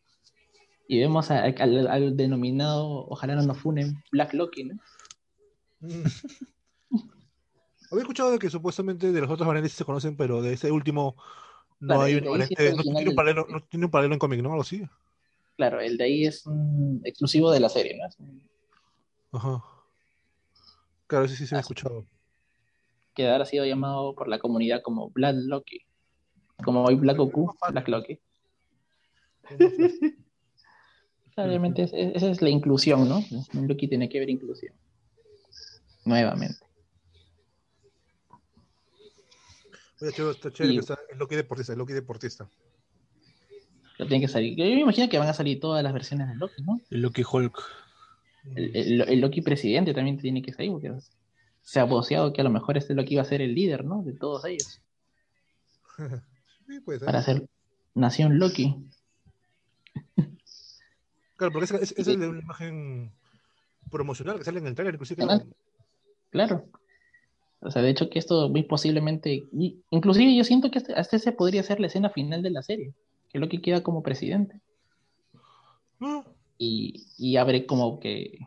Y 0.89 1.01
vemos 1.01 1.31
a- 1.31 1.45
al, 1.45 1.87
al 1.89 2.17
denominado, 2.17 3.07
ojalá 3.09 3.35
no 3.35 3.43
nos 3.43 3.59
funen, 3.59 4.03
Black 4.13 4.35
Loki, 4.35 4.65
¿no? 4.65 4.75
Mm. 5.81 6.05
Había 7.91 8.03
escuchado 8.03 8.31
de 8.33 8.39
que 8.39 8.51
supuestamente 8.51 9.13
de 9.13 9.21
los 9.21 9.31
otros 9.31 9.47
variantes 9.47 9.73
se 9.73 9.85
conocen, 9.85 10.17
pero 10.17 10.43
de 10.43 10.55
ese 10.55 10.71
último 10.73 11.17
no 11.81 11.89
Claro, 11.89 12.03
hay 12.03 12.15
un 12.15 12.25
variante, 12.25 12.75
no 12.75 12.83
tiene 12.83 13.11
un 13.11 13.15
paralelo, 13.15 13.47
no 13.49 13.63
tiene 13.63 13.85
un 13.87 13.91
paralelo 13.91 14.15
en 14.15 14.19
cómic, 14.19 14.41
¿no? 14.43 14.51
Algo 14.51 14.63
así. 14.63 14.83
Claro, 15.57 15.81
el 15.81 15.97
de 15.97 16.05
ahí 16.05 16.25
es 16.25 16.45
un 16.47 17.01
exclusivo 17.05 17.51
de 17.53 17.61
la 17.61 17.69
serie, 17.69 17.97
¿no? 17.97 19.39
Ajá. 19.39 19.63
Claro, 21.07 21.27
ese 21.27 21.37
sí 21.37 21.47
se 21.47 21.55
ha 21.57 21.61
escuchado. 21.61 22.05
que 23.15 23.29
ahora 23.29 23.45
ha 23.45 23.47
sido 23.47 23.65
llamado 23.65 24.15
por 24.15 24.27
la 24.29 24.39
comunidad 24.41 24.83
como 24.83 25.11
Black 25.11 25.37
Loki. 25.39 25.81
Como 26.65 26.85
hoy 26.85 26.97
Black 26.97 27.17
Goku, 27.19 27.55
Black 27.71 27.89
Loki. 27.89 28.19
Es- 31.37 31.93
esa 31.93 32.31
es 32.31 32.43
la 32.43 32.49
inclusión, 32.49 33.09
¿no? 33.09 33.23
Un 33.55 33.67
Loki 33.69 33.89
tiene 33.89 34.09
que 34.09 34.19
ver 34.21 34.31
inclusión. 34.31 34.73
Nuevamente. 36.05 36.59
Oye, 40.01 40.13
chévere, 40.13 40.35
está 40.35 40.53
chévere 40.53 40.75
Y- 40.75 40.77
que 40.77 40.81
está 40.81 40.99
el 41.11 41.19
Loki 41.19 41.35
deportista, 41.35 41.73
el 41.73 41.79
Loki 41.79 41.93
deportista. 41.93 42.49
Pero 43.97 44.09
tiene 44.09 44.25
que 44.27 44.29
salir. 44.33 44.57
Yo 44.57 44.65
me 44.65 44.81
imagino 44.81 45.09
que 45.09 45.19
van 45.19 45.29
a 45.29 45.35
salir 45.35 45.61
todas 45.61 45.83
las 45.83 45.93
versiones 45.93 46.29
de 46.29 46.35
Loki, 46.37 46.63
¿no? 46.63 46.81
El 46.91 47.01
Loki 47.03 47.23
Hulk. 47.31 47.59
El, 48.55 48.77
el- 48.77 49.01
el 49.09 49.21
Loki 49.21 49.41
presidente 49.41 49.95
también 49.95 50.19
tiene 50.19 50.43
que 50.43 50.53
salir, 50.53 50.73
porque 50.73 50.93
se 51.63 51.81
ha 51.81 51.85
voceado 51.85 52.33
que 52.33 52.41
a 52.43 52.45
lo 52.45 52.51
mejor 52.51 52.77
este 52.77 52.95
Loki 52.95 53.17
va 53.17 53.23
a 53.23 53.27
ser 53.27 53.41
el 53.41 53.55
líder, 53.55 53.85
¿no? 53.85 54.03
De 54.03 54.13
todos 54.13 54.45
ellos. 54.45 54.81
Sí, 56.67 56.81
puede 56.81 56.99
ser. 56.99 57.07
Para 57.07 57.23
ser 57.23 57.47
Nación 57.95 58.39
Loki. 58.39 58.75
Claro, 61.37 61.53
porque 61.53 61.65
ese- 61.65 61.83
ese 61.83 62.01
es 62.01 62.07
de 62.19 62.29
una 62.29 62.41
imagen 62.41 63.13
promocional 63.91 64.39
que 64.39 64.45
sale 64.45 64.59
en 64.61 64.67
el 64.67 64.75
trailer, 64.75 64.95
inclusive. 64.95 65.25
Claro. 66.31 66.65
O 67.61 67.71
sea, 67.71 67.83
de 67.83 67.91
hecho 67.91 68.11
que 68.11 68.19
esto 68.19 68.49
muy 68.49 68.63
posiblemente, 68.65 69.45
y- 69.53 69.79
inclusive 69.91 70.35
yo 70.37 70.45
siento 70.45 70.71
que 70.71 70.79
este- 70.79 70.95
hasta 70.95 71.17
ese 71.17 71.33
podría 71.33 71.63
ser 71.63 71.81
la 71.81 71.87
escena 71.87 72.11
final 72.11 72.43
de 72.43 72.51
la 72.51 72.63
serie, 72.63 72.93
que 73.31 73.39
Loki 73.39 73.59
queda 73.61 73.83
como 73.83 74.03
presidente 74.03 74.61
Ah, 76.01 76.25
y, 76.59 77.07
y 77.19 77.37
abre 77.37 77.65
como 77.67 77.99
que, 78.01 78.39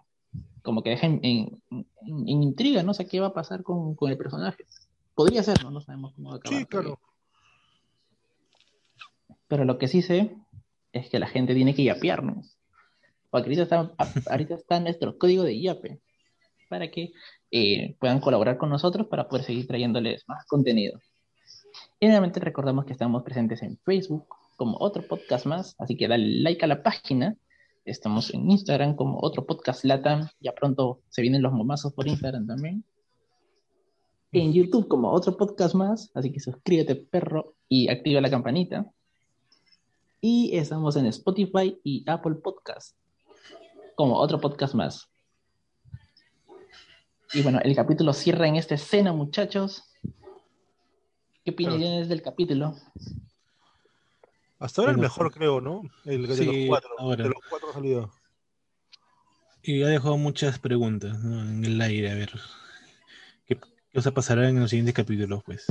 como 0.62 0.84
que 0.84 0.91
deja 0.91 1.08
en, 1.08 1.19
en- 1.23 1.62
en- 1.71 1.86
en 2.30 2.43
intriga, 2.43 2.84
¿no? 2.84 2.91
O 2.91 2.93
sea, 2.93 3.08
qué 3.08 3.19
va 3.19 3.28
a 3.28 3.34
pasar 3.34 3.63
con, 3.63 3.95
con 3.95 4.12
el 4.12 4.17
personaje. 4.17 4.65
Podría 5.15 5.41
ser, 5.43 5.63
¿no? 5.63 5.71
No 5.71 5.82
sabemos 5.82 6.13
cómo 6.13 6.30
va 6.30 6.36
a 6.36 6.38
acabar. 6.38 6.60
sí, 6.60 6.65
claro. 6.65 7.00
Pero 9.47 9.65
lo 9.65 9.78
que 9.78 9.88
sí 9.88 10.02
sé 10.02 10.36
es 10.91 11.10
que 11.10 11.19
la 11.19 11.28
gente 11.28 11.56
tiene 11.56 11.73
que 11.73 11.84
yapearnos. 11.84 12.57
Porque 13.30 13.50
ahorita 13.50 13.63
está, 13.63 13.94
ahorita 14.32 14.80
nuestro 14.80 15.18
código 15.18 15.44
de 15.44 15.60
yape 15.60 16.02
para 16.70 16.90
que 16.92 17.12
eh, 17.52 17.96
puedan 18.00 18.20
colaborar 18.20 18.58
con 18.58 18.70
nosotros 18.70 19.08
para 19.08 19.28
poder 19.28 19.46
seguir 19.46 19.68
trayéndoles 19.68 20.24
más 20.28 20.46
contenido. 20.46 21.00
Y 22.00 22.08
nuevamente 22.08 22.40
recordamos 22.40 22.86
que 22.86 22.94
estamos 22.94 23.24
presentes 23.24 23.62
en 23.63 23.78
Facebook 23.78 24.28
como 24.56 24.78
otro 24.80 25.04
podcast 25.08 25.46
más, 25.46 25.76
así 25.78 25.96
que 25.96 26.08
dale 26.08 26.42
like 26.42 26.63
a 26.63 26.68
la 26.68 26.84
página. 26.84 27.36
Estamos 27.86 28.34
en 28.34 28.50
Instagram 28.50 28.96
como 28.96 29.20
otro 29.22 29.46
podcast 29.46 29.86
Latam. 29.86 30.28
Ya 30.40 30.52
pronto 30.52 31.02
se 31.10 31.22
vienen 31.22 31.42
los 31.42 31.54
momazos 31.54 31.94
por 31.94 32.08
Instagram 32.08 32.48
también. 32.48 32.84
En 34.34 34.52
YouTube 34.52 34.88
como 34.88 35.12
otro 35.12 35.38
podcast 35.38 35.74
más, 35.74 36.12
así 36.13 36.32
que 36.32 36.40
suscríbete 36.40 36.96
perro 36.96 37.56
y 37.70 37.90
activa 37.90 38.20
la 38.20 38.30
campanita. 38.30 38.86
Y 40.20 40.56
estamos 40.58 40.98
en 40.98 41.06
Spotify 41.06 41.80
y 41.84 42.04
Apple 42.10 42.36
Podcast 42.36 42.98
como 43.98 44.16
otro 44.20 44.40
podcast 44.40 44.76
más. 44.76 45.10
Y 47.34 47.42
bueno, 47.42 47.60
el 47.64 47.76
capítulo 47.76 48.14
cierra 48.14 48.48
en 48.48 48.56
esta 48.56 48.76
escena, 48.76 49.12
muchachos. 49.12 49.84
¿Qué 51.44 51.56
Claro. 51.56 51.78
del 52.06 52.22
capítulo? 52.22 52.76
Hasta 54.60 54.82
ahora 54.82 54.92
el 54.92 55.00
mejor, 55.00 55.34
creo, 55.34 55.62
¿no? 55.62 55.82
El 56.06 56.28
de 56.28 56.36
sí, 56.36 56.46
los 56.46 56.56
cuatro. 56.68 56.90
ahora. 57.00 57.24
De 57.24 57.30
los 57.30 57.40
cuatro 57.50 57.72
ha 57.72 57.74
salido. 57.74 58.14
Y 59.64 59.82
ha 59.82 59.88
dejado 59.88 60.16
muchas 60.18 60.60
preguntas 60.60 61.18
¿no? 61.24 61.42
en 61.42 61.66
el 61.66 61.82
aire, 61.82 62.12
a 62.12 62.16
ver. 62.16 62.32
¿Qué, 63.48 63.56
qué 63.56 63.96
cosa 63.96 64.12
pasará 64.12 64.48
en 64.48 64.60
los 64.60 64.70
siguientes 64.70 64.94
capítulos, 64.94 65.44
pues? 65.44 65.66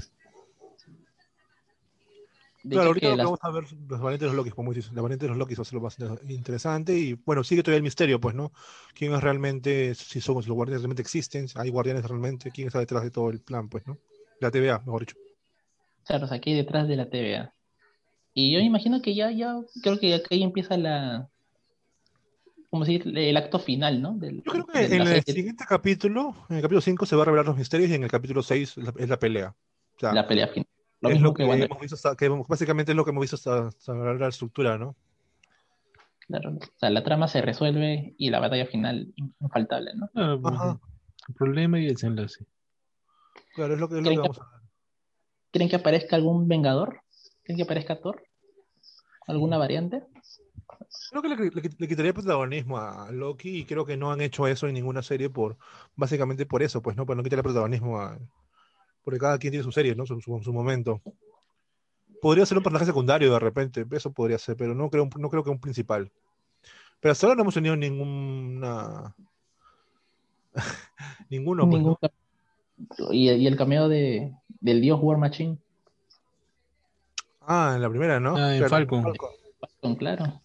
Claro, 2.70 2.88
ahorita 2.88 3.08
que 3.08 3.16
vamos 3.16 3.38
a 3.42 3.50
ver 3.50 3.64
los 3.72 4.00
variantes 4.00 4.20
de 4.20 4.26
los 4.26 4.34
Lokis, 4.36 4.54
como 4.54 4.72
dices, 4.72 4.92
de 4.92 5.28
los 5.28 5.36
Lokis 5.36 5.58
va 5.58 5.62
a 5.62 5.64
ser 5.64 5.74
lo 5.74 5.80
más 5.80 5.96
interesante 6.28 6.96
y 6.98 7.14
bueno, 7.14 7.44
sigue 7.44 7.62
todavía 7.62 7.78
el 7.78 7.82
misterio, 7.82 8.20
pues, 8.20 8.34
¿no? 8.34 8.52
¿Quién 8.94 9.12
es 9.14 9.22
realmente, 9.22 9.94
si 9.94 10.20
somos 10.20 10.46
los 10.46 10.54
guardianes 10.54 10.82
realmente 10.82 11.02
existen, 11.02 11.46
hay 11.54 11.70
guardianes 11.70 12.04
realmente, 12.04 12.50
quién 12.50 12.66
está 12.66 12.78
detrás 12.78 13.02
de 13.02 13.10
todo 13.10 13.30
el 13.30 13.40
plan, 13.40 13.68
pues, 13.68 13.86
¿no? 13.86 13.98
La 14.40 14.50
TVA, 14.50 14.78
mejor 14.80 15.00
dicho. 15.00 15.16
Claro, 16.04 16.24
o 16.24 16.28
sea, 16.28 16.36
aquí 16.36 16.54
detrás 16.54 16.88
de 16.88 16.96
la 16.96 17.08
TVA. 17.08 17.54
Y 18.34 18.52
yo 18.52 18.60
imagino 18.60 19.00
que 19.00 19.14
ya, 19.14 19.30
ya, 19.30 19.56
creo 19.82 19.98
que 19.98 20.10
ya 20.10 20.44
empieza 20.44 20.76
la, 20.76 21.30
como 22.70 22.84
decir, 22.84 23.16
el 23.16 23.36
acto 23.36 23.58
final, 23.58 24.02
¿no? 24.02 24.14
Del- 24.18 24.42
Yo 24.42 24.52
creo 24.52 24.66
que 24.66 24.84
en 24.84 25.00
el 25.00 25.06
serie, 25.06 25.22
siguiente 25.34 25.64
capítulo, 25.66 26.34
en 26.50 26.56
el 26.56 26.62
capítulo 26.62 26.80
5 26.80 27.06
se 27.06 27.16
va 27.16 27.22
a 27.22 27.24
revelar 27.24 27.46
los 27.46 27.56
misterios 27.56 27.90
y 27.90 27.94
en 27.94 28.04
el 28.04 28.10
capítulo 28.10 28.42
6 28.42 28.76
es 28.76 28.84
la, 28.84 28.92
es 28.98 29.08
la 29.08 29.18
pelea. 29.18 29.54
O 29.96 29.98
sea, 29.98 30.12
la 30.12 30.26
pelea 30.26 30.48
final. 30.48 30.66
Lo 31.00 31.08
es 31.10 31.14
mismo 31.16 31.28
lo 31.28 31.34
que 31.34 31.42
que 31.44 31.48
Wanda, 31.48 31.66
hemos 31.66 31.80
visto 31.80 31.94
hasta, 31.94 32.16
que 32.16 32.28
básicamente 32.28 32.92
es 32.92 32.96
lo 32.96 33.04
que 33.04 33.10
hemos 33.10 33.20
visto 33.22 33.36
hasta, 33.36 33.68
hasta 33.68 33.92
la 33.94 34.28
estructura, 34.28 34.78
¿no? 34.78 34.96
claro. 36.26 36.54
O 36.56 36.78
sea, 36.78 36.90
la 36.90 37.04
trama 37.04 37.28
se 37.28 37.40
resuelve 37.40 38.14
y 38.18 38.30
la 38.30 38.40
batalla 38.40 38.66
final 38.66 39.12
infaltable, 39.40 39.92
¿no? 39.94 40.08
Claro, 40.08 40.40
pues, 40.40 40.54
Ajá. 40.54 40.80
el 41.28 41.34
problema 41.34 41.78
y 41.78 41.86
el 41.86 41.92
desenlace. 41.94 42.44
Claro, 43.54 43.74
es 43.74 43.80
lo 43.80 43.88
que, 43.88 43.94
es 43.98 44.02
lo 44.02 44.04
¿Creen 44.04 44.16
que 44.22 44.22
que- 44.22 44.28
vamos 44.28 44.40
a 44.40 44.56
ver. 44.58 44.68
¿Creen 45.52 45.70
que 45.70 45.76
aparezca 45.76 46.16
algún 46.16 46.48
Vengador? 46.48 47.00
¿Creen 47.44 47.56
que 47.58 47.62
aparezca 47.62 48.00
Thor? 48.00 48.22
¿Alguna 49.28 49.56
variante? 49.58 50.02
Creo 51.10 51.22
que 51.22 51.28
le, 51.28 51.36
le- 51.36 51.70
le 51.78 51.88
quitaría 51.88 52.12
protagonismo 52.12 52.78
a 52.78 53.10
Loki 53.12 53.60
y 53.60 53.64
creo 53.64 53.86
que 53.86 53.96
no 53.96 54.10
han 54.12 54.20
hecho 54.20 54.46
eso 54.48 54.66
en 54.66 54.74
ninguna 54.74 55.02
serie 55.02 55.30
por 55.30 55.56
básicamente 55.94 56.44
por 56.46 56.62
eso, 56.62 56.82
pues 56.82 56.96
no, 56.96 57.06
para 57.06 57.16
no 57.16 57.22
quitarle 57.22 57.42
protagonismo 57.44 58.00
a 58.00 58.18
porque 59.06 59.20
cada 59.20 59.38
quien 59.38 59.52
tiene 59.52 59.62
su 59.62 59.70
serie, 59.70 59.94
¿no? 59.94 60.04
Su, 60.04 60.20
su, 60.20 60.40
su 60.42 60.52
momento. 60.52 61.00
Podría 62.20 62.44
ser 62.44 62.58
un 62.58 62.64
personaje 62.64 62.86
secundario 62.86 63.32
de 63.32 63.38
repente, 63.38 63.86
eso 63.92 64.10
podría 64.10 64.36
ser, 64.36 64.56
pero 64.56 64.74
no 64.74 64.90
creo, 64.90 65.08
no 65.16 65.30
creo 65.30 65.44
que 65.44 65.50
un 65.50 65.60
principal. 65.60 66.10
Pero 66.98 67.12
hasta 67.12 67.24
ahora 67.28 67.36
no 67.36 67.42
hemos 67.42 67.54
tenido 67.54 67.76
ninguna 67.76 69.14
ninguno, 71.30 71.68
pues, 71.70 71.78
Ningún 71.78 71.92
¿no? 71.92 71.96
cap- 72.00 72.12
y, 73.12 73.30
y 73.30 73.46
el 73.46 73.56
cameo 73.56 73.88
de, 73.88 74.34
del 74.60 74.80
dios 74.80 74.98
War 75.00 75.18
Machine, 75.18 75.56
Ah, 77.42 77.74
en 77.76 77.82
la 77.82 77.88
primera, 77.88 78.18
¿no? 78.18 78.34
Ah, 78.36 78.56
en 78.56 78.58
Claro, 78.58 78.70
Falcon. 78.70 79.04
con 79.80 79.94
claro. 79.94 80.40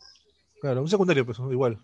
Claro, 0.61 0.81
un 0.81 0.87
secundario, 0.87 1.25
pues 1.25 1.39
igual. 1.39 1.79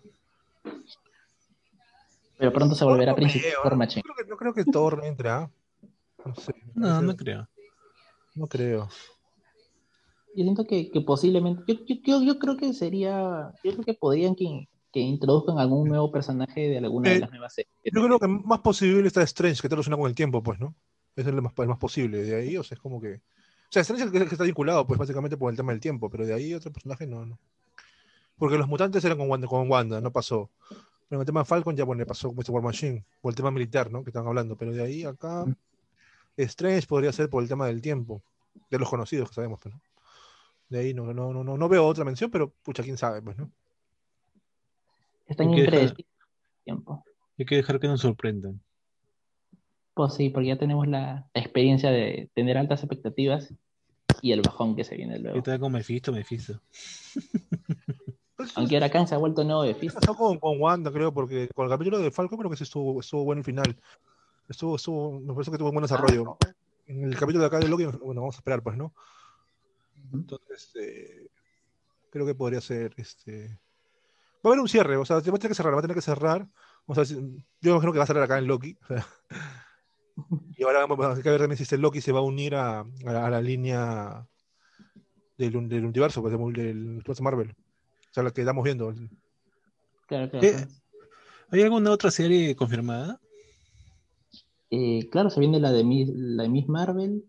Pero 2.38 2.52
pronto 2.52 2.76
se 2.76 2.84
volverá 2.84 3.10
No 3.10 3.16
príncipe 3.16 3.48
creo, 3.48 3.64
War 3.64 3.72
¿no? 3.72 3.78
Machine. 3.78 4.04
No 4.06 4.14
creo 4.14 4.24
que, 4.24 4.30
no 4.30 4.36
creo 4.36 4.54
que 4.54 4.64
Thor 4.64 5.00
entre, 5.02 5.28
¿ah? 5.28 5.50
No 6.24 6.34
sé. 6.34 6.54
No, 6.74 7.02
no 7.02 7.16
creo. 7.16 7.48
no 8.34 8.46
creo. 8.46 8.88
Yo 10.34 10.44
siento 10.44 10.64
que, 10.64 10.90
que 10.90 11.00
posiblemente, 11.00 11.62
yo, 11.66 11.74
yo, 11.86 11.96
yo, 12.04 12.22
yo 12.22 12.38
creo 12.38 12.56
que 12.56 12.72
sería, 12.72 13.52
yo 13.64 13.72
creo 13.72 13.84
que 13.84 13.94
podrían 13.94 14.34
que, 14.34 14.68
que 14.92 15.00
introduzcan 15.00 15.58
algún 15.58 15.88
nuevo 15.88 16.12
personaje 16.12 16.68
de 16.68 16.78
alguna 16.78 17.10
de 17.10 17.16
Eh, 17.16 17.20
las 17.20 17.30
nuevas 17.30 17.54
series. 17.54 17.72
Yo 17.84 18.02
creo 18.04 18.18
que 18.18 18.28
más 18.28 18.60
posible 18.60 19.08
está 19.08 19.22
Strange, 19.22 19.60
que 19.60 19.68
te 19.68 19.74
relaciona 19.74 19.96
con 19.96 20.08
el 20.08 20.14
tiempo, 20.14 20.42
pues, 20.42 20.60
¿no? 20.60 20.74
Eso 21.16 21.30
es 21.30 21.34
lo 21.34 21.42
más, 21.42 21.52
el 21.56 21.68
más 21.68 21.78
posible. 21.78 22.22
De 22.22 22.36
ahí, 22.36 22.56
o 22.56 22.62
sea, 22.62 22.76
es 22.76 22.80
como 22.80 23.00
que 23.00 23.14
O 23.14 23.70
sea, 23.70 23.82
Strange 23.82 24.04
es 24.04 24.14
el 24.14 24.28
que 24.28 24.34
está 24.34 24.44
vinculado, 24.44 24.86
pues 24.86 24.98
básicamente 24.98 25.36
por 25.36 25.50
el 25.50 25.56
tema 25.56 25.72
del 25.72 25.80
tiempo, 25.80 26.08
pero 26.08 26.24
de 26.24 26.34
ahí 26.34 26.54
otro 26.54 26.72
personaje 26.72 27.06
no, 27.06 27.26
no. 27.26 27.38
Porque 28.36 28.56
los 28.56 28.68
mutantes 28.68 29.04
eran 29.04 29.18
con 29.18 29.28
Wanda, 29.28 29.48
con 29.48 29.68
Wanda 29.68 30.00
no 30.00 30.12
pasó. 30.12 30.50
Pero 31.08 31.18
en 31.18 31.20
el 31.20 31.26
tema 31.26 31.40
de 31.40 31.46
Falcon 31.46 31.74
ya 31.74 31.84
bueno, 31.84 32.06
pasó 32.06 32.28
como 32.28 32.42
este 32.42 32.52
War 32.52 32.62
Machine, 32.62 33.04
por 33.20 33.32
el 33.32 33.36
tema 33.36 33.50
militar, 33.50 33.90
¿no? 33.90 34.04
Que 34.04 34.10
están 34.10 34.26
hablando, 34.26 34.56
pero 34.56 34.72
de 34.72 34.82
ahí 34.82 35.02
acá 35.02 35.44
Strange 36.44 36.86
podría 36.86 37.12
ser 37.12 37.28
por 37.28 37.42
el 37.42 37.48
tema 37.48 37.66
del 37.66 37.82
tiempo, 37.82 38.22
de 38.70 38.78
los 38.78 38.88
conocidos 38.88 39.28
que 39.28 39.34
sabemos, 39.34 39.58
pero 39.62 39.80
de 40.68 40.78
ahí 40.78 40.94
no, 40.94 41.12
no, 41.12 41.32
no, 41.32 41.44
no, 41.44 41.56
no 41.56 41.68
veo 41.68 41.86
otra 41.86 42.04
mención, 42.04 42.30
pero 42.30 42.50
pucha, 42.62 42.82
quién 42.82 42.98
sabe, 42.98 43.22
pues, 43.22 43.36
¿no? 43.38 43.50
Están 45.26 45.52
impredecibles 45.52 46.06
tiempo. 46.64 47.04
Hay 47.38 47.44
que 47.44 47.56
dejar 47.56 47.78
que 47.80 47.88
nos 47.88 48.00
sorprendan. 48.00 48.60
Pues 49.94 50.14
sí, 50.14 50.30
porque 50.30 50.48
ya 50.48 50.58
tenemos 50.58 50.86
la 50.86 51.28
experiencia 51.34 51.90
de 51.90 52.30
tener 52.34 52.56
altas 52.56 52.82
expectativas 52.82 53.52
y 54.22 54.32
el 54.32 54.42
bajón 54.42 54.76
que 54.76 54.84
se 54.84 54.96
viene 54.96 55.14
¿Qué 55.14 55.20
luego. 55.20 55.42
tal 55.42 55.58
con 55.58 55.72
Mephisto, 55.72 56.12
Mephisto? 56.12 56.60
Pues, 58.36 58.56
Aunque 58.56 58.76
ahora 58.76 58.88
Kang 58.88 59.08
se 59.08 59.16
ha 59.16 59.18
vuelto 59.18 59.42
nuevo 59.42 59.64
fiesta. 59.74 59.98
pasó 59.98 60.14
con, 60.14 60.38
con 60.38 60.60
Wanda, 60.60 60.92
creo, 60.92 61.12
porque 61.12 61.48
con 61.52 61.64
el 61.64 61.70
capítulo 61.72 61.98
de 61.98 62.12
Falcon 62.12 62.38
creo 62.38 62.48
que 62.48 62.56
sí 62.56 62.62
estuvo, 62.62 63.00
estuvo 63.00 63.24
bueno 63.24 63.40
el 63.40 63.44
final. 63.44 63.76
Estuvo, 64.48 64.76
estuvo, 64.76 65.20
me 65.20 65.34
parece 65.34 65.50
que 65.50 65.58
tuvo 65.58 65.68
un 65.68 65.74
buen 65.74 65.82
desarrollo. 65.82 66.38
En 66.86 67.04
el 67.04 67.18
capítulo 67.18 67.40
de 67.40 67.46
acá 67.46 67.58
de 67.58 67.68
Loki, 67.68 67.84
bueno, 67.84 68.22
vamos 68.22 68.36
a 68.36 68.38
esperar, 68.38 68.62
pues, 68.62 68.76
¿no? 68.76 68.94
Entonces, 70.12 70.70
eh, 70.76 71.28
creo 72.10 72.24
que 72.24 72.34
podría 72.34 72.60
ser, 72.60 72.94
este... 72.96 73.58
Va 74.44 74.50
a 74.50 74.52
haber 74.52 74.60
un 74.60 74.68
cierre, 74.68 74.96
o 74.96 75.04
sea, 75.04 75.16
va 75.16 75.20
a 75.20 75.22
tener 75.22 75.48
que 75.48 75.54
cerrar, 75.54 75.74
va 75.74 75.78
a 75.80 75.82
tener 75.82 75.96
que 75.96 76.02
cerrar. 76.02 76.48
O 76.86 76.94
sea, 76.94 77.04
yo 77.04 77.72
imagino 77.72 77.92
que 77.92 77.98
va 77.98 78.04
a 78.04 78.06
cerrar 78.06 78.22
acá 78.22 78.38
en 78.38 78.46
Loki. 78.46 78.78
o 78.82 78.86
sea. 78.86 79.06
y 80.56 80.62
ahora 80.62 80.86
vamos 80.86 81.04
a 81.04 81.14
ver 81.14 81.38
también 81.38 81.56
si 81.56 81.64
este 81.64 81.76
Loki 81.76 82.00
se 82.00 82.12
va 82.12 82.20
a 82.20 82.22
unir 82.22 82.54
a, 82.54 82.80
a 82.80 82.86
la, 83.04 83.26
a 83.26 83.30
la 83.30 83.42
línea 83.42 84.26
del, 85.36 85.68
del 85.68 85.84
universo, 85.84 86.22
pues, 86.22 86.32
del, 86.32 86.52
del 86.52 86.88
universo 86.88 87.22
Marvel. 87.22 87.50
O 87.50 88.14
sea, 88.14 88.22
la 88.22 88.30
que 88.30 88.40
estamos 88.40 88.64
viendo. 88.64 88.94
Claro, 90.06 90.30
claro. 90.30 90.46
Eh, 90.46 90.66
¿Hay 91.50 91.62
alguna 91.62 91.90
otra 91.90 92.10
serie 92.10 92.54
confirmada? 92.56 93.20
Eh, 94.70 95.08
claro, 95.10 95.30
se 95.30 95.40
viene 95.40 95.60
la 95.60 95.72
de, 95.72 95.84
Miss, 95.84 96.10
la 96.14 96.42
de 96.44 96.48
Miss 96.48 96.68
Marvel. 96.68 97.24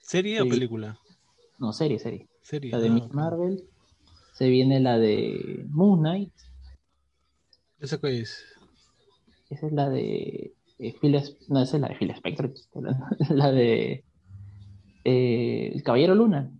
¿Serie 0.00 0.40
o 0.40 0.48
película? 0.48 0.98
No, 1.58 1.72
serie, 1.72 1.98
serie. 1.98 2.28
Serie. 2.42 2.72
La 2.72 2.78
de 2.78 2.88
ah, 2.88 2.92
Miss 2.92 3.04
ok. 3.04 3.14
Marvel. 3.14 3.64
Se 4.32 4.48
viene 4.48 4.80
la 4.80 4.98
de 4.98 5.64
Moon 5.68 6.00
Knight. 6.00 6.32
¿Esa 7.78 8.00
qué 8.00 8.20
es? 8.20 8.44
Esa 9.50 9.66
es 9.66 9.72
la 9.72 9.88
de 9.88 10.54
eh, 10.78 10.94
Phil 11.00 11.20
No, 11.48 11.62
esa 11.62 11.76
es 11.76 11.80
la 11.80 11.88
de 11.88 11.96
Phil 11.96 12.10
Spector. 12.10 12.52
La, 12.74 13.16
la 13.30 13.52
de 13.52 14.04
eh, 15.04 15.72
El 15.74 15.82
Caballero 15.82 16.14
Luna. 16.14 16.50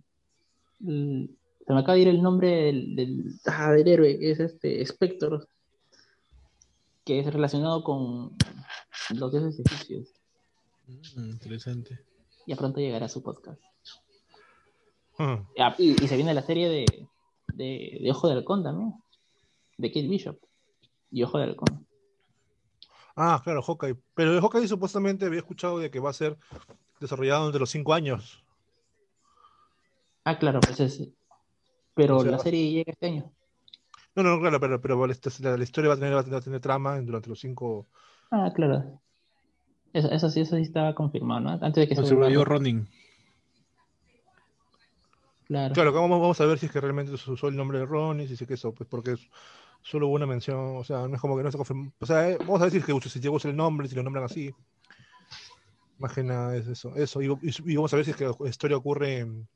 El- 0.85 1.35
se 1.65 1.73
me 1.73 1.79
acaba 1.79 1.95
de 1.95 2.01
ir 2.01 2.07
el 2.09 2.21
nombre 2.21 2.65
del, 2.65 2.95
del, 2.95 3.39
ah, 3.47 3.71
del 3.71 3.87
héroe, 3.87 4.19
que 4.19 4.31
es 4.31 4.39
este 4.39 4.81
Spector. 4.83 5.47
Que 7.03 7.19
es 7.19 7.33
relacionado 7.33 7.83
con 7.83 8.37
los 9.15 9.31
dioses 9.31 9.59
egipcios. 9.59 10.09
Mm, 10.87 11.29
interesante. 11.31 11.99
Ya 12.47 12.55
pronto 12.55 12.79
llegará 12.79 13.07
su 13.09 13.23
podcast. 13.23 13.61
Hmm. 15.17 15.47
Ah, 15.57 15.75
y, 15.77 15.91
y 16.03 16.07
se 16.07 16.15
viene 16.15 16.33
la 16.33 16.41
serie 16.43 16.69
de, 16.69 16.85
de, 17.53 17.99
de 18.01 18.11
Ojo 18.11 18.27
de 18.27 18.33
Halcón 18.35 18.63
también. 18.63 18.93
De 19.77 19.89
Kate 19.89 20.07
Bishop. 20.07 20.37
Y 21.11 21.23
Ojo 21.23 21.37
de 21.37 21.45
Halcón. 21.45 21.87
Ah, 23.15 23.41
claro, 23.43 23.61
Hawkeye. 23.61 23.95
Pero 24.13 24.33
de 24.33 24.41
Hawkeye 24.41 24.67
supuestamente 24.67 25.25
había 25.25 25.39
escuchado 25.39 25.79
de 25.79 25.89
que 25.89 25.99
va 25.99 26.09
a 26.09 26.13
ser 26.13 26.37
desarrollado 26.99 27.45
entre 27.45 27.59
los 27.61 27.69
cinco 27.69 27.93
años. 27.93 28.43
Ah, 30.25 30.37
claro, 30.37 30.59
pues 30.59 30.79
es. 30.81 31.01
Pero 31.93 32.17
O 32.17 32.21
sea, 32.21 32.31
la 32.31 32.39
serie 32.39 32.71
llega 32.71 32.91
este 32.91 33.05
año. 33.07 33.31
No, 34.15 34.23
no, 34.23 34.39
claro, 34.39 34.59
pero, 34.59 34.81
pero 34.81 35.07
la, 35.07 35.15
la- 35.57 35.63
historia 35.63 35.89
va 35.89 35.95
a 35.95 35.97
tener, 35.97 36.13
va 36.15 36.37
a 36.37 36.41
tener 36.41 36.59
trama 36.59 36.99
durante 37.01 37.29
los 37.29 37.39
cinco. 37.39 37.87
Ah, 38.31 38.51
claro. 38.53 39.01
Eso, 39.93 40.11
eso 40.11 40.29
sí, 40.29 40.41
eso 40.41 40.55
sí 40.57 40.63
estaba 40.63 40.93
confirmado, 40.93 41.39
¿no? 41.41 41.49
Antes 41.51 41.75
de 41.75 41.87
que 41.87 41.95
se 41.95 42.01
rollo 42.13 42.43
Ronin. 42.43 42.87
Claro. 45.47 45.73
Claro, 45.73 45.93
vamos, 45.93 46.19
vamos 46.19 46.41
a 46.41 46.45
ver 46.45 46.57
si 46.57 46.65
es 46.65 46.71
que 46.71 46.81
realmente 46.81 47.15
se 47.17 47.31
usó 47.31 47.47
el 47.47 47.55
nombre 47.55 47.77
de 47.79 47.85
Ronnie, 47.85 48.27
si 48.27 48.33
es 48.33 48.47
que 48.47 48.55
eso, 48.55 48.73
pues 48.73 48.89
porque 48.89 49.11
es 49.11 49.29
solo 49.83 50.07
hubo 50.07 50.15
una 50.15 50.25
mención, 50.25 50.77
o 50.77 50.83
sea, 50.83 51.07
no 51.07 51.13
es 51.15 51.21
como 51.21 51.37
que 51.37 51.43
no 51.43 51.51
se 51.51 51.57
confirmó. 51.57 51.91
O 51.99 52.05
sea, 52.07 52.29
eh, 52.31 52.37
vamos 52.39 52.59
a 52.61 52.63
ver 52.65 52.71
si 52.71 52.77
es 52.79 52.85
que 52.85 53.09
si 53.09 53.19
llegó 53.19 53.37
el 53.43 53.55
nombre, 53.55 53.87
si 53.87 53.95
lo 53.95 54.01
nombran 54.01 54.25
así. 54.25 54.51
Más 55.99 56.11
que 56.11 56.23
nada 56.23 56.57
es 56.57 56.67
eso. 56.67 56.95
Eso, 56.95 57.21
y, 57.21 57.27
y- 57.27 57.71
y 57.71 57.75
vamos 57.75 57.93
a 57.93 57.97
ver 57.97 58.05
si 58.05 58.11
es 58.11 58.17
que 58.17 58.25
la 58.25 58.49
historia 58.49 58.75
ocurre 58.77 59.19
en, 59.19 59.47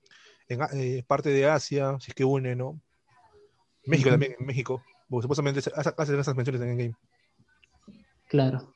eh, 0.48 1.04
parte 1.08 1.30
de 1.30 1.48
Asia, 1.50 1.98
si 2.00 2.12
es 2.12 2.16
que 2.16 2.24
une, 2.24 2.56
¿no? 2.56 2.80
México 3.86 4.12
también, 4.12 4.36
en 4.40 4.46
México. 4.46 4.84
Porque 5.10 5.24
supuestamente 5.24 5.60
hacen 5.98 6.20
esas 6.20 6.36
menciones 6.36 6.62
en 6.62 6.70
Endgame. 6.70 6.96
Claro. 8.30 8.74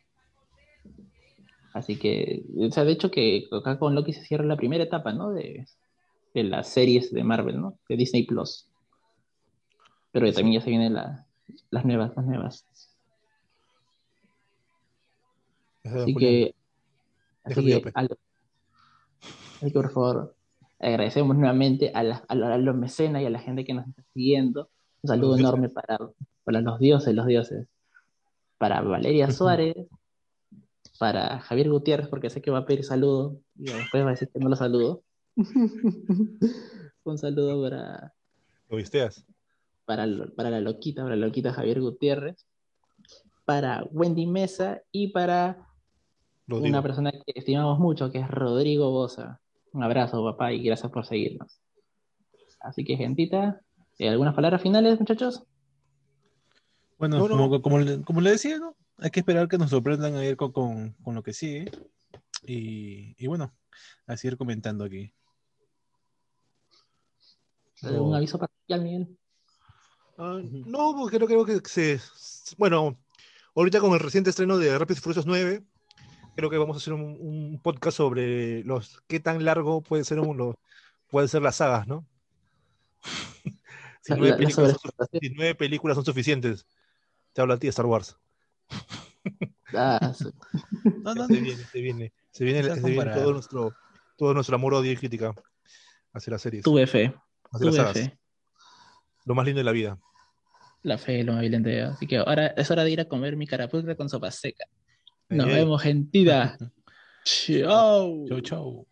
Así 1.73 1.97
que, 1.97 2.43
o 2.57 2.71
sea, 2.71 2.83
de 2.83 2.91
hecho 2.91 3.09
que 3.11 3.47
acá 3.51 3.79
con 3.79 3.95
Loki 3.95 4.13
se 4.13 4.25
cierra 4.25 4.43
la 4.45 4.57
primera 4.57 4.83
etapa, 4.83 5.13
¿no? 5.13 5.31
De, 5.31 5.65
de 6.33 6.43
las 6.43 6.67
series 6.69 7.13
de 7.13 7.23
Marvel, 7.23 7.61
¿no? 7.61 7.77
De 7.87 7.95
Disney 7.95 8.25
Plus. 8.25 8.67
Pero 10.11 10.25
también 10.33 10.59
ya 10.59 10.63
se 10.63 10.69
vienen 10.71 10.93
la- 10.95 11.25
las 11.71 11.85
nuevas, 11.85 12.11
las 12.15 12.25
nuevas. 12.25 12.65
Así 15.83 16.13
que, 16.15 16.55
así 17.43 17.61
que, 17.63 17.69
yape. 17.71 17.91
al- 17.93 18.17
así 19.61 19.67
que, 19.67 19.73
por 19.73 19.91
favor, 19.91 20.35
agradecemos 20.79 21.35
nuevamente 21.37 21.91
a, 21.93 22.03
la- 22.03 22.23
a 22.27 22.35
la- 22.35 22.53
a 22.53 22.57
los 22.57 22.75
mecenas 22.75 23.21
y 23.21 23.25
a 23.25 23.29
la 23.29 23.39
gente 23.39 23.65
que 23.65 23.73
nos 23.73 23.87
está 23.87 24.03
siguiendo. 24.13 24.69
Un 25.01 25.07
saludo 25.09 25.37
enorme 25.37 25.69
para, 25.69 25.97
para 26.43 26.61
los 26.61 26.79
dioses, 26.79 27.13
los 27.15 27.25
dioses. 27.27 27.67
Para 28.63 28.79
Valeria. 28.79 29.29
Suárez, 29.29 29.75
para 30.97 31.39
Javier 31.41 31.69
Gutiérrez, 31.69 32.07
porque 32.07 32.29
sé 32.29 32.41
que 32.41 32.49
va 32.49 32.59
a 32.59 32.65
pedir 32.65 32.85
saludo 32.85 33.41
y 33.57 33.65
después 33.65 34.05
va 34.05 34.07
a 34.07 34.11
decir 34.11 34.29
que 34.29 34.39
no 34.39 34.47
lo 34.47 34.55
saludo. 34.55 35.03
Un 37.03 37.17
saludo 37.17 37.61
para, 37.61 38.13
¿Lo 38.69 38.77
visteas? 38.77 39.25
para, 39.83 40.07
para 40.37 40.49
la 40.49 40.61
loquita, 40.61 41.03
para 41.03 41.17
la 41.17 41.25
loquita 41.25 41.51
Javier 41.51 41.81
Gutiérrez, 41.81 42.45
para 43.43 43.83
Wendy 43.91 44.27
Mesa 44.27 44.81
y 44.93 45.09
para 45.09 45.67
una 46.47 46.81
persona 46.81 47.11
que 47.11 47.33
estimamos 47.35 47.79
mucho, 47.79 48.11
que 48.11 48.19
es 48.19 48.27
Rodrigo 48.29 48.91
Bosa. 48.91 49.41
Un 49.73 49.83
abrazo, 49.83 50.23
papá, 50.23 50.53
y 50.53 50.63
gracias 50.63 50.89
por 50.89 51.05
seguirnos. 51.05 51.59
Así 52.61 52.85
que, 52.85 52.95
gentita, 52.95 53.59
¿eh, 53.99 54.07
¿algunas 54.07 54.33
palabras 54.33 54.61
finales, 54.61 54.97
muchachos? 55.01 55.43
Bueno, 57.09 57.17
No, 57.17 57.27
no. 57.27 57.35
Como, 57.49 57.61
como, 57.61 57.79
le- 57.79 58.01
como 58.03 58.21
le 58.21 58.31
decía, 58.31 58.59
¿no? 58.59 58.77
Hay 58.97 59.11
que 59.11 59.19
esperar 59.19 59.49
que 59.49 59.57
nos 59.57 59.71
sorprendan 59.71 60.15
a 60.15 60.23
ir 60.25 60.37
con, 60.37 60.53
con, 60.53 60.91
con 61.03 61.15
lo 61.15 61.21
que 61.21 61.33
sigue. 61.33 61.69
Y, 62.45 63.13
y 63.17 63.27
bueno, 63.27 63.53
a 64.07 64.15
seguir 64.15 64.37
comentando 64.37 64.85
aquí. 64.85 65.13
¿Algún 67.81 68.11
No. 68.11 68.15
aviso 68.15 68.39
parroquial, 68.39 68.83
Miguel? 68.83 69.17
Ah, 70.17 70.39
no, 70.43 70.95
porque 70.95 71.17
creo, 71.17 71.27
creo 71.27 71.45
que 71.45 71.59
se. 71.69 71.99
Bueno, 72.57 72.97
ahorita 73.55 73.81
con 73.81 73.91
el 73.93 73.99
reciente 73.99 74.29
estreno 74.29 74.57
de 74.57 74.77
Rápidos 74.77 74.99
y 74.99 75.01
Furiosos 75.01 75.25
9, 75.25 75.61
creo 76.37 76.49
que 76.49 76.57
vamos 76.57 76.77
a 76.77 76.79
hacer 76.79 76.93
un, 76.93 77.17
un 77.19 77.59
podcast 77.61 77.97
sobre 77.97 78.63
los 78.63 79.01
qué 79.07 79.19
tan 79.19 79.43
largo 79.43 79.81
puede 79.81 80.05
ser 80.05 80.19
un, 80.21 80.37
lo- 80.37 80.57
pueden 81.09 81.27
ser 81.27 81.41
las 81.41 81.57
sagas, 81.57 81.85
¿no? 81.87 82.05
si, 84.01 84.13
nueve 84.13 84.29
la 84.29 84.37
películas 84.37 84.77
son, 84.81 84.91
si 85.21 85.29
nueve 85.31 85.55
películas 85.55 85.95
son 85.95 86.05
suficientes, 86.05 86.65
te 87.33 87.41
hablo 87.41 87.53
a 87.53 87.57
ti 87.57 87.67
de 87.67 87.71
Star 87.71 87.85
Wars. 87.85 88.17
Ah, 89.75 90.13
sí. 90.13 90.29
No, 91.03 91.15
no, 91.15 91.27
Se 91.27 91.39
viene, 91.41 91.63
se 91.63 91.81
viene, 91.81 92.13
se 92.31 92.45
viene, 92.45 92.75
se 92.75 92.81
viene 92.81 93.11
todo 93.11 93.33
nuestro, 93.33 93.73
todo 94.15 94.33
nuestro 94.35 94.55
amor, 94.55 94.75
odio 94.75 94.91
y 94.91 94.97
crítica 94.97 95.33
hacia 96.13 96.31
las 96.31 96.43
series, 96.43 96.63
Tuve 96.63 96.85
fe, 96.85 97.15
hacia 97.51 97.71
tuve 97.71 97.93
fe. 97.93 98.19
Lo 99.25 99.33
más 99.33 99.45
lindo 99.45 99.59
de 99.59 99.63
la 99.63 99.71
vida. 99.71 99.97
La 100.83 100.97
fe 100.97 101.23
lo 101.23 101.33
más 101.33 101.41
bien 101.41 101.63
de 101.63 101.81
Así 101.81 102.05
que 102.05 102.17
ahora 102.17 102.47
es 102.47 102.69
hora 102.69 102.83
de 102.83 102.91
ir 102.91 103.01
a 103.01 103.05
comer 103.05 103.35
mi 103.35 103.47
carapulcra 103.47 103.95
con 103.95 104.09
sopa 104.09 104.29
seca. 104.29 104.65
Nos 105.29 105.47
vemos, 105.47 105.81
gentita. 105.81 106.57
Chao. 107.25 108.25
Chau, 108.27 108.41
chau. 108.41 108.87